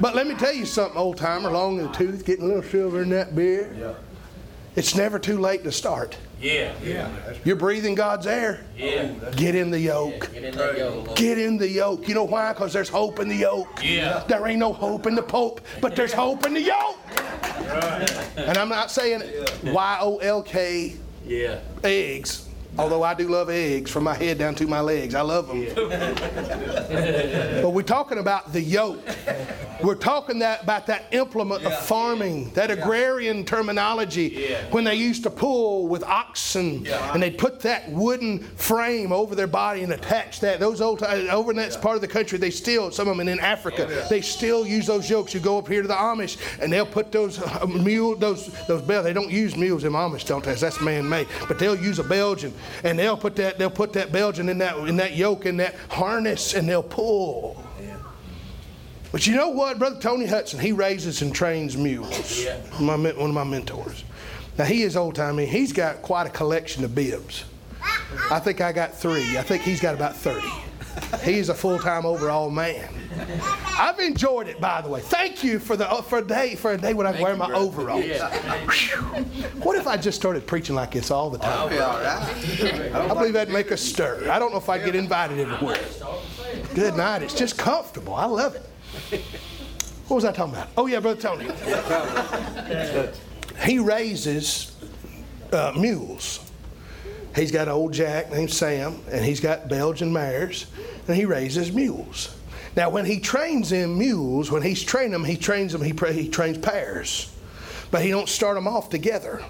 But 0.00 0.14
let 0.14 0.26
me 0.26 0.34
tell 0.36 0.54
you 0.54 0.64
something, 0.64 0.96
old 0.96 1.18
timer, 1.18 1.50
long 1.50 1.80
in 1.80 1.86
the 1.86 1.92
tooth, 1.92 2.24
getting 2.24 2.46
a 2.46 2.48
little 2.48 2.62
silver 2.62 3.02
in 3.02 3.10
that 3.10 3.36
beard. 3.36 3.76
It's 4.76 4.94
never 4.94 5.18
too 5.18 5.38
late 5.38 5.64
to 5.64 5.72
start. 5.72 6.16
Yeah. 6.40 6.74
Yeah. 6.84 7.08
You're 7.44 7.56
breathing 7.56 7.94
God's 7.94 8.26
air. 8.26 8.60
Yeah. 8.76 9.06
Get 9.36 9.54
in 9.54 9.70
the 9.70 9.80
yoke. 9.80 10.30
Get 10.34 10.44
in 10.44 10.54
there, 10.54 10.76
yo. 10.76 11.02
Get 11.14 11.38
in 11.38 11.56
the 11.56 11.68
yoke. 11.68 12.06
You 12.06 12.14
know 12.14 12.24
why? 12.24 12.52
Because 12.52 12.74
there's 12.74 12.90
hope 12.90 13.18
in 13.18 13.28
the 13.28 13.34
yoke. 13.36 13.82
Yeah. 13.82 14.22
There 14.28 14.46
ain't 14.46 14.58
no 14.58 14.74
hope 14.74 15.06
in 15.06 15.14
the 15.14 15.22
Pope, 15.22 15.62
but 15.80 15.96
there's 15.96 16.12
hope 16.12 16.44
in 16.44 16.52
the 16.52 16.60
yoke. 16.60 16.98
And 18.36 18.58
I'm 18.58 18.68
not 18.68 18.90
saying 18.90 19.22
Y 19.64 19.98
O 20.00 20.18
L 20.18 20.42
K 20.42 20.96
Yeah. 21.26 21.58
eggs, 21.82 22.45
although 22.78 23.02
I 23.02 23.14
do 23.14 23.28
love 23.28 23.48
eggs 23.50 23.90
from 23.90 24.04
my 24.04 24.14
head 24.14 24.38
down 24.38 24.54
to 24.56 24.66
my 24.66 24.80
legs. 24.80 25.14
I 25.14 25.22
love 25.22 25.48
them. 25.48 25.64
but 27.62 27.70
we're 27.70 27.82
talking 27.82 28.18
about 28.18 28.52
the 28.52 28.60
yoke. 28.60 29.00
We're 29.82 29.94
talking 29.94 30.38
that 30.38 30.62
about 30.62 30.86
that 30.86 31.04
implement 31.12 31.64
of 31.64 31.78
farming, 31.80 32.50
that 32.54 32.70
agrarian 32.70 33.44
terminology, 33.44 34.46
Yeah. 34.50 34.64
when 34.70 34.84
they 34.84 34.94
used 34.94 35.22
to 35.24 35.30
pull 35.30 35.86
with 35.86 36.02
oxen, 36.04 36.86
and 36.86 37.22
they'd 37.22 37.36
put 37.36 37.60
that 37.60 37.90
wooden 37.90 38.38
frame 38.56 39.12
over 39.12 39.34
their 39.34 39.46
body 39.46 39.82
and 39.82 39.92
attach 39.92 40.40
that. 40.40 40.60
Those 40.60 40.80
old 40.80 41.02
over 41.02 41.50
in 41.50 41.56
that 41.58 41.78
part 41.82 41.94
of 41.96 42.00
the 42.00 42.08
country, 42.08 42.38
they 42.38 42.50
still 42.50 42.90
some 42.90 43.08
of 43.08 43.16
them 43.16 43.28
in 43.28 43.38
Africa, 43.38 44.06
they 44.08 44.22
still 44.22 44.66
use 44.66 44.86
those 44.86 45.10
yokes. 45.10 45.34
You 45.34 45.40
go 45.40 45.58
up 45.58 45.68
here 45.68 45.82
to 45.82 45.88
the 45.88 45.94
Amish, 45.94 46.38
and 46.60 46.72
they'll 46.72 46.86
put 46.86 47.12
those 47.12 47.40
uh, 47.40 47.66
mule 47.66 48.16
those 48.16 48.46
those 48.66 48.80
bell. 48.82 49.02
They 49.02 49.12
don't 49.12 49.30
use 49.30 49.56
mules 49.56 49.84
in 49.84 49.92
Amish, 49.92 50.26
don't 50.26 50.44
they? 50.44 50.54
That's 50.54 50.80
man-made, 50.80 51.28
but 51.48 51.58
they'll 51.58 51.76
use 51.76 51.98
a 51.98 52.04
Belgian, 52.04 52.54
and 52.84 52.98
they'll 52.98 53.16
put 53.16 53.36
that 53.36 53.58
they'll 53.58 53.70
put 53.70 53.92
that 53.94 54.12
Belgian 54.12 54.48
in 54.48 54.58
that 54.58 54.76
in 54.88 54.96
that 54.96 55.14
yoke 55.14 55.46
in 55.46 55.56
that 55.58 55.74
harness, 55.90 56.54
and 56.54 56.68
they'll 56.68 56.82
pull. 56.82 57.62
But 59.12 59.26
you 59.26 59.34
know 59.34 59.48
what, 59.48 59.78
Brother 59.78 59.98
Tony 59.98 60.26
Hudson, 60.26 60.58
he 60.58 60.72
raises 60.72 61.22
and 61.22 61.34
trains 61.34 61.76
mules. 61.76 62.44
Yeah. 62.44 62.60
My, 62.78 62.96
one 62.96 63.30
of 63.30 63.34
my 63.34 63.44
mentors. 63.44 64.04
Now 64.58 64.64
he 64.64 64.82
is 64.82 64.96
old 64.96 65.14
timey. 65.14 65.46
He's 65.46 65.72
got 65.72 66.02
quite 66.02 66.26
a 66.26 66.30
collection 66.30 66.84
of 66.84 66.94
bibs. 66.94 67.44
I 68.30 68.38
think 68.40 68.60
I 68.60 68.72
got 68.72 68.94
three. 68.94 69.38
I 69.38 69.42
think 69.42 69.62
he's 69.62 69.80
got 69.80 69.94
about 69.94 70.16
30. 70.16 70.46
He's 71.22 71.48
a 71.48 71.54
full-time 71.54 72.06
overall 72.06 72.50
man. 72.50 72.88
I've 73.78 73.98
enjoyed 73.98 74.48
it, 74.48 74.60
by 74.60 74.80
the 74.80 74.88
way. 74.88 75.00
Thank 75.00 75.42
you 75.44 75.58
for 75.58 75.76
the 75.76 75.86
for 76.08 76.18
a 76.18 76.26
day 76.26 76.54
for 76.54 76.72
a 76.72 76.78
day 76.78 76.94
when 76.94 77.06
I 77.06 77.20
wear 77.20 77.36
my 77.36 77.52
overalls. 77.52 78.04
Whew. 78.04 79.00
What 79.62 79.76
if 79.76 79.86
I 79.86 79.96
just 79.96 80.18
started 80.18 80.46
preaching 80.46 80.74
like 80.74 80.92
this 80.92 81.10
all 81.10 81.30
the 81.30 81.38
time? 81.38 81.68
Be 81.68 81.78
all 81.78 81.98
right. 81.98 82.94
I 82.94 83.08
believe 83.14 83.32
that'd 83.32 83.52
make 83.52 83.70
a 83.70 83.76
stir. 83.76 84.30
I 84.30 84.38
don't 84.38 84.52
know 84.52 84.58
if 84.58 84.68
I'd 84.68 84.84
get 84.84 84.94
invited 84.94 85.38
everywhere. 85.38 85.80
Good 86.74 86.94
night. 86.96 87.22
It's 87.22 87.34
just 87.34 87.56
comfortable. 87.58 88.14
I 88.14 88.26
love 88.26 88.54
it. 88.54 89.22
What 90.08 90.16
was 90.16 90.24
I 90.24 90.32
talking 90.32 90.54
about? 90.54 90.68
Oh 90.76 90.86
yeah, 90.86 91.00
Brother 91.00 91.20
Tony. 91.20 91.48
He 93.64 93.78
raises 93.78 94.76
uh, 95.52 95.72
mules. 95.76 96.45
He's 97.36 97.52
got 97.52 97.68
old 97.68 97.92
Jack 97.92 98.32
named 98.32 98.50
Sam, 98.50 98.98
and 99.10 99.22
he's 99.22 99.40
got 99.40 99.68
Belgian 99.68 100.10
mares, 100.10 100.66
and 101.06 101.14
he 101.14 101.26
raises 101.26 101.70
mules. 101.70 102.34
Now, 102.74 102.88
when 102.88 103.04
he 103.04 103.20
trains 103.20 103.70
them 103.70 103.98
mules, 103.98 104.50
when 104.50 104.62
he's 104.62 104.82
training 104.82 105.12
them, 105.12 105.24
he 105.24 105.36
trains 105.36 105.72
them. 105.72 105.82
He, 105.82 105.92
he 106.12 106.28
trains 106.28 106.58
pairs, 106.58 107.30
but 107.90 108.02
he 108.02 108.08
don't 108.08 108.28
start 108.28 108.54
them 108.54 108.66
off 108.66 108.88
together. 108.88 109.44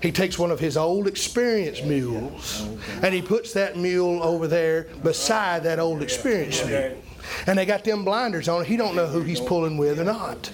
He 0.00 0.10
takes 0.10 0.38
one 0.38 0.50
of 0.50 0.60
his 0.60 0.76
old 0.76 1.06
experienced 1.06 1.84
mules, 1.84 2.66
and 3.02 3.12
he 3.12 3.20
puts 3.20 3.52
that 3.52 3.76
mule 3.76 4.22
over 4.22 4.46
there 4.46 4.86
beside 5.02 5.64
that 5.64 5.78
old 5.78 6.02
experienced 6.02 6.66
mule. 6.66 6.96
And 7.46 7.58
they 7.58 7.66
got 7.66 7.84
them 7.84 8.04
blinders 8.04 8.48
on. 8.48 8.64
He 8.64 8.76
don't 8.76 8.94
know 8.94 9.06
who 9.06 9.20
he's 9.22 9.40
pulling 9.40 9.76
with 9.76 10.00
or 10.00 10.04
not. 10.04 10.50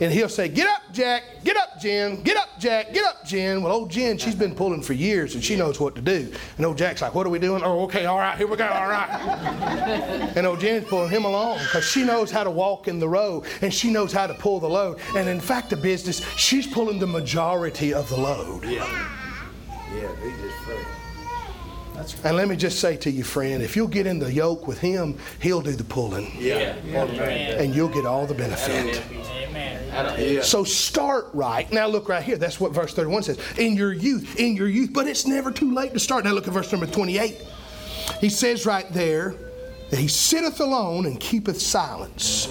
And 0.00 0.12
he'll 0.12 0.28
say, 0.28 0.48
Get 0.48 0.68
up, 0.68 0.82
Jack. 0.92 1.22
Get 1.44 1.56
up, 1.56 1.80
Jen. 1.80 2.22
Get 2.22 2.36
up, 2.36 2.48
Jack. 2.58 2.92
Get 2.92 3.04
up, 3.04 3.24
Jen. 3.24 3.62
Well, 3.62 3.72
old 3.72 3.90
Jen, 3.90 4.18
she's 4.18 4.34
been 4.34 4.54
pulling 4.54 4.82
for 4.82 4.92
years 4.92 5.34
and 5.34 5.44
she 5.44 5.56
knows 5.56 5.78
what 5.78 5.94
to 5.96 6.00
do. 6.00 6.32
And 6.56 6.66
old 6.66 6.78
Jack's 6.78 7.02
like, 7.02 7.14
What 7.14 7.26
are 7.26 7.30
we 7.30 7.38
doing? 7.38 7.62
Oh, 7.64 7.84
okay, 7.84 8.06
all 8.06 8.18
right, 8.18 8.36
here 8.36 8.46
we 8.46 8.56
go, 8.56 8.66
all 8.66 8.88
right. 8.88 9.08
and 10.36 10.46
old 10.46 10.60
Jen's 10.60 10.86
pulling 10.86 11.10
him 11.10 11.24
along 11.24 11.58
because 11.58 11.84
she 11.84 12.04
knows 12.04 12.30
how 12.30 12.44
to 12.44 12.50
walk 12.50 12.88
in 12.88 12.98
the 12.98 13.08
row 13.08 13.44
and 13.60 13.72
she 13.72 13.90
knows 13.90 14.12
how 14.12 14.26
to 14.26 14.34
pull 14.34 14.60
the 14.60 14.68
load. 14.68 14.98
And 15.16 15.28
in 15.28 15.40
fact, 15.40 15.70
the 15.70 15.76
business, 15.76 16.24
she's 16.36 16.66
pulling 16.66 16.98
the 16.98 17.06
majority 17.06 17.92
of 17.94 18.08
the 18.08 18.16
load. 18.16 18.64
Yeah, 18.64 18.84
Yeah, 19.94 20.14
he 20.22 20.30
just 20.42 21.03
free. 22.02 22.28
And 22.28 22.36
let 22.36 22.48
me 22.48 22.56
just 22.56 22.80
say 22.80 22.96
to 22.98 23.10
you, 23.10 23.24
friend, 23.24 23.62
if 23.62 23.76
you'll 23.76 23.88
get 23.88 24.06
in 24.06 24.18
the 24.18 24.32
yoke 24.32 24.66
with 24.66 24.78
him, 24.80 25.18
he'll 25.40 25.60
do 25.62 25.72
the 25.72 25.84
pulling 25.84 26.32
Yeah. 26.38 26.74
and 27.58 27.74
you'll 27.74 27.88
get 27.88 28.04
all 28.06 28.26
the 28.26 28.34
benefit. 28.34 29.02
Yeah. 30.18 30.42
So 30.42 30.64
start 30.64 31.28
right. 31.32 31.70
Now 31.72 31.86
look 31.86 32.08
right 32.08 32.22
here. 32.22 32.36
That's 32.36 32.58
what 32.58 32.72
verse 32.72 32.92
31 32.94 33.22
says. 33.22 33.38
In 33.58 33.76
your 33.76 33.92
youth, 33.92 34.36
in 34.40 34.56
your 34.56 34.68
youth. 34.68 34.90
But 34.92 35.06
it's 35.06 35.26
never 35.26 35.50
too 35.52 35.72
late 35.72 35.92
to 35.92 36.00
start. 36.00 36.24
Now 36.24 36.32
look 36.32 36.46
at 36.48 36.52
verse 36.52 36.70
number 36.72 36.86
28. 36.86 37.40
He 38.20 38.28
says 38.28 38.66
right 38.66 38.90
there 38.92 39.34
that 39.90 39.98
he 39.98 40.08
sitteth 40.08 40.60
alone 40.60 41.06
and 41.06 41.18
keepeth 41.20 41.60
silence. 41.60 42.48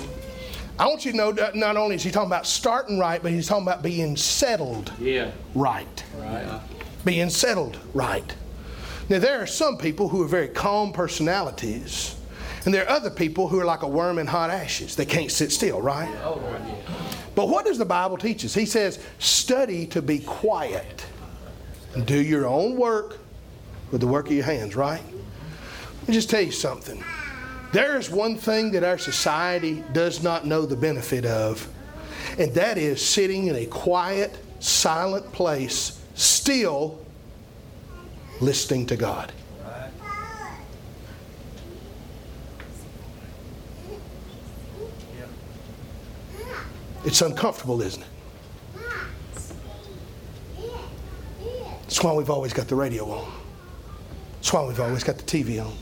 I 0.80 0.88
want 0.88 1.06
you 1.06 1.12
to 1.12 1.18
know 1.18 1.32
that 1.34 1.56
not 1.56 1.78
only 1.78 1.96
is 1.96 2.04
he 2.04 2.12
talking 2.12 2.28
about 2.30 2.48
starting 2.48 2.98
right, 2.98 3.22
but 3.22 3.32
he's 3.32 3.48
talking 3.48 3.64
about 3.68 3.84
being 3.84 4.16
settled 4.18 4.92
Yeah. 5.00 5.32
right. 5.54 6.04
Right. 6.18 6.62
Being 7.06 7.30
settled 7.30 7.78
right. 7.94 8.34
Now 9.10 9.20
there 9.20 9.42
are 9.42 9.48
some 9.48 9.78
people 9.78 10.10
who 10.10 10.24
are 10.24 10.28
very 10.28 10.48
calm 10.48 10.94
personalities. 10.94 12.16
And 12.66 12.74
there 12.74 12.86
are 12.86 12.90
other 12.90 13.10
people 13.10 13.50
who 13.50 13.60
are 13.60 13.66
like 13.66 13.82
a 13.82 13.88
worm 13.88 14.18
in 14.18 14.28
hot 14.28 14.50
ashes. 14.50 14.96
They 14.96 15.06
can't 15.06 15.32
sit 15.32 15.52
still, 15.52 15.82
right? 15.82 16.10
But 17.36 17.50
what 17.50 17.66
does 17.66 17.78
the 17.78 17.86
Bible 17.86 18.18
teach 18.18 18.46
us? 18.46 18.54
He 18.54 18.66
says, 18.66 19.00
study 19.20 19.86
to 19.88 20.02
be 20.02 20.20
quiet 20.20 21.06
and 21.94 22.06
do 22.06 22.22
your 22.22 22.48
own 22.48 22.78
work 22.78 23.20
with 23.92 24.00
the 24.02 24.08
work 24.08 24.28
of 24.28 24.34
your 24.34 24.46
hands, 24.46 24.76
right? 24.76 25.02
Let 26.00 26.08
me 26.08 26.14
just 26.14 26.30
tell 26.30 26.42
you 26.42 26.52
something. 26.52 27.04
There 27.74 27.98
is 27.98 28.10
one 28.10 28.38
thing 28.38 28.72
that 28.72 28.84
our 28.84 28.98
society 28.98 29.84
does 29.92 30.24
not 30.24 30.46
know 30.46 30.66
the 30.66 30.76
benefit 30.76 31.26
of, 31.26 31.68
and 32.38 32.54
that 32.54 32.78
is 32.78 33.06
sitting 33.06 33.48
in 33.48 33.56
a 33.56 33.66
quiet, 33.66 34.38
silent 34.60 35.32
place, 35.34 36.00
still 36.16 37.03
listening 38.42 38.86
to 38.88 38.96
God. 38.96 39.32
It's 47.06 47.22
uncomfortable, 47.22 47.82
isn't 47.82 48.02
it? 48.02 48.08
That's 51.82 52.02
why 52.02 52.14
we've 52.14 52.30
always 52.30 52.54
got 52.54 52.68
the 52.68 52.76
radio 52.76 53.10
on. 53.12 53.32
That's 54.36 54.54
why 54.54 54.66
we've 54.66 54.80
always 54.80 55.04
got 55.04 55.18
the 55.18 55.24
TV 55.24 55.64
on. 55.64 55.76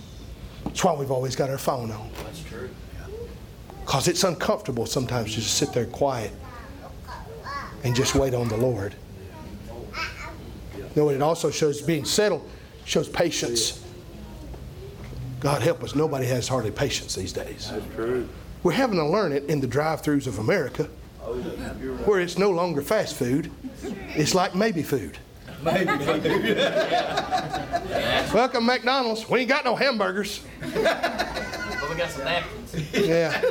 That's 0.66 0.84
why 0.84 0.94
we've 0.94 1.12
always 1.12 1.36
got 1.36 1.50
our 1.50 1.58
phone 1.58 1.92
on. 1.92 2.10
That's 2.24 2.44
true. 2.44 2.70
Because 3.82 4.08
it's 4.08 4.24
uncomfortable 4.24 4.86
sometimes 4.86 5.30
to 5.36 5.42
just 5.42 5.56
sit 5.56 5.72
there 5.74 5.86
quiet 5.86 6.32
and 7.84 7.96
just 7.96 8.16
wait 8.16 8.34
on 8.34 8.48
the 8.48 8.58
Lord. 8.58 8.96
You 10.96 11.02
know 11.02 11.06
what 11.06 11.16
it 11.16 11.22
also 11.22 11.52
shows 11.52 11.82
being 11.82 12.04
settled, 12.04 12.48
shows 12.84 13.08
patience. 13.08 13.82
God 15.40 15.62
help 15.62 15.84
us, 15.84 15.96
nobody 15.96 16.26
has 16.28 16.50
hardly 16.50 16.72
patience 16.72 17.16
these 17.16 17.32
days. 17.32 17.70
That's 17.72 17.96
true. 17.96 18.28
We're 18.62 18.74
having 18.74 18.98
to 18.98 19.06
learn 19.06 19.32
it 19.32 19.46
in 19.46 19.62
the 19.62 19.68
drive 19.68 20.02
throughs 20.02 20.28
of 20.28 20.38
America, 20.38 20.90
oh, 21.24 21.36
where 22.06 22.20
it's 22.20 22.38
no 22.38 22.52
longer 22.52 22.82
fast 22.82 23.16
food, 23.16 23.50
it's 24.10 24.36
like 24.36 24.54
maybe 24.54 24.84
food. 24.84 25.18
Maybe. 25.64 25.86
Welcome, 28.34 28.66
McDonald's. 28.66 29.30
We 29.30 29.42
ain't 29.42 29.50
got 29.50 29.64
no 29.64 29.76
hamburgers. 29.76 30.44
But 30.60 31.90
we 31.90 31.96
got 31.96 32.10
some 32.10 32.26
napkins. 32.26 32.76
Yeah. 32.94 33.42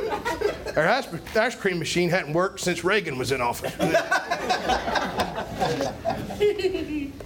Our 0.77 0.89
ice, 0.89 1.09
ice 1.37 1.55
cream 1.55 1.79
machine 1.79 2.11
hadn't 2.11 2.35
worked 2.35 2.61
since 2.61 2.85
Reagan 2.85 3.17
was 3.17 3.33
in 3.33 3.41
office. 3.41 3.73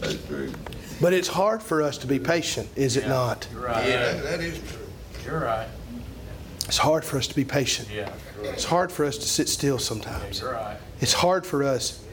That's 0.00 0.26
true. 0.26 0.52
But 1.00 1.12
it's 1.12 1.28
hard 1.28 1.62
for 1.62 1.82
us 1.82 1.98
to 1.98 2.06
be 2.06 2.18
patient, 2.18 2.68
is 2.76 2.96
it 2.96 3.08
not? 3.08 3.48
You're 3.52 3.62
right. 3.62 3.88
Yeah, 3.88 4.12
that 4.14 4.40
is 4.40 4.58
true. 4.58 4.86
You're 5.24 5.40
right. 5.40 5.68
It's 6.66 6.78
hard 6.78 7.04
for 7.04 7.18
us 7.18 7.26
to 7.26 7.34
be 7.34 7.44
patient. 7.44 7.88
Yeah. 7.92 8.10
It's 8.42 8.64
hard 8.64 8.90
for 8.92 9.04
us 9.04 9.18
to 9.18 9.26
sit 9.26 9.48
still 9.48 9.78
sometimes. 9.78 10.40
You're 10.40 10.52
right. 10.52 10.76
It's 11.00 11.12
hard 11.12 11.44
for 11.44 11.64
us. 11.64 12.04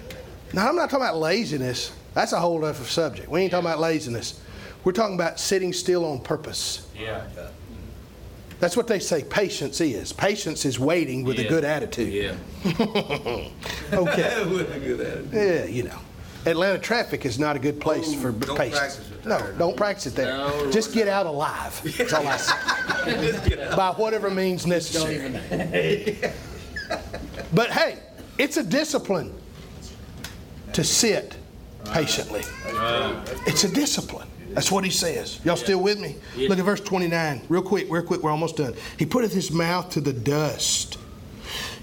Now, 0.53 0.67
I'm 0.67 0.75
not 0.75 0.89
talking 0.89 1.05
about 1.05 1.17
laziness. 1.17 1.91
That's 2.13 2.33
a 2.33 2.39
whole 2.39 2.65
other 2.65 2.83
subject. 2.83 3.29
We 3.29 3.41
ain't 3.41 3.51
talking 3.51 3.67
about 3.67 3.79
laziness. 3.79 4.41
We're 4.83 4.93
talking 4.93 5.15
about 5.15 5.39
sitting 5.39 5.71
still 5.73 6.05
on 6.05 6.19
purpose. 6.21 6.87
Yeah. 6.97 7.27
That's 8.59 8.75
what 8.75 8.87
they 8.87 8.99
say 8.99 9.23
patience 9.23 9.79
is. 9.79 10.11
Patience 10.11 10.65
is 10.65 10.79
waiting 10.79 11.23
with 11.23 11.39
a 11.39 11.47
good 11.47 11.63
attitude. 11.63 12.13
Yeah. 12.13 12.35
Okay. 13.91 14.45
With 14.51 14.75
a 14.75 14.79
good 14.79 15.01
attitude. 15.01 15.29
Yeah, 15.33 15.65
you 15.65 15.83
know. 15.83 15.97
Atlanta 16.45 16.77
traffic 16.77 17.25
is 17.25 17.39
not 17.39 17.55
a 17.55 17.59
good 17.59 17.81
place 17.81 18.13
for 18.13 18.31
don't 18.31 18.55
patience. 18.57 19.01
no, 19.25 19.51
don't 19.57 19.75
practice 19.75 20.05
it 20.07 20.15
there. 20.15 20.37
No. 20.37 20.71
Just 20.71 20.93
get 20.93 21.07
out 21.07 21.25
alive. 21.25 21.81
That's 21.97 22.13
all 22.13 22.27
I 22.27 22.37
say. 22.37 23.75
By 23.75 23.91
whatever 23.97 24.29
means 24.29 24.65
necessary. 24.67 26.17
but 27.53 27.71
hey, 27.71 27.99
it's 28.37 28.57
a 28.57 28.63
discipline 28.63 29.33
to 30.73 30.83
sit 30.83 31.35
patiently. 31.91 32.43
It's 33.47 33.63
a 33.65 33.73
discipline. 33.73 34.28
That's 34.53 34.71
what 34.71 34.83
he 34.83 34.89
says. 34.89 35.39
Y'all 35.43 35.55
still 35.55 35.81
with 35.81 35.99
me? 35.99 36.15
Look 36.35 36.59
at 36.59 36.65
verse 36.65 36.81
29. 36.81 37.41
Real 37.49 37.61
quick, 37.61 37.87
real 37.89 38.03
quick, 38.03 38.23
we're 38.23 38.31
almost 38.31 38.57
done. 38.57 38.73
He 38.97 39.05
putteth 39.05 39.33
his 39.33 39.51
mouth 39.51 39.89
to 39.91 40.01
the 40.01 40.13
dust. 40.13 40.97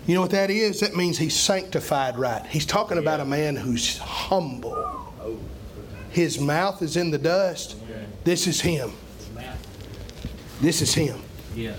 You 0.07 0.14
know 0.14 0.21
what 0.21 0.31
that 0.31 0.51
is? 0.51 0.81
That 0.81 0.95
means 0.95 1.19
he's 1.19 1.35
sanctified 1.35 2.17
right. 2.19 2.45
He's 2.47 2.67
talking 2.67 2.99
about 2.99 3.21
a 3.21 3.25
man 3.25 3.57
who's 3.57 3.99
humble. 3.99 5.12
His 6.11 6.41
mouth 6.41 6.81
is 6.83 6.97
in 6.97 7.11
the 7.11 7.19
dust. 7.19 7.77
This 8.25 8.47
is 8.47 8.61
him. 8.61 8.93
This 10.61 10.81
is 10.81 10.95
him. 10.95 11.21
Yeah. 11.55 11.75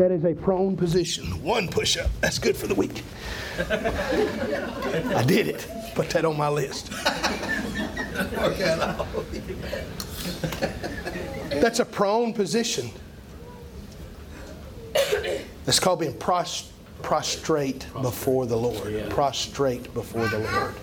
That 0.00 0.10
is 0.12 0.24
a 0.24 0.32
prone 0.32 0.78
position. 0.78 1.26
One 1.44 1.68
push 1.68 1.98
up. 1.98 2.08
That's 2.22 2.38
good 2.38 2.56
for 2.56 2.66
the 2.66 2.74
week. 2.74 3.02
I 3.58 5.22
did 5.26 5.46
it. 5.46 5.68
Put 5.94 6.08
that 6.08 6.24
on 6.24 6.38
my 6.38 6.48
list. 6.48 6.90
That's 11.60 11.80
a 11.80 11.84
prone 11.84 12.32
position. 12.32 12.88
That's 15.66 15.78
called 15.78 16.00
being 16.00 16.14
pros- 16.14 16.72
prostrate 17.02 17.86
before 18.00 18.46
the 18.46 18.56
Lord. 18.56 19.10
Prostrate 19.10 19.92
before 19.92 20.26
the 20.28 20.38
Lord. 20.38 20.76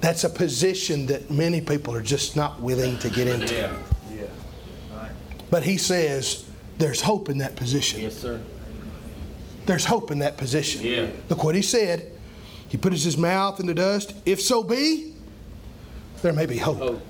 That's 0.00 0.22
a 0.22 0.30
position 0.30 1.06
that 1.06 1.28
many 1.28 1.60
people 1.60 1.92
are 1.92 2.02
just 2.02 2.36
not 2.36 2.60
willing 2.60 3.00
to 3.00 3.10
get 3.10 3.26
into. 3.26 3.68
But 5.50 5.64
he 5.64 5.76
says 5.76 6.43
there's 6.78 7.00
hope 7.00 7.28
in 7.28 7.38
that 7.38 7.56
position. 7.56 8.00
Yes, 8.00 8.16
sir. 8.16 8.40
There's 9.66 9.84
hope 9.84 10.10
in 10.10 10.18
that 10.18 10.36
position. 10.36 10.82
Yeah. 10.82 11.06
Look 11.28 11.44
what 11.44 11.54
he 11.54 11.62
said. 11.62 12.10
He 12.68 12.76
put 12.76 12.92
his 12.92 13.16
mouth 13.16 13.60
in 13.60 13.66
the 13.66 13.74
dust. 13.74 14.14
If 14.26 14.40
so 14.40 14.62
be, 14.62 15.14
there 16.22 16.32
may 16.32 16.46
be 16.46 16.58
hope. 16.58 16.80
Oh. 16.80 17.00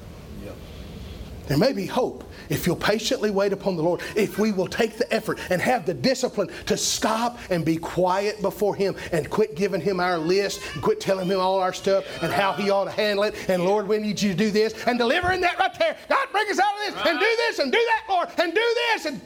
There 1.46 1.58
may 1.58 1.72
be 1.72 1.86
hope 1.86 2.24
if 2.48 2.66
you'll 2.66 2.76
patiently 2.76 3.30
wait 3.30 3.52
upon 3.52 3.76
the 3.76 3.82
Lord, 3.82 4.00
if 4.16 4.38
we 4.38 4.52
will 4.52 4.66
take 4.66 4.96
the 4.96 5.12
effort 5.12 5.38
and 5.50 5.60
have 5.60 5.86
the 5.86 5.94
discipline 5.94 6.48
to 6.66 6.76
stop 6.76 7.38
and 7.50 7.64
be 7.64 7.76
quiet 7.76 8.40
before 8.42 8.74
Him 8.74 8.96
and 9.12 9.28
quit 9.28 9.54
giving 9.54 9.80
Him 9.80 10.00
our 10.00 10.18
list 10.18 10.60
and 10.74 10.82
quit 10.82 11.00
telling 11.00 11.28
Him 11.28 11.40
all 11.40 11.60
our 11.60 11.72
stuff 11.72 12.04
and 12.22 12.32
how 12.32 12.52
He 12.52 12.70
ought 12.70 12.84
to 12.84 12.90
handle 12.90 13.24
it. 13.24 13.34
And 13.48 13.64
Lord, 13.64 13.88
we 13.88 13.98
need 13.98 14.20
you 14.20 14.30
to 14.32 14.36
do 14.36 14.50
this 14.50 14.74
and 14.86 14.98
delivering 14.98 15.40
that 15.42 15.58
right 15.58 15.74
there. 15.78 15.96
God, 16.08 16.26
bring 16.32 16.48
us 16.50 16.58
out 16.58 16.74
of 16.74 16.94
this 16.94 17.06
and 17.06 17.18
do 17.18 17.36
this 17.36 17.58
and 17.58 17.72
do 17.72 17.78
that, 17.78 18.12
Lord, 18.12 18.28
and 18.38 18.54
do 18.54 18.74
this 18.92 19.06
and 19.06 19.20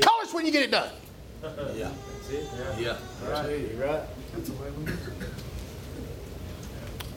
call 0.00 0.20
us 0.22 0.32
when 0.32 0.46
you 0.46 0.52
get 0.52 0.62
it 0.62 0.70
done. 0.70 0.90
Yeah. 1.74 1.90
Yeah. 2.78 2.96
You're 3.26 3.86
right. 3.86 4.02
That's 4.34 4.48
the 4.48 4.54
way 4.54 4.70
we 4.70 4.92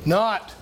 Not. 0.05 0.53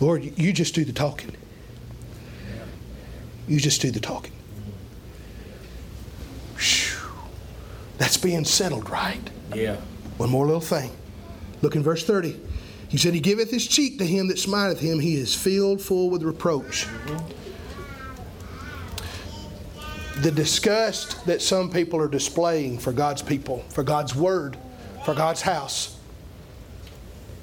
Lord, 0.00 0.24
you 0.38 0.52
just 0.52 0.74
do 0.74 0.84
the 0.84 0.92
talking. 0.92 1.36
You 3.46 3.60
just 3.60 3.80
do 3.80 3.90
the 3.90 4.00
talking. 4.00 4.32
Phew. 6.56 6.98
That's 7.98 8.16
being 8.16 8.44
settled 8.44 8.90
right. 8.90 9.20
Yeah. 9.54 9.76
One 10.16 10.30
more 10.30 10.46
little 10.46 10.60
thing. 10.60 10.90
Look 11.62 11.76
in 11.76 11.82
verse 11.82 12.04
30. 12.04 12.40
He 12.88 12.98
said, 12.98 13.14
He 13.14 13.20
giveth 13.20 13.50
his 13.50 13.66
cheek 13.66 13.98
to 13.98 14.06
him 14.06 14.28
that 14.28 14.38
smiteth 14.38 14.80
him. 14.80 14.98
He 15.00 15.16
is 15.16 15.34
filled 15.34 15.80
full 15.80 16.10
with 16.10 16.22
reproach. 16.22 16.86
Mm-hmm. 16.86 17.43
The 20.24 20.32
disgust 20.32 21.26
that 21.26 21.42
some 21.42 21.70
people 21.70 22.00
are 22.00 22.08
displaying 22.08 22.78
for 22.78 22.94
God's 22.94 23.20
people, 23.20 23.58
for 23.68 23.82
God's 23.82 24.14
word, 24.14 24.56
for 25.04 25.12
God's 25.12 25.42
house, 25.42 25.98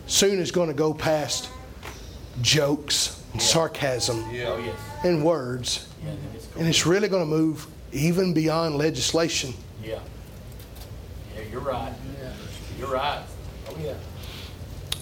soon 0.07 0.39
is 0.39 0.49
going 0.49 0.67
to 0.67 0.73
go 0.73 0.91
past 0.91 1.51
jokes 2.41 3.23
and 3.34 3.39
sarcasm 3.39 4.23
and 5.03 5.23
words. 5.23 5.88
Yeah, 6.03 6.09
then 6.09 6.17
it's 6.34 6.47
cool. 6.47 6.59
And 6.59 6.67
it's 6.67 6.88
really 6.88 7.07
going 7.07 7.21
to 7.21 7.29
move 7.29 7.67
even 7.91 8.34
beyond 8.34 8.77
legislation. 8.77 9.53
Yeah. 9.84 9.99
Yeah, 11.36 11.43
you're 11.51 11.61
right. 11.61 11.93
You're 12.79 12.89
right. 12.89 13.21
Oh, 13.69 13.75
yeah. 13.79 13.93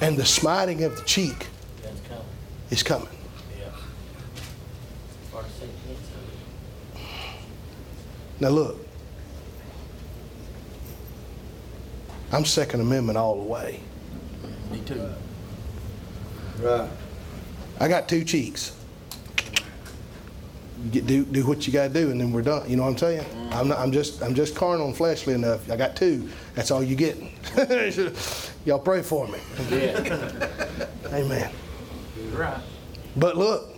And 0.01 0.17
the 0.17 0.25
smiting 0.25 0.84
of 0.84 0.97
the 0.97 1.03
cheek 1.03 1.47
coming. 2.09 2.25
is 2.71 2.84
coming. 2.84 3.07
Yeah. 3.57 3.69
Hard 5.32 5.45
to 5.45 5.51
say 5.51 5.63
against 5.63 6.09
Now 8.40 8.50
look, 8.50 8.78
I'm 12.32 12.46
Second 12.46 12.82
Amendment 12.82 13.18
all 13.18 13.36
the 13.36 13.44
way. 13.44 13.82
Me 14.72 14.80
too. 14.86 15.10
Right. 16.60 16.90
I 17.80 17.88
got 17.88 18.08
two 18.08 18.24
cheeks. 18.24 18.76
You 20.84 20.92
get, 20.92 21.08
do 21.08 21.26
do 21.26 21.46
what 21.46 21.68
you 21.68 21.74
got 21.74 21.90
to 21.90 21.94
do, 21.94 22.12
and 22.12 22.22
then 22.22 22.32
we're 22.32 22.42
done. 22.42 22.70
You 22.70 22.78
know 22.78 22.84
what 22.84 22.92
I'm 22.92 22.98
saying? 22.98 23.24
Mm. 23.26 23.54
I'm 23.54 23.68
not, 23.68 23.80
I'm 23.80 23.92
just 23.92 24.22
I'm 24.22 24.34
just 24.34 24.56
carnal 24.56 24.88
and 24.88 24.96
fleshly 24.96 25.34
enough. 25.34 25.70
I 25.70 25.76
got 25.76 25.98
two. 25.98 26.30
That's 26.56 26.72
all 26.72 26.82
you 26.82 26.96
get. 26.96 27.18
Y'all 28.66 28.80
pray 28.80 29.02
for 29.02 29.28
me. 29.28 29.40
Yeah. 29.70 30.48
Amen. 31.08 31.52
Right. 32.32 32.62
But 33.18 33.36
look, 33.36 33.76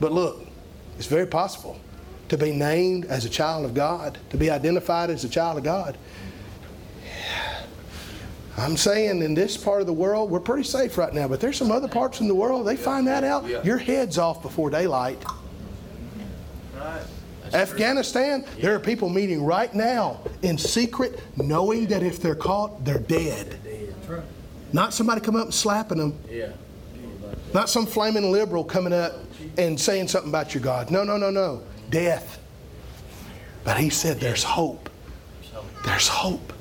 but 0.00 0.10
look, 0.10 0.44
it's 0.98 1.06
very 1.06 1.26
possible 1.26 1.78
to 2.28 2.36
be 2.38 2.52
named 2.52 3.04
as 3.06 3.24
a 3.24 3.28
child 3.30 3.64
of 3.64 3.74
God, 3.74 4.18
to 4.30 4.36
be 4.36 4.50
identified 4.50 5.10
as 5.10 5.24
a 5.24 5.28
child 5.28 5.58
of 5.58 5.64
God. 5.64 5.96
I'm 8.58 8.76
saying 8.76 9.22
in 9.22 9.34
this 9.34 9.56
part 9.56 9.82
of 9.82 9.86
the 9.86 9.92
world, 9.92 10.30
we're 10.30 10.40
pretty 10.40 10.62
safe 10.64 10.96
right 10.96 11.12
now, 11.12 11.28
but 11.28 11.40
there's 11.40 11.56
some 11.58 11.70
other 11.70 11.88
parts 11.88 12.20
in 12.20 12.28
the 12.28 12.34
world, 12.34 12.66
they 12.66 12.76
find 12.76 13.06
that 13.06 13.22
out, 13.22 13.64
your 13.64 13.76
head's 13.76 14.16
off 14.18 14.40
before 14.42 14.70
daylight. 14.70 15.22
Afghanistan, 17.52 18.44
there 18.60 18.74
are 18.74 18.80
people 18.80 19.08
meeting 19.08 19.44
right 19.44 19.72
now 19.74 20.20
in 20.42 20.58
secret, 20.58 21.20
knowing 21.36 21.86
that 21.86 22.02
if 22.02 22.20
they're 22.20 22.34
caught, 22.34 22.84
they're 22.84 22.98
dead. 22.98 23.58
Not 24.72 24.92
somebody 24.92 25.20
coming 25.20 25.40
up 25.40 25.46
and 25.46 25.54
slapping 25.54 25.98
them, 25.98 26.18
Yeah. 26.28 26.48
not 27.54 27.68
some 27.68 27.86
flaming 27.86 28.32
liberal 28.32 28.64
coming 28.64 28.92
up 28.92 29.12
and 29.58 29.78
saying 29.78 30.08
something 30.08 30.30
about 30.30 30.54
your 30.54 30.62
God. 30.62 30.90
No, 30.90 31.04
no, 31.04 31.16
no, 31.16 31.30
no. 31.30 31.62
Death. 31.90 32.38
But 33.64 33.78
he 33.78 33.90
said 33.90 34.20
there's 34.20 34.42
hope. 34.44 34.90
There's 35.84 36.08
hope. 36.08 36.52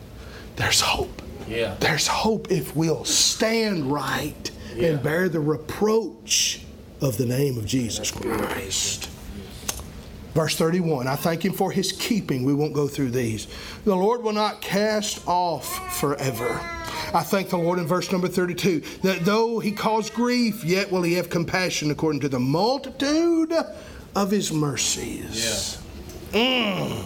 There's 0.56 0.82
hope. 0.82 1.22
yeah. 1.48 1.76
There's 1.80 2.08
hope 2.08 2.52
if 2.52 2.76
we'll 2.76 3.06
stand 3.06 3.92
right 3.92 4.52
Yeah. 4.76 4.90
and 4.90 5.04
bear 5.04 5.30
the 5.30 5.40
reproach 5.40 6.62
of 7.02 7.18
the 7.18 7.26
name 7.26 7.58
of 7.58 7.66
Jesus 7.66 8.10
Christ. 8.12 9.10
Verse 10.34 10.56
31, 10.58 11.08
I 11.08 11.16
thank 11.16 11.46
him 11.46 11.54
for 11.54 11.72
his 11.72 11.92
keeping. 11.94 12.44
We 12.44 12.54
won't 12.54 12.74
go 12.74 12.88
through 12.88 13.12
these. 13.12 13.48
The 13.86 13.96
Lord 13.96 14.22
will 14.22 14.34
not 14.34 14.62
cast 14.62 15.26
off 15.28 15.98
forever. 15.98 16.60
I 17.14 17.22
thank 17.24 17.50
the 17.50 17.58
Lord 17.58 17.80
in 17.80 17.86
verse 17.88 18.12
number 18.12 18.28
32 18.28 18.82
that 19.04 19.24
though 19.24 19.60
he 19.60 19.72
cause 19.72 20.10
grief, 20.10 20.64
yet 20.66 20.92
will 20.92 21.04
he 21.04 21.14
have 21.14 21.30
compassion 21.30 21.90
according 21.90 22.20
to 22.22 22.30
the 22.30 22.40
multitude 22.40 23.54
of 24.16 24.32
his 24.32 24.52
mercies. 24.52 25.78
Mm. 26.32 27.06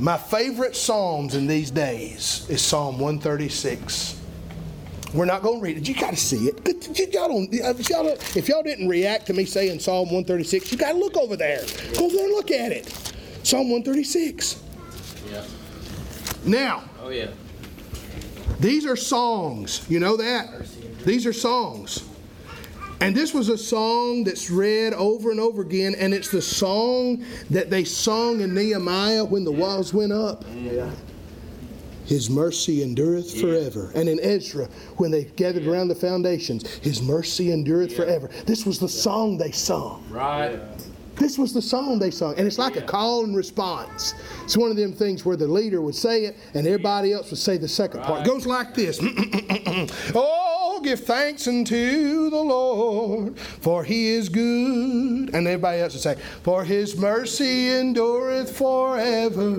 My 0.00 0.16
favorite 0.18 0.74
Psalms 0.76 1.34
in 1.34 1.46
these 1.46 1.70
days 1.70 2.46
is 2.48 2.62
Psalm 2.62 2.98
136. 2.98 4.20
We're 5.14 5.24
not 5.24 5.42
going 5.42 5.58
to 5.60 5.62
read 5.62 5.76
it. 5.78 5.88
You 5.88 5.94
got 5.94 6.10
to 6.10 6.16
see 6.16 6.48
it. 6.48 7.14
Y'all 7.14 7.28
don't, 7.28 7.48
if, 7.52 7.88
y'all 7.88 8.02
don't, 8.04 8.36
if 8.36 8.48
y'all 8.48 8.62
didn't 8.62 8.88
react 8.88 9.26
to 9.28 9.32
me 9.32 9.44
saying 9.44 9.78
Psalm 9.80 10.06
136, 10.06 10.72
you 10.72 10.78
got 10.78 10.92
to 10.92 10.98
look 10.98 11.16
over 11.16 11.36
there. 11.36 11.60
Go 11.96 12.06
over 12.06 12.14
there 12.16 12.24
and 12.26 12.32
look 12.34 12.50
at 12.50 12.72
it. 12.72 12.86
Psalm 13.42 13.70
136. 13.70 14.62
Yeah. 15.30 15.44
Now, 16.44 16.84
Oh, 17.00 17.08
yeah. 17.10 17.28
these 18.60 18.84
are 18.84 18.96
songs. 18.96 19.86
You 19.88 20.00
know 20.00 20.16
that? 20.16 20.66
These 21.04 21.24
are 21.26 21.32
songs. 21.32 22.05
And 23.00 23.14
this 23.14 23.34
was 23.34 23.48
a 23.48 23.58
song 23.58 24.24
that's 24.24 24.50
read 24.50 24.94
over 24.94 25.30
and 25.30 25.38
over 25.38 25.62
again, 25.62 25.94
and 25.98 26.14
it's 26.14 26.30
the 26.30 26.40
song 26.40 27.24
that 27.50 27.68
they 27.68 27.84
sung 27.84 28.40
in 28.40 28.54
Nehemiah 28.54 29.24
when 29.24 29.44
the 29.44 29.52
walls 29.52 29.92
went 29.92 30.12
up. 30.12 30.44
Yeah. 30.54 30.90
His 32.06 32.30
mercy 32.30 32.82
endureth 32.82 33.38
forever. 33.40 33.90
And 33.94 34.08
in 34.08 34.20
Ezra, 34.20 34.68
when 34.96 35.10
they 35.10 35.24
gathered 35.24 35.66
around 35.66 35.88
the 35.88 35.94
foundations, 35.94 36.64
His 36.76 37.02
mercy 37.02 37.52
endureth 37.52 37.94
forever. 37.94 38.30
This 38.46 38.64
was 38.64 38.78
the 38.78 38.88
song 38.88 39.36
they 39.36 39.50
sung. 39.50 40.04
Right. 40.08 40.60
This 41.16 41.38
was 41.38 41.52
the 41.52 41.62
song 41.62 41.98
they 41.98 42.10
sung. 42.10 42.34
And 42.36 42.46
it's 42.46 42.58
like 42.58 42.76
a 42.76 42.82
call 42.82 43.24
and 43.24 43.34
response. 43.34 44.14
It's 44.44 44.56
one 44.56 44.70
of 44.70 44.76
them 44.76 44.92
things 44.92 45.24
where 45.24 45.36
the 45.36 45.48
leader 45.48 45.80
would 45.80 45.94
say 45.94 46.26
it 46.26 46.36
and 46.54 46.66
everybody 46.66 47.12
else 47.12 47.30
would 47.30 47.40
say 47.40 47.56
the 47.56 47.68
second 47.68 48.02
part. 48.02 48.20
It 48.20 48.26
goes 48.26 48.46
like 48.46 48.74
this 48.74 49.00
Oh, 50.14 50.45
give 50.80 51.00
thanks 51.00 51.46
unto 51.46 52.30
the 52.30 52.36
Lord, 52.36 53.38
for 53.38 53.84
he 53.84 54.08
is 54.08 54.28
good. 54.28 55.34
And 55.34 55.46
everybody 55.46 55.80
else 55.80 55.94
would 55.94 56.02
say, 56.02 56.16
For 56.42 56.64
his 56.64 56.96
mercy 56.96 57.70
endureth 57.70 58.56
forever. 58.56 59.52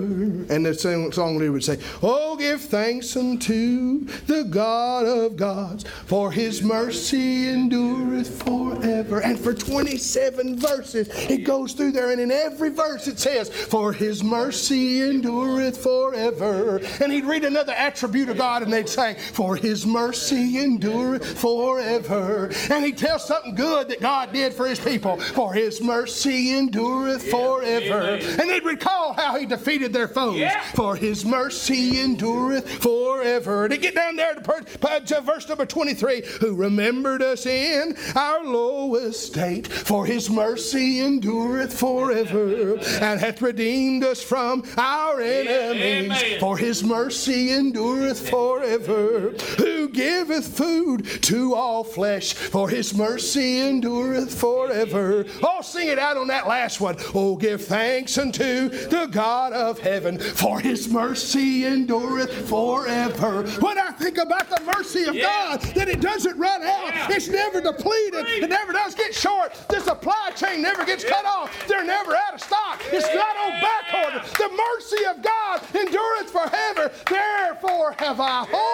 And 0.48 0.66
the 0.66 0.74
song 0.74 1.12
song 1.12 1.38
leader 1.38 1.52
would 1.52 1.64
say, 1.64 1.78
Oh, 2.02 2.36
give 2.36 2.60
thanks 2.60 3.16
unto 3.16 4.04
the 4.26 4.44
God 4.44 5.06
of 5.06 5.36
gods, 5.36 5.84
for 6.06 6.30
his 6.30 6.62
mercy 6.62 7.48
endureth 7.48 8.42
forever. 8.42 9.20
And 9.20 9.38
for 9.38 9.54
27 9.54 10.58
verses, 10.58 11.08
it 11.30 11.44
goes 11.44 11.72
through 11.72 11.92
there, 11.92 12.10
and 12.10 12.20
in 12.20 12.30
every 12.30 12.70
verse 12.70 13.08
it 13.08 13.18
says, 13.18 13.50
For 13.50 13.92
his 13.92 14.22
mercy 14.22 15.02
endureth 15.02 15.82
forever. 15.82 16.80
And 17.00 17.12
he'd 17.12 17.24
read 17.24 17.44
another 17.44 17.72
attribute 17.72 18.28
of 18.28 18.38
God, 18.38 18.62
and 18.62 18.72
they'd 18.72 18.88
say, 18.88 19.14
For 19.14 19.56
his 19.56 19.86
mercy 19.86 20.58
endureth 20.58 21.07
forever. 21.18 22.50
And 22.70 22.84
he 22.84 22.92
tells 22.92 23.26
something 23.26 23.54
good 23.54 23.88
that 23.88 24.00
God 24.00 24.32
did 24.32 24.52
for 24.52 24.66
his 24.66 24.78
people, 24.78 25.18
for 25.18 25.52
his 25.52 25.80
mercy 25.80 26.56
endureth 26.56 27.30
forever. 27.30 28.18
And 28.20 28.50
they'd 28.50 28.64
recall 28.64 29.14
how 29.14 29.38
he 29.38 29.46
defeated 29.46 29.92
their 29.92 30.08
foes. 30.08 30.40
For 30.74 30.96
his 30.96 31.24
mercy 31.24 32.00
endureth 32.00 32.68
forever. 32.82 33.68
To 33.68 33.76
get 33.76 33.94
down 33.94 34.16
there 34.16 34.34
to, 34.34 34.40
per, 34.40 35.00
to 35.00 35.20
verse 35.20 35.48
number 35.48 35.66
23, 35.66 36.22
who 36.40 36.54
remembered 36.54 37.22
us 37.22 37.46
in 37.46 37.96
our 38.14 38.44
lowest 38.44 39.26
state. 39.26 39.66
For 39.66 40.06
his 40.06 40.30
mercy 40.30 41.00
endureth 41.00 41.78
forever, 41.78 42.78
and 43.00 43.20
hath 43.20 43.40
redeemed 43.42 44.04
us 44.04 44.22
from 44.22 44.64
our 44.76 45.20
enemies. 45.20 46.38
For 46.40 46.56
his 46.58 46.82
mercy 46.82 47.52
endureth 47.52 48.28
forever. 48.28 49.34
Who 49.58 49.88
giveth 49.88 50.56
food 50.56 50.97
to 51.02 51.54
all 51.54 51.84
flesh, 51.84 52.34
for 52.34 52.68
his 52.68 52.94
mercy 52.94 53.60
endureth 53.60 54.38
forever. 54.38 55.24
Oh, 55.42 55.60
sing 55.62 55.88
it 55.88 55.98
out 55.98 56.16
on 56.16 56.28
that 56.28 56.46
last 56.46 56.80
one. 56.80 56.96
Oh, 57.14 57.36
give 57.36 57.64
thanks 57.64 58.18
unto 58.18 58.68
the 58.68 59.06
God 59.10 59.52
of 59.52 59.78
heaven, 59.78 60.18
for 60.18 60.60
his 60.60 60.88
mercy 60.88 61.64
endureth 61.64 62.48
forever. 62.48 63.42
When 63.60 63.78
I 63.78 63.90
think 63.92 64.18
about 64.18 64.48
the 64.48 64.62
mercy 64.64 65.04
of 65.04 65.18
God, 65.20 65.60
that 65.74 65.88
it 65.88 66.00
doesn't 66.00 66.38
run 66.38 66.62
out, 66.62 67.10
it's 67.10 67.28
never 67.28 67.60
depleted, 67.60 68.26
it 68.28 68.50
never 68.50 68.72
does 68.72 68.94
get 68.94 69.14
short. 69.14 69.54
The 69.68 69.80
supply 69.80 70.32
chain 70.36 70.62
never 70.62 70.84
gets 70.84 71.04
cut 71.04 71.24
off, 71.24 71.52
they're 71.66 71.84
never 71.84 72.14
out 72.14 72.34
of 72.34 72.40
stock, 72.40 72.82
it's 72.92 73.12
not 73.14 73.36
on 73.36 73.50
back 73.60 74.04
order. 74.04 74.26
The 74.38 74.50
mercy 74.50 75.04
of 75.06 75.22
God 75.22 75.62
endureth 75.74 76.30
forever, 76.30 76.90
therefore 77.08 77.94
have 77.98 78.20
I 78.20 78.44
hope. 78.50 78.67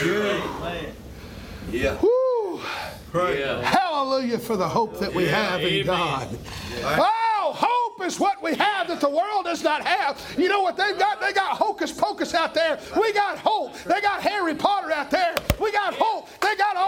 Amen. 0.00 0.94
Yeah. 1.70 2.00
Woo. 2.00 2.60
Praise. 3.10 3.64
Hallelujah 3.64 4.38
for 4.38 4.56
the 4.56 4.68
hope 4.68 4.98
that 4.98 5.14
we 5.14 5.26
have 5.26 5.62
in 5.62 5.86
God. 5.86 6.36
Oh, 6.82 7.52
hope 7.54 8.04
is 8.06 8.18
what 8.18 8.42
we 8.42 8.54
have 8.54 8.88
that 8.88 9.00
the 9.00 9.08
world 9.08 9.44
does 9.44 9.62
not 9.62 9.86
have. 9.86 10.20
You 10.36 10.48
know 10.48 10.62
what 10.62 10.76
they've 10.76 10.98
got? 10.98 11.20
They 11.20 11.32
got 11.32 11.56
hocus 11.56 11.92
pocus 11.92 12.34
out 12.34 12.54
there. 12.54 12.78
We 12.98 13.12
got 13.12 13.38
hope. 13.38 13.74
They 13.84 14.00
got 14.00 14.20
Harry 14.20 14.54
Potter 14.54 14.92
out 14.92 15.10
there. 15.10 15.34
We 15.60 15.70
got 15.72 15.94
hope. 15.94 16.28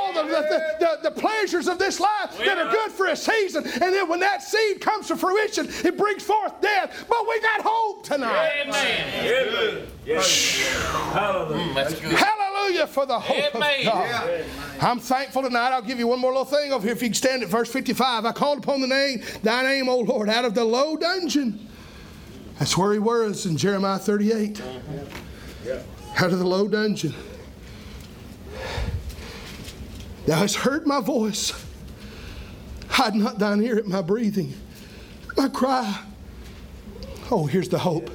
They 0.09 0.15
got 0.15 0.27
all 0.27 0.27
the, 0.27 0.33
the, 0.33 0.99
the, 1.03 1.11
the 1.11 1.21
pleasures 1.21 1.69
of 1.69 1.79
this 1.79 2.01
life 2.01 2.39
that 2.39 2.59
are 2.59 2.71
good 2.71 2.93
for 2.93 3.07
a 3.07 3.17
season. 3.17 3.65
And 3.65 3.83
then 3.95 4.09
when 4.09 4.21
that 4.21 4.43
seed 4.43 4.81
comes 4.81 5.09
to 5.09 5.17
fruition, 5.17 5.69
it 5.85 5.97
brings 5.97 6.23
forth 6.23 6.61
death. 6.61 7.07
But 7.09 7.27
we 7.29 7.41
got 7.41 7.61
hope 7.63 8.05
tonight. 8.05 8.67
Amen. 8.67 9.87
Hallelujah. 11.13 12.17
Hallelujah 12.17 12.87
for 12.87 13.07
the 13.07 13.19
hope 13.19 13.55
Amen. 13.55 13.81
of 13.81 13.85
God. 13.85 14.45
I'm 14.81 15.01
thankful 15.01 15.43
tonight. 15.43 15.71
I'll 15.71 15.83
give 15.83 15.99
you 15.99 16.07
one 16.07 16.21
more 16.21 16.31
little 16.31 16.45
thing 16.45 16.73
over 16.73 16.85
here. 16.85 16.93
If 16.93 17.03
you 17.03 17.09
can 17.09 17.15
stand 17.15 17.43
at 17.43 17.49
verse 17.49 17.71
55. 17.71 18.25
I 18.25 18.33
called 18.33 18.59
upon 18.59 18.81
the 18.81 18.87
name, 18.87 19.23
thy 19.43 19.63
name, 19.63 19.89
O 19.89 19.99
Lord, 19.99 20.29
out 20.29 20.45
of 20.45 20.55
the 20.55 20.65
low 20.65 20.97
dungeon. 20.97 21.69
That's 22.59 22.77
where 22.77 22.93
he 22.93 22.99
was 22.99 23.47
in 23.47 23.57
Jeremiah 23.57 23.99
38. 23.99 24.63
Out 26.19 26.33
of 26.33 26.39
the 26.39 26.47
low 26.47 26.69
dungeon. 26.69 27.15
Thou 30.27 30.37
hast 30.37 30.57
heard 30.57 30.87
my 30.87 31.01
voice. 31.01 31.53
Hide 32.89 33.15
not 33.15 33.39
thine 33.39 33.63
ear 33.63 33.77
at 33.79 33.87
my 33.87 34.03
breathing, 34.03 34.55
my 35.37 35.49
cry. 35.49 36.03
Oh, 37.31 37.47
here's 37.47 37.69
the 37.69 37.79
hope. 37.79 38.11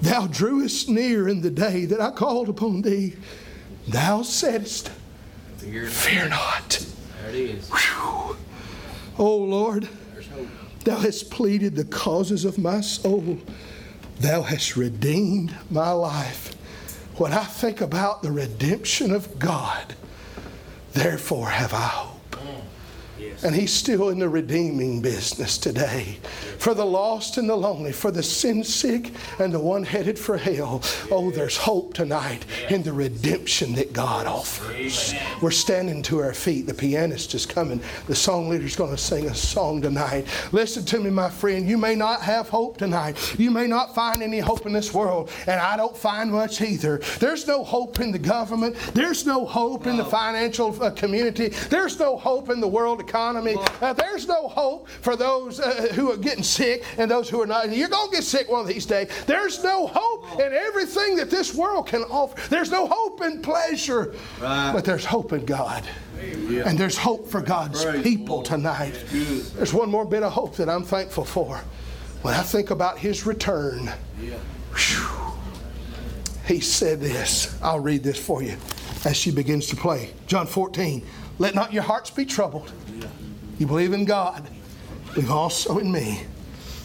Thou 0.00 0.26
drewest 0.26 0.88
near 0.88 1.28
in 1.28 1.40
the 1.40 1.50
day 1.50 1.84
that 1.86 2.00
I 2.00 2.10
called 2.10 2.48
upon 2.48 2.82
thee. 2.82 3.14
Thou 3.88 4.22
saidst, 4.22 4.90
Fear 5.58 6.28
not. 6.28 6.86
There 7.22 7.30
it 7.30 7.34
is. 7.34 7.68
Whew. 7.70 8.36
Oh 9.18 9.36
Lord, 9.36 9.88
Thou 10.84 10.98
hast 10.98 11.30
pleaded 11.30 11.74
the 11.74 11.84
causes 11.84 12.44
of 12.44 12.58
my 12.58 12.80
soul. 12.80 13.38
Thou 14.20 14.42
hast 14.42 14.76
redeemed 14.76 15.54
my 15.70 15.90
life. 15.90 16.54
When 17.16 17.32
I 17.32 17.44
think 17.44 17.80
about 17.80 18.22
the 18.22 18.30
redemption 18.30 19.10
of 19.10 19.38
God, 19.38 19.94
therefore 20.96 21.50
have 21.50 21.74
I 21.74 21.88
hope. 21.88 22.36
And 23.42 23.54
he's 23.54 23.72
still 23.72 24.08
in 24.08 24.18
the 24.18 24.28
redeeming 24.28 25.00
business 25.00 25.58
today. 25.58 26.18
For 26.58 26.74
the 26.74 26.84
lost 26.84 27.36
and 27.36 27.48
the 27.48 27.56
lonely, 27.56 27.92
for 27.92 28.10
the 28.10 28.22
sin 28.22 28.64
sick 28.64 29.12
and 29.38 29.52
the 29.52 29.60
one 29.60 29.84
headed 29.84 30.18
for 30.18 30.36
hell. 30.36 30.82
Oh, 31.10 31.30
there's 31.30 31.56
hope 31.56 31.94
tonight 31.94 32.44
in 32.70 32.82
the 32.82 32.92
redemption 32.92 33.74
that 33.74 33.92
God 33.92 34.26
offers. 34.26 35.14
We're 35.40 35.50
standing 35.50 36.02
to 36.04 36.20
our 36.20 36.34
feet. 36.34 36.66
The 36.66 36.74
pianist 36.74 37.34
is 37.34 37.46
coming. 37.46 37.80
The 38.06 38.14
song 38.14 38.48
leader's 38.48 38.76
going 38.76 38.90
to 38.90 38.98
sing 38.98 39.26
a 39.26 39.34
song 39.34 39.82
tonight. 39.82 40.26
Listen 40.52 40.84
to 40.86 41.00
me, 41.00 41.10
my 41.10 41.30
friend. 41.30 41.68
You 41.68 41.78
may 41.78 41.94
not 41.94 42.22
have 42.22 42.48
hope 42.48 42.78
tonight. 42.78 43.38
You 43.38 43.50
may 43.50 43.66
not 43.66 43.94
find 43.94 44.22
any 44.22 44.38
hope 44.38 44.66
in 44.66 44.72
this 44.72 44.92
world, 44.92 45.30
and 45.46 45.60
I 45.60 45.76
don't 45.76 45.96
find 45.96 46.30
much 46.30 46.60
either. 46.60 46.98
There's 47.18 47.46
no 47.46 47.64
hope 47.64 48.00
in 48.00 48.12
the 48.12 48.18
government. 48.18 48.76
There's 48.94 49.26
no 49.26 49.44
hope 49.44 49.86
in 49.86 49.96
the 49.96 50.04
financial 50.04 50.82
uh, 50.82 50.90
community. 50.90 51.48
There's 51.48 51.98
no 51.98 52.16
hope 52.16 52.50
in 52.50 52.60
the 52.60 52.68
world 52.68 53.05
economy. 53.06 53.56
Uh, 53.80 53.92
there's 53.92 54.26
no 54.26 54.48
hope 54.48 54.88
for 54.88 55.16
those 55.16 55.60
uh, 55.60 55.88
who 55.94 56.10
are 56.10 56.16
getting 56.16 56.42
sick 56.42 56.84
and 56.98 57.10
those 57.10 57.28
who 57.28 57.40
are 57.40 57.46
not. 57.46 57.70
You're 57.70 57.88
going 57.88 58.10
to 58.10 58.16
get 58.16 58.24
sick 58.24 58.48
one 58.50 58.60
of 58.60 58.66
these 58.66 58.86
days. 58.86 59.08
There's 59.26 59.62
no 59.62 59.86
hope 59.86 60.40
in 60.40 60.52
everything 60.52 61.16
that 61.16 61.30
this 61.30 61.54
world 61.54 61.86
can 61.86 62.02
offer. 62.02 62.48
There's 62.48 62.70
no 62.70 62.86
hope 62.86 63.22
in 63.22 63.42
pleasure, 63.42 64.14
Right. 64.40 64.72
but 64.74 64.84
there's 64.84 65.04
hope 65.04 65.32
in 65.32 65.44
God. 65.44 65.84
And 66.18 66.78
there's 66.78 66.96
hope 66.96 67.28
for 67.28 67.40
God's 67.42 67.84
Praise 67.84 68.02
people 68.02 68.36
Lord. 68.36 68.46
tonight. 68.46 68.94
There's 69.12 69.72
one 69.74 69.90
more 69.90 70.04
bit 70.04 70.22
of 70.22 70.32
hope 70.32 70.56
that 70.56 70.68
I'm 70.68 70.82
thankful 70.82 71.24
for. 71.24 71.60
When 72.22 72.34
I 72.34 72.42
think 72.42 72.70
about 72.70 72.98
his 72.98 73.26
return, 73.26 73.90
whew, 74.74 75.32
he 76.46 76.60
said 76.60 77.00
this. 77.00 77.56
I'll 77.62 77.80
read 77.80 78.02
this 78.02 78.18
for 78.18 78.42
you 78.42 78.56
as 79.04 79.16
she 79.16 79.30
begins 79.30 79.66
to 79.68 79.76
play. 79.76 80.10
John 80.26 80.46
14. 80.46 81.04
Let 81.38 81.54
not 81.54 81.72
your 81.72 81.82
hearts 81.82 82.10
be 82.10 82.24
troubled. 82.24 82.72
You 83.58 83.66
believe 83.66 83.92
in 83.92 84.04
God, 84.04 84.48
believe 85.14 85.30
also 85.30 85.78
in 85.78 85.92
me. 85.92 86.22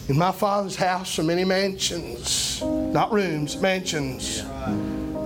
In 0.08 0.18
my 0.18 0.32
Father's 0.32 0.76
house 0.76 1.18
are 1.18 1.22
many 1.22 1.44
mansions, 1.44 2.62
not 2.62 3.12
rooms, 3.12 3.60
mansions. 3.60 4.44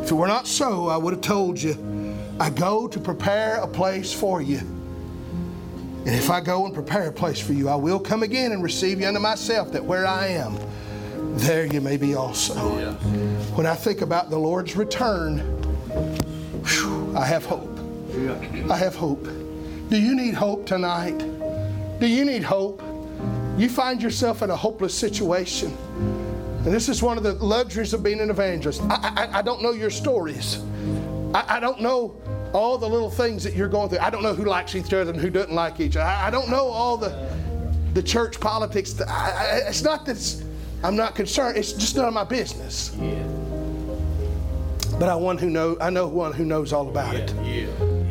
If 0.03 0.11
it 0.11 0.15
were 0.15 0.29
not 0.29 0.47
so, 0.47 0.89
I 0.89 0.97
would 0.97 1.15
have 1.15 1.23
told 1.23 1.61
you, 1.61 2.15
I 2.39 2.51
go 2.51 2.87
to 2.87 3.01
prepare 3.01 3.57
a 3.57 3.67
place 3.67 4.13
for 4.13 4.43
you. 4.43 4.59
And 4.59 6.15
if 6.15 6.31
I 6.31 6.41
go 6.41 6.67
and 6.67 6.75
prepare 6.75 7.09
a 7.09 7.13
place 7.13 7.41
for 7.41 7.53
you, 7.53 7.69
I 7.69 7.75
will 7.75 7.99
come 7.99 8.23
again 8.23 8.53
and 8.53 8.63
receive 8.63 9.01
you 9.01 9.09
unto 9.09 9.19
myself, 9.19 9.73
that 9.73 9.85
where 9.85 10.07
I 10.07 10.29
am, 10.29 10.57
there 11.39 11.67
you 11.67 11.81
may 11.81 11.97
be 11.97 12.15
also. 12.15 12.55
When 13.57 13.67
I 13.67 13.75
think 13.75 14.03
about 14.03 14.31
the 14.31 14.39
Lord's 14.39 14.77
return, 14.77 15.39
whew, 16.65 17.17
I 17.17 17.25
have 17.25 17.45
hope. 17.45 17.76
I 18.71 18.77
have 18.77 18.95
hope. 18.95 19.25
Do 19.89 20.01
you 20.01 20.17
need 20.17 20.35
hope 20.35 20.67
tonight? 20.67 21.19
Do 22.01 22.07
you 22.07 22.25
need 22.25 22.43
hope? 22.43 22.83
You 23.59 23.69
find 23.69 24.03
yourself 24.03 24.43
in 24.43 24.51
a 24.51 24.57
hopeless 24.57 24.95
situation. 24.95 25.77
And 25.99 26.75
this 26.75 26.89
is 26.89 27.03
one 27.03 27.17
of 27.17 27.23
the 27.23 27.35
luxuries 27.35 27.93
of 27.93 28.03
being 28.03 28.21
an 28.21 28.31
evangelist. 28.31 28.83
I, 28.85 29.29
I, 29.33 29.39
I 29.39 29.43
don't 29.43 29.63
know 29.63 29.73
your 29.73 29.91
stories. 29.91 30.63
I, 31.35 31.57
I 31.57 31.61
don't 31.61 31.81
know 31.81 32.17
all 32.53 32.79
the 32.79 32.89
little 32.89 33.11
things 33.11 33.45
that 33.45 33.55
you're 33.55 33.69
going 33.69 33.89
through. 33.89 33.99
I 33.99 34.11
don't 34.11 34.23
know 34.23 34.35
who 34.35 34.45
likes 34.45 34.75
each 34.75 34.93
other 34.93 35.13
and 35.13 35.21
who 35.21 35.31
doesn't 35.31 35.55
like 35.55 35.79
each 35.79 35.97
other. 35.97 36.07
I, 36.07 36.29
I 36.29 36.31
don't 36.31 36.49
know 36.51 36.67
all 36.67 36.97
the 36.97 37.31
the 37.95 38.03
church 38.03 38.41
politics. 38.41 38.95
It's 38.99 39.83
not 39.83 40.05
that 40.07 40.43
I'm 40.83 40.97
not 40.97 41.15
concerned. 41.15 41.57
It's 41.57 41.73
just 41.73 41.97
none 41.97 42.07
of 42.07 42.15
my 42.15 42.25
business. 42.25 42.91
But 44.99 45.09
I 45.09 45.15
one 45.15 45.39
who 45.39 45.51
know 45.51 45.77
I 45.81 45.91
know 45.91 46.07
one 46.07 46.33
who 46.33 46.45
knows 46.45 46.73
all 46.73 46.89
about 46.89 47.15
it. 47.15 47.33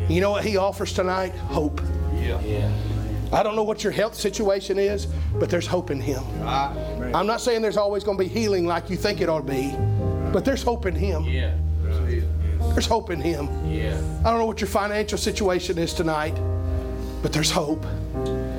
You 0.08 0.20
know 0.20 0.30
what 0.30 0.44
he 0.44 0.56
offers 0.56 0.92
tonight? 0.92 1.34
Hope. 1.34 1.80
Yeah. 2.14 2.70
I 3.32 3.42
don't 3.42 3.56
know 3.56 3.64
what 3.64 3.82
your 3.82 3.92
health 3.92 4.14
situation 4.14 4.78
is, 4.78 5.06
but 5.34 5.50
there's 5.50 5.66
hope 5.66 5.90
in 5.90 6.00
him. 6.00 6.22
I'm 6.44 7.26
not 7.26 7.40
saying 7.40 7.62
there's 7.62 7.76
always 7.76 8.04
going 8.04 8.16
to 8.16 8.22
be 8.22 8.28
healing 8.28 8.66
like 8.66 8.88
you 8.88 8.96
think 8.96 9.20
it 9.20 9.28
ought 9.28 9.46
to 9.46 9.52
be, 9.52 9.74
but 10.32 10.44
there's 10.44 10.62
hope 10.62 10.86
in 10.86 10.94
him. 10.94 11.24
Yeah. 11.24 11.54
There's 11.82 12.86
hope 12.86 13.10
in 13.10 13.20
him. 13.20 13.48
Yeah. 13.68 14.00
I 14.20 14.30
don't 14.30 14.38
know 14.38 14.46
what 14.46 14.60
your 14.60 14.68
financial 14.68 15.18
situation 15.18 15.78
is 15.78 15.92
tonight, 15.92 16.34
but 17.22 17.32
there's 17.32 17.50
hope. 17.50 17.84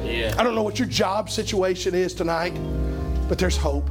Yeah. 0.03 0.35
I 0.37 0.43
don't 0.43 0.55
know 0.55 0.63
what 0.63 0.79
your 0.79 0.87
job 0.87 1.29
situation 1.29 1.95
is 1.95 2.13
tonight, 2.13 2.53
but 3.29 3.37
there's 3.37 3.57
hope. 3.57 3.89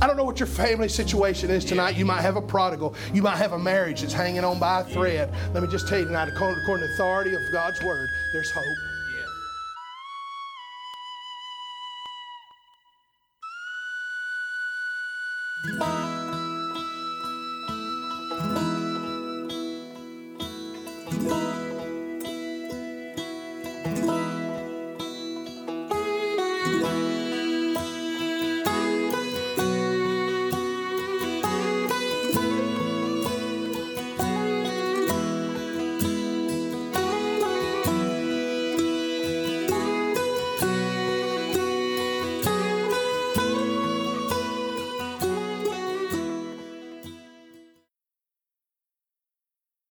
I 0.00 0.06
don't 0.06 0.16
know 0.16 0.24
what 0.24 0.40
your 0.40 0.46
family 0.46 0.88
situation 0.88 1.50
is 1.50 1.64
tonight. 1.64 1.96
You 1.96 2.04
might 2.04 2.22
have 2.22 2.36
a 2.36 2.42
prodigal. 2.42 2.94
You 3.12 3.22
might 3.22 3.36
have 3.36 3.52
a 3.52 3.58
marriage 3.58 4.02
that's 4.02 4.12
hanging 4.12 4.44
on 4.44 4.58
by 4.58 4.80
a 4.80 4.84
thread. 4.84 5.32
Let 5.54 5.62
me 5.62 5.68
just 5.68 5.88
tell 5.88 5.98
you 5.98 6.04
tonight, 6.06 6.28
according 6.28 6.64
to 6.64 6.76
the 6.86 6.92
authority 6.94 7.34
of 7.34 7.42
God's 7.52 7.82
word, 7.82 8.08
there's 8.32 8.50
hope. 8.50 8.64